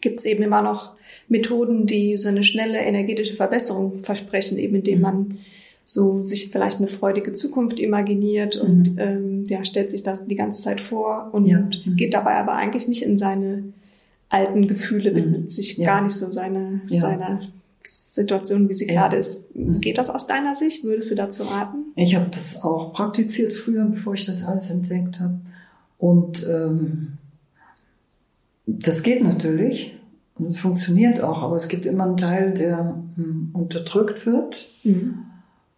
Gibt 0.00 0.20
es 0.20 0.24
eben 0.26 0.42
immer 0.42 0.62
noch 0.62 0.92
Methoden, 1.28 1.86
die 1.86 2.16
so 2.16 2.28
eine 2.28 2.44
schnelle 2.44 2.78
energetische 2.78 3.34
Verbesserung 3.34 4.00
versprechen, 4.00 4.58
eben 4.58 4.76
indem 4.76 4.98
mhm. 4.98 5.02
man 5.02 5.38
so 5.84 6.22
sich 6.22 6.50
vielleicht 6.50 6.78
eine 6.78 6.88
freudige 6.88 7.32
Zukunft 7.32 7.80
imaginiert 7.80 8.56
und 8.56 8.92
mhm. 8.92 8.98
ähm, 8.98 9.46
ja, 9.48 9.64
stellt 9.64 9.90
sich 9.90 10.02
das 10.02 10.26
die 10.26 10.36
ganze 10.36 10.62
Zeit 10.62 10.80
vor 10.80 11.30
und 11.32 11.46
ja. 11.46 11.60
Mhm. 11.60 11.96
geht 11.96 12.12
dabei 12.12 12.34
aber 12.34 12.52
eigentlich 12.52 12.88
nicht 12.88 13.02
in 13.02 13.16
seine 13.16 13.64
alten 14.28 14.66
Gefühle, 14.66 15.14
widmet 15.14 15.44
mhm. 15.44 15.50
sich 15.50 15.76
ja. 15.76 15.86
gar 15.86 16.02
nicht 16.02 16.14
so 16.14 16.30
seine, 16.30 16.80
ja. 16.88 17.00
seiner 17.00 17.40
Situation, 17.84 18.68
wie 18.68 18.74
sie 18.74 18.88
ja. 18.88 19.02
gerade 19.02 19.16
ist. 19.16 19.54
Mhm. 19.54 19.80
Geht 19.80 19.98
das 19.98 20.10
aus 20.10 20.26
deiner 20.26 20.56
Sicht? 20.56 20.84
Würdest 20.84 21.10
du 21.10 21.14
dazu 21.14 21.44
raten? 21.44 21.92
Ich 21.94 22.16
habe 22.16 22.28
das 22.30 22.62
auch 22.64 22.92
praktiziert 22.92 23.52
früher, 23.52 23.84
bevor 23.84 24.14
ich 24.14 24.26
das 24.26 24.44
alles 24.44 24.70
entdeckt 24.70 25.20
habe. 25.20 25.40
Und 25.98 26.46
ähm, 26.48 27.18
das 28.66 29.02
geht 29.02 29.22
natürlich 29.22 29.96
und 30.34 30.46
es 30.46 30.58
funktioniert 30.58 31.20
auch, 31.20 31.42
aber 31.42 31.56
es 31.56 31.68
gibt 31.68 31.86
immer 31.86 32.04
einen 32.04 32.16
Teil, 32.16 32.52
der 32.52 32.96
hm, 33.16 33.50
unterdrückt 33.52 34.26
wird. 34.26 34.68
Mhm. 34.84 35.18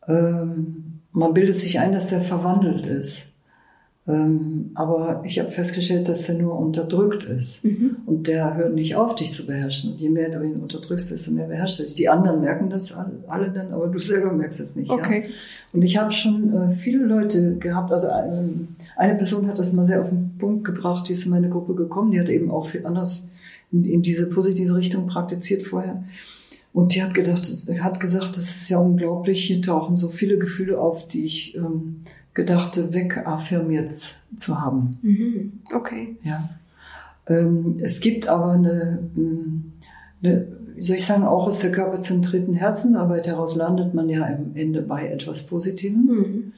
Ähm, 0.06 1.00
man 1.12 1.34
bildet 1.34 1.60
sich 1.60 1.78
ein, 1.78 1.92
dass 1.92 2.08
der 2.08 2.22
verwandelt 2.22 2.86
ist. 2.86 3.27
Ähm, 4.08 4.70
aber 4.74 5.22
ich 5.26 5.38
habe 5.38 5.50
festgestellt, 5.50 6.08
dass 6.08 6.26
er 6.30 6.36
nur 6.36 6.58
unterdrückt 6.58 7.24
ist. 7.24 7.64
Mhm. 7.64 7.98
Und 8.06 8.26
der 8.26 8.56
hört 8.56 8.74
nicht 8.74 8.96
auf, 8.96 9.14
dich 9.14 9.32
zu 9.32 9.46
beherrschen. 9.46 9.92
Und 9.92 10.00
je 10.00 10.08
mehr 10.08 10.30
du 10.30 10.42
ihn 10.42 10.56
unterdrückst, 10.56 11.10
desto 11.10 11.30
mehr 11.30 11.46
beherrscht 11.46 11.80
er 11.80 11.86
dich. 11.86 11.94
Die 11.94 12.08
anderen 12.08 12.40
merken 12.40 12.70
das 12.70 12.96
alle 13.26 13.50
dann, 13.50 13.72
aber 13.72 13.88
du 13.88 13.98
selber 13.98 14.32
merkst 14.32 14.60
es 14.60 14.76
nicht. 14.76 14.90
Okay. 14.90 15.24
Ja? 15.24 15.30
Und 15.74 15.82
ich 15.82 15.98
habe 15.98 16.10
schon 16.12 16.54
äh, 16.54 16.70
viele 16.70 17.04
Leute 17.04 17.56
gehabt, 17.56 17.92
also 17.92 18.06
ähm, 18.08 18.68
eine 18.96 19.14
Person 19.14 19.46
hat 19.46 19.58
das 19.58 19.74
mal 19.74 19.84
sehr 19.84 20.00
auf 20.00 20.08
den 20.08 20.38
Punkt 20.38 20.64
gebracht, 20.64 21.06
die 21.08 21.12
ist 21.12 21.26
in 21.26 21.30
meine 21.30 21.50
Gruppe 21.50 21.74
gekommen, 21.74 22.10
die 22.10 22.20
hat 22.20 22.30
eben 22.30 22.50
auch 22.50 22.68
viel 22.68 22.86
anders 22.86 23.28
in, 23.70 23.84
in 23.84 24.00
diese 24.00 24.30
positive 24.30 24.74
Richtung 24.74 25.06
praktiziert 25.06 25.64
vorher. 25.64 26.02
Und 26.78 26.94
die 26.94 27.02
hat 27.02 27.12
gedacht, 27.12 27.50
hat 27.80 27.98
gesagt, 27.98 28.36
das 28.36 28.44
ist 28.44 28.68
ja 28.68 28.78
unglaublich, 28.78 29.44
hier 29.44 29.60
tauchen 29.60 29.96
so 29.96 30.10
viele 30.10 30.38
Gefühle 30.38 30.78
auf, 30.78 31.08
die 31.08 31.24
ich 31.24 31.56
ähm, 31.56 32.04
gedachte, 32.34 32.94
wegaffirmiert 32.94 33.90
zu 34.36 34.60
haben. 34.60 34.96
Mhm. 35.02 35.54
Okay. 35.74 36.14
Ja. 36.22 36.50
Ähm, 37.26 37.80
es 37.82 37.98
gibt 37.98 38.28
aber 38.28 38.52
eine, 38.52 39.00
eine, 40.22 40.46
wie 40.76 40.82
soll 40.82 40.94
ich 40.94 41.04
sagen, 41.04 41.24
auch 41.24 41.48
aus 41.48 41.58
der 41.58 41.72
körperzentrierten 41.72 42.54
Herzenarbeit 42.54 43.26
heraus 43.26 43.56
landet 43.56 43.92
man 43.92 44.08
ja 44.08 44.24
am 44.24 44.52
Ende 44.54 44.80
bei 44.80 45.08
etwas 45.08 45.48
Positivem. 45.48 46.06
Mhm. 46.06 46.52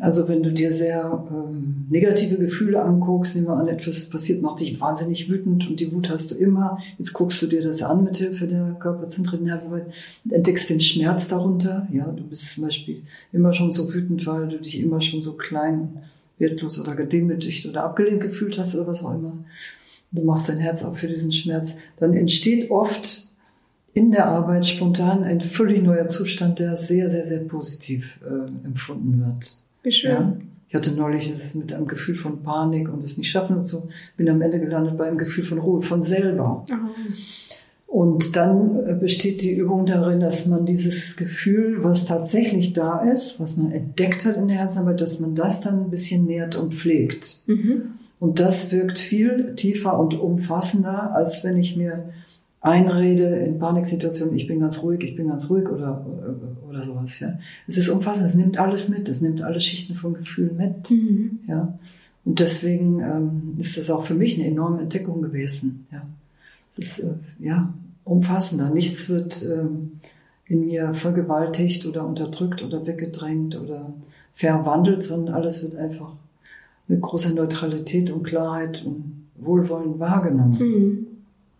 Also 0.00 0.28
wenn 0.28 0.42
du 0.42 0.50
dir 0.50 0.72
sehr 0.72 1.26
ähm, 1.30 1.86
negative 1.90 2.38
Gefühle 2.38 2.82
anguckst, 2.82 3.36
nehmen 3.36 3.48
wir 3.48 3.56
an, 3.56 3.68
etwas 3.68 4.08
passiert, 4.08 4.40
macht 4.40 4.60
dich 4.60 4.80
wahnsinnig 4.80 5.28
wütend 5.28 5.68
und 5.68 5.78
die 5.78 5.92
Wut 5.92 6.08
hast 6.08 6.30
du 6.30 6.36
immer. 6.36 6.78
Jetzt 6.96 7.12
guckst 7.12 7.42
du 7.42 7.46
dir 7.46 7.60
das 7.60 7.82
an 7.82 8.04
mit 8.04 8.16
Hilfe 8.16 8.46
der 8.46 8.76
körperzentrierten 8.80 9.46
Herzarbeit 9.46 9.86
und 10.24 10.32
entdeckst 10.32 10.70
den 10.70 10.80
Schmerz 10.80 11.28
darunter. 11.28 11.86
Ja, 11.92 12.06
du 12.06 12.24
bist 12.24 12.54
zum 12.54 12.64
Beispiel 12.64 13.02
immer 13.30 13.52
schon 13.52 13.72
so 13.72 13.92
wütend, 13.92 14.26
weil 14.26 14.48
du 14.48 14.58
dich 14.58 14.80
immer 14.82 15.02
schon 15.02 15.20
so 15.20 15.34
klein, 15.34 16.02
wertlos 16.38 16.80
oder 16.80 16.94
gedemütigt 16.94 17.66
oder 17.66 17.84
abgelehnt 17.84 18.22
gefühlt 18.22 18.58
hast 18.58 18.74
oder 18.74 18.86
was 18.86 19.04
auch 19.04 19.14
immer. 19.14 19.34
Du 20.12 20.22
machst 20.22 20.48
dein 20.48 20.58
Herz 20.58 20.82
auf 20.82 20.96
für 20.96 21.08
diesen 21.08 21.30
Schmerz. 21.30 21.76
Dann 21.98 22.14
entsteht 22.14 22.70
oft 22.70 23.28
in 23.92 24.12
der 24.12 24.28
Arbeit 24.28 24.64
spontan 24.64 25.24
ein 25.24 25.42
völlig 25.42 25.82
neuer 25.82 26.06
Zustand, 26.06 26.58
der 26.58 26.76
sehr, 26.76 27.10
sehr, 27.10 27.26
sehr 27.26 27.40
positiv 27.40 28.18
äh, 28.24 28.66
empfunden 28.66 29.20
wird. 29.20 29.58
Wie 29.82 29.92
schön. 29.92 30.10
Ja. 30.10 30.36
Ich 30.68 30.74
hatte 30.76 30.92
neulich 30.92 31.32
das 31.32 31.56
mit 31.56 31.72
einem 31.72 31.88
Gefühl 31.88 32.14
von 32.14 32.44
Panik 32.44 32.88
und 32.92 33.02
es 33.02 33.18
nicht 33.18 33.30
schaffen 33.30 33.56
und 33.56 33.64
so, 33.64 33.88
bin 34.16 34.28
am 34.28 34.40
Ende 34.40 34.60
gelandet 34.60 34.96
bei 34.96 35.08
einem 35.08 35.18
Gefühl 35.18 35.42
von 35.42 35.58
Ruhe, 35.58 35.82
von 35.82 36.02
selber. 36.02 36.64
Oh. 36.70 36.74
Und 37.90 38.36
dann 38.36 38.86
äh, 38.86 38.94
besteht 38.94 39.42
die 39.42 39.56
Übung 39.56 39.84
darin, 39.84 40.20
dass 40.20 40.46
man 40.46 40.64
dieses 40.64 41.16
Gefühl, 41.16 41.82
was 41.82 42.06
tatsächlich 42.06 42.72
da 42.72 43.00
ist, 43.00 43.40
was 43.40 43.56
man 43.56 43.72
entdeckt 43.72 44.24
hat 44.24 44.36
in 44.36 44.46
der 44.46 44.58
Herzarbeit, 44.58 45.00
dass 45.00 45.18
man 45.18 45.34
das 45.34 45.60
dann 45.60 45.86
ein 45.86 45.90
bisschen 45.90 46.24
nährt 46.24 46.54
und 46.54 46.74
pflegt. 46.74 47.40
Mhm. 47.46 47.94
Und 48.20 48.38
das 48.38 48.70
wirkt 48.70 49.00
viel 49.00 49.56
tiefer 49.56 49.98
und 49.98 50.14
umfassender, 50.14 51.16
als 51.16 51.42
wenn 51.42 51.56
ich 51.56 51.76
mir 51.76 52.10
einrede 52.60 53.36
in 53.36 53.58
Paniksituationen, 53.58 54.36
ich 54.36 54.46
bin 54.46 54.60
ganz 54.60 54.82
ruhig, 54.82 55.02
ich 55.02 55.16
bin 55.16 55.28
ganz 55.28 55.48
ruhig 55.48 55.66
oder, 55.68 56.04
oder 56.68 56.82
sowas, 56.82 57.18
ja. 57.20 57.38
Es 57.66 57.78
ist 57.78 57.88
umfassend, 57.88 58.26
es 58.26 58.34
nimmt 58.34 58.58
alles 58.58 58.88
mit, 58.88 59.08
es 59.08 59.20
nimmt 59.22 59.40
alle 59.40 59.60
Schichten 59.60 59.94
von 59.94 60.14
Gefühlen 60.14 60.56
mit, 60.56 60.90
mhm. 60.90 61.40
ja. 61.48 61.78
Und 62.24 62.38
deswegen 62.38 63.00
ähm, 63.00 63.54
ist 63.58 63.78
das 63.78 63.90
auch 63.90 64.04
für 64.04 64.14
mich 64.14 64.38
eine 64.38 64.46
enorme 64.46 64.82
Entdeckung 64.82 65.22
gewesen, 65.22 65.86
ja. 65.90 66.02
Es 66.70 66.78
ist, 66.78 66.98
äh, 67.00 67.14
ja, 67.38 67.72
umfassender. 68.04 68.70
Nichts 68.70 69.08
wird 69.08 69.42
ähm, 69.42 69.92
in 70.46 70.66
mir 70.66 70.94
vergewaltigt 70.94 71.86
oder 71.86 72.06
unterdrückt 72.06 72.62
oder 72.62 72.86
weggedrängt 72.86 73.56
oder 73.58 73.92
verwandelt, 74.34 75.02
sondern 75.02 75.34
alles 75.34 75.62
wird 75.62 75.76
einfach 75.76 76.12
mit 76.88 77.00
großer 77.00 77.32
Neutralität 77.34 78.10
und 78.10 78.24
Klarheit 78.24 78.84
und 78.84 79.28
Wohlwollen 79.36 79.98
wahrgenommen. 79.98 80.56
Mhm. 80.58 81.06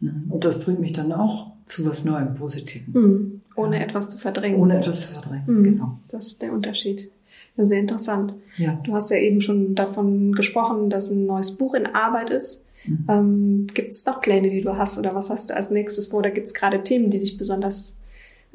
Mhm. 0.01 0.25
Und 0.29 0.45
das 0.45 0.61
bringt 0.61 0.81
mich 0.81 0.93
dann 0.93 1.13
auch 1.13 1.53
zu 1.67 1.85
was 1.87 2.05
Neuem, 2.05 2.35
Positivem. 2.35 2.93
Mhm. 2.93 3.41
Ohne 3.57 3.77
ja. 3.77 3.83
etwas 3.83 4.11
zu 4.11 4.19
verdrängen. 4.19 4.61
Ohne 4.61 4.79
etwas 4.79 5.09
zu 5.09 5.13
verdrängen, 5.13 5.45
mhm. 5.47 5.63
genau. 5.63 5.99
Das 6.09 6.29
ist 6.29 6.43
der 6.43 6.53
Unterschied. 6.53 7.11
Ja, 7.57 7.67
sehr 7.67 7.81
interessant. 7.81 8.35
Ja. 8.57 8.81
Du 8.85 8.93
hast 8.93 9.11
ja 9.11 9.17
eben 9.17 9.41
schon 9.41 9.75
davon 9.75 10.33
gesprochen, 10.33 10.91
dass 10.91 11.11
ein 11.11 11.27
neues 11.27 11.57
Buch 11.57 11.75
in 11.75 11.87
Arbeit 11.87 12.31
ist. 12.31 12.67
Mhm. 12.87 13.07
Ähm, 13.09 13.67
gibt 13.75 13.93
es 13.93 14.07
noch 14.07 14.21
Pläne, 14.21 14.51
die 14.51 14.63
du 14.63 14.77
hast 14.77 14.99
oder 14.99 15.15
was 15.15 15.31
hast 15.31 15.51
du 15.51 15.57
als 15.57 15.71
nächstes 15.71 16.09
vor? 16.09 16.21
Oder 16.21 16.31
gibt 16.31 16.47
es 16.47 16.55
gerade 16.55 16.83
Themen, 16.83 17.11
die 17.11 17.19
dich 17.19 17.37
besonders 17.39 18.01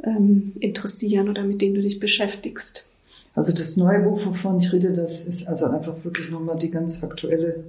ähm, 0.04 0.54
interessieren 0.60 1.30
oder 1.30 1.44
mit 1.44 1.62
denen 1.62 1.76
du 1.76 1.82
dich 1.82 2.00
beschäftigst? 2.00 2.90
Also 3.36 3.54
das 3.54 3.76
neue 3.76 4.00
Buch, 4.00 4.26
wovon 4.26 4.58
ich 4.58 4.72
rede, 4.72 4.94
das 4.94 5.26
ist 5.26 5.48
also 5.48 5.66
einfach 5.66 6.04
wirklich 6.04 6.32
nochmal 6.32 6.58
die 6.58 6.72
ganz 6.72 7.04
aktuelle, 7.04 7.66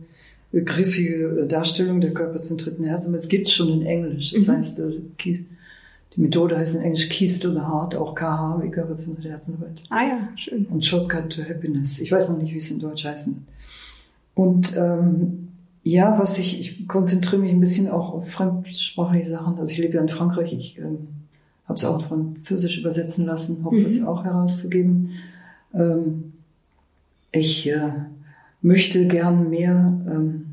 griffige 0.64 1.46
Darstellung 1.48 2.00
der 2.00 2.14
körperzentrierten 2.14 2.84
Herzarbeit. 2.84 3.20
Es 3.20 3.28
gibt 3.28 3.48
schon 3.48 3.68
in 3.68 3.86
Englisch. 3.86 4.32
Das 4.32 4.46
mhm. 4.46 4.52
heißt, 4.52 4.80
äh, 4.80 5.00
die 5.24 6.20
Methode 6.20 6.56
heißt 6.56 6.76
in 6.76 6.82
Englisch 6.82 7.08
Keys 7.08 7.40
to 7.40 7.50
the 7.50 7.60
Heart, 7.60 7.94
auch 7.94 8.14
KH 8.14 8.60
wie 8.62 8.70
körperzentrierte 8.70 9.30
Herzarbeit. 9.30 9.82
Ah 9.90 10.02
ja, 10.02 10.28
schön. 10.36 10.66
Und 10.66 10.84
Shortcut 10.84 11.30
to 11.30 11.42
Happiness. 11.42 12.00
Ich 12.00 12.10
weiß 12.10 12.30
noch 12.30 12.38
nicht, 12.38 12.54
wie 12.54 12.58
es 12.58 12.70
in 12.70 12.78
Deutsch 12.78 13.04
heißen 13.04 13.34
wird. 13.34 13.46
Und 14.36 14.76
ähm, 14.76 15.48
ja, 15.82 16.18
was 16.18 16.38
ich, 16.38 16.60
ich 16.60 16.88
konzentriere 16.88 17.40
mich 17.40 17.52
ein 17.52 17.60
bisschen 17.60 17.88
auch 17.88 18.12
auf 18.12 18.28
fremdsprachliche 18.28 19.30
Sachen. 19.30 19.58
Also 19.58 19.72
ich 19.72 19.78
lebe 19.78 19.94
ja 19.94 20.02
in 20.02 20.08
Frankreich, 20.08 20.52
ich 20.52 20.78
ähm, 20.78 21.08
habe 21.64 21.74
es 21.74 21.84
auch 21.84 22.04
Französisch 22.06 22.78
übersetzen 22.78 23.24
lassen, 23.24 23.64
hoffe 23.64 23.76
mhm. 23.76 23.86
es 23.86 24.04
auch 24.04 24.24
herauszugeben. 24.24 25.12
Ähm, 25.72 26.32
ich 27.32 27.68
äh, 27.68 27.92
möchte 28.62 29.06
gern 29.06 29.48
mehr 29.48 30.00
ähm, 30.06 30.45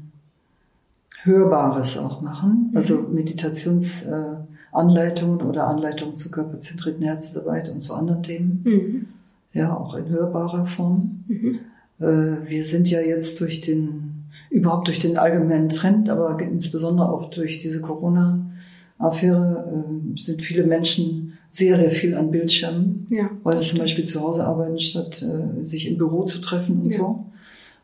Hörbares 1.24 1.98
auch 1.98 2.22
machen, 2.22 2.70
mhm. 2.70 2.76
also 2.76 3.02
Meditationsanleitungen 3.02 5.40
äh, 5.40 5.44
oder 5.44 5.68
Anleitungen 5.68 6.16
zur 6.16 6.32
körperzentrierten 6.32 7.04
Herzarbeit 7.04 7.70
und 7.70 7.82
zu 7.82 7.94
anderen 7.94 8.24
Themen. 8.24 8.62
Mhm. 8.66 9.06
Ja, 9.54 9.78
auch 9.78 9.96
in 9.96 10.10
hörbarer 10.10 10.66
Form. 10.66 11.24
Mhm. 11.28 11.60
Äh, 12.00 12.50
wir 12.50 12.64
sind 12.64 12.90
ja 12.90 13.00
jetzt 13.00 13.40
durch 13.40 13.62
den, 13.62 14.26
überhaupt 14.50 14.88
durch 14.88 14.98
den 15.00 15.18
allgemeinen 15.18 15.70
Trend, 15.70 16.10
aber 16.10 16.38
insbesondere 16.42 17.10
auch 17.10 17.30
durch 17.30 17.60
diese 17.60 17.80
Corona-Affäre 17.80 19.86
äh, 20.16 20.20
sind 20.20 20.42
viele 20.42 20.66
Menschen 20.66 21.38
sehr, 21.50 21.78
sehr 21.78 21.92
viel 21.92 22.16
an 22.16 22.32
Bildschirmen, 22.32 23.08
ja, 23.10 23.30
weil 23.44 23.56
sie 23.58 23.70
zum 23.70 23.80
Beispiel 23.80 24.06
zu 24.06 24.22
Hause 24.22 24.46
arbeiten, 24.46 24.80
statt 24.80 25.22
äh, 25.22 25.66
sich 25.66 25.88
im 25.88 25.98
Büro 25.98 26.26
zu 26.26 26.42
treffen 26.42 26.82
und 26.82 26.92
ja. 26.92 26.98
so. 26.98 27.26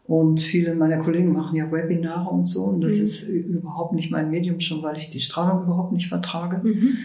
Und 0.10 0.42
viele 0.42 0.74
meiner 0.74 0.98
Kollegen 0.98 1.34
machen 1.34 1.56
ja 1.56 1.72
Webinare 1.72 2.32
und 2.32 2.48
so. 2.48 2.64
Und 2.64 2.82
das 2.82 2.98
mhm. 2.98 3.04
ist 3.04 3.30
überhaupt 3.30 3.94
nicht 3.94 4.10
mein 4.10 4.32
Medium, 4.32 4.60
schon 4.60 4.82
weil 4.82 4.98
ich 4.98 5.12
die 5.12 5.20
Strahlung 5.20 5.66
überhaupt 5.66 5.92
nicht 5.92 6.10
vertrage. 6.10 6.62
Mhm. 6.68 6.98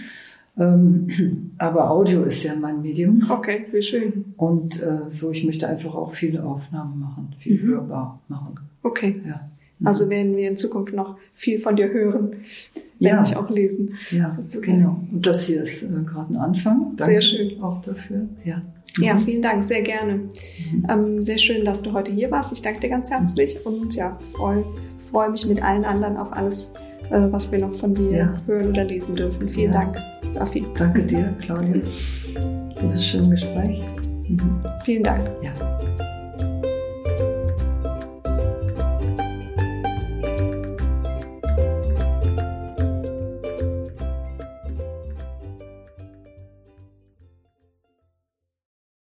Ähm, 0.56 1.52
aber 1.58 1.90
Audio 1.90 2.22
ist 2.22 2.42
ja 2.44 2.52
mein 2.58 2.80
Medium. 2.80 3.26
Okay, 3.28 3.66
wie 3.72 3.82
schön. 3.82 4.32
Und 4.38 4.82
äh, 4.82 5.10
so, 5.10 5.32
ich 5.32 5.44
möchte 5.44 5.68
einfach 5.68 5.94
auch 5.94 6.14
viele 6.14 6.44
Aufnahmen 6.44 6.98
machen, 6.98 7.34
viel 7.38 7.62
mhm. 7.62 7.66
hörbar 7.66 8.20
machen. 8.28 8.54
Okay. 8.82 9.20
Ja. 9.26 9.50
Also 9.82 10.08
werden 10.08 10.36
wir 10.36 10.48
in 10.48 10.56
Zukunft 10.56 10.94
noch 10.94 11.16
viel 11.34 11.60
von 11.60 11.76
dir 11.76 11.92
hören 11.92 12.36
werde 13.04 13.16
ja. 13.16 13.22
ich 13.22 13.36
auch 13.36 13.50
lesen. 13.50 13.94
Ja, 14.10 14.30
sozusagen. 14.30 14.78
genau. 14.78 15.00
Und 15.12 15.26
das 15.26 15.44
hier 15.46 15.62
ist 15.62 15.82
äh, 15.82 16.02
gerade 16.04 16.34
ein 16.34 16.36
Anfang. 16.36 16.94
Danke 16.96 17.14
sehr 17.14 17.22
schön. 17.22 17.62
Auch 17.62 17.80
dafür. 17.82 18.26
Ja. 18.44 18.62
Ja, 18.98 19.14
mhm. 19.14 19.24
vielen 19.24 19.42
Dank, 19.42 19.64
sehr 19.64 19.82
gerne. 19.82 20.14
Mhm. 20.14 20.86
Ähm, 20.88 21.22
sehr 21.22 21.38
schön, 21.38 21.64
dass 21.64 21.82
du 21.82 21.92
heute 21.92 22.12
hier 22.12 22.30
warst. 22.30 22.52
Ich 22.52 22.62
danke 22.62 22.80
dir 22.80 22.90
ganz 22.90 23.10
herzlich 23.10 23.58
mhm. 23.64 23.72
und 23.72 23.94
ja, 23.94 24.18
freue 24.34 24.64
freu 25.10 25.30
mich 25.30 25.46
mit 25.46 25.62
allen 25.62 25.84
anderen 25.84 26.16
auf 26.16 26.32
alles, 26.32 26.74
äh, 27.10 27.20
was 27.30 27.50
wir 27.50 27.58
noch 27.58 27.74
von 27.74 27.92
dir 27.94 28.10
ja. 28.10 28.34
hören 28.46 28.68
oder 28.68 28.84
lesen 28.84 29.16
dürfen. 29.16 29.48
Vielen 29.48 29.72
ja. 29.72 29.80
Dank, 29.80 29.98
Safi. 30.30 30.64
Danke 30.76 31.02
dir, 31.02 31.34
Claudia, 31.40 31.82
für 32.76 32.84
das 32.84 33.04
schöne 33.04 33.30
Gespräch. 33.30 33.82
Mhm. 34.28 34.60
Vielen 34.84 35.02
Dank. 35.02 35.28
Ja. 35.42 36.03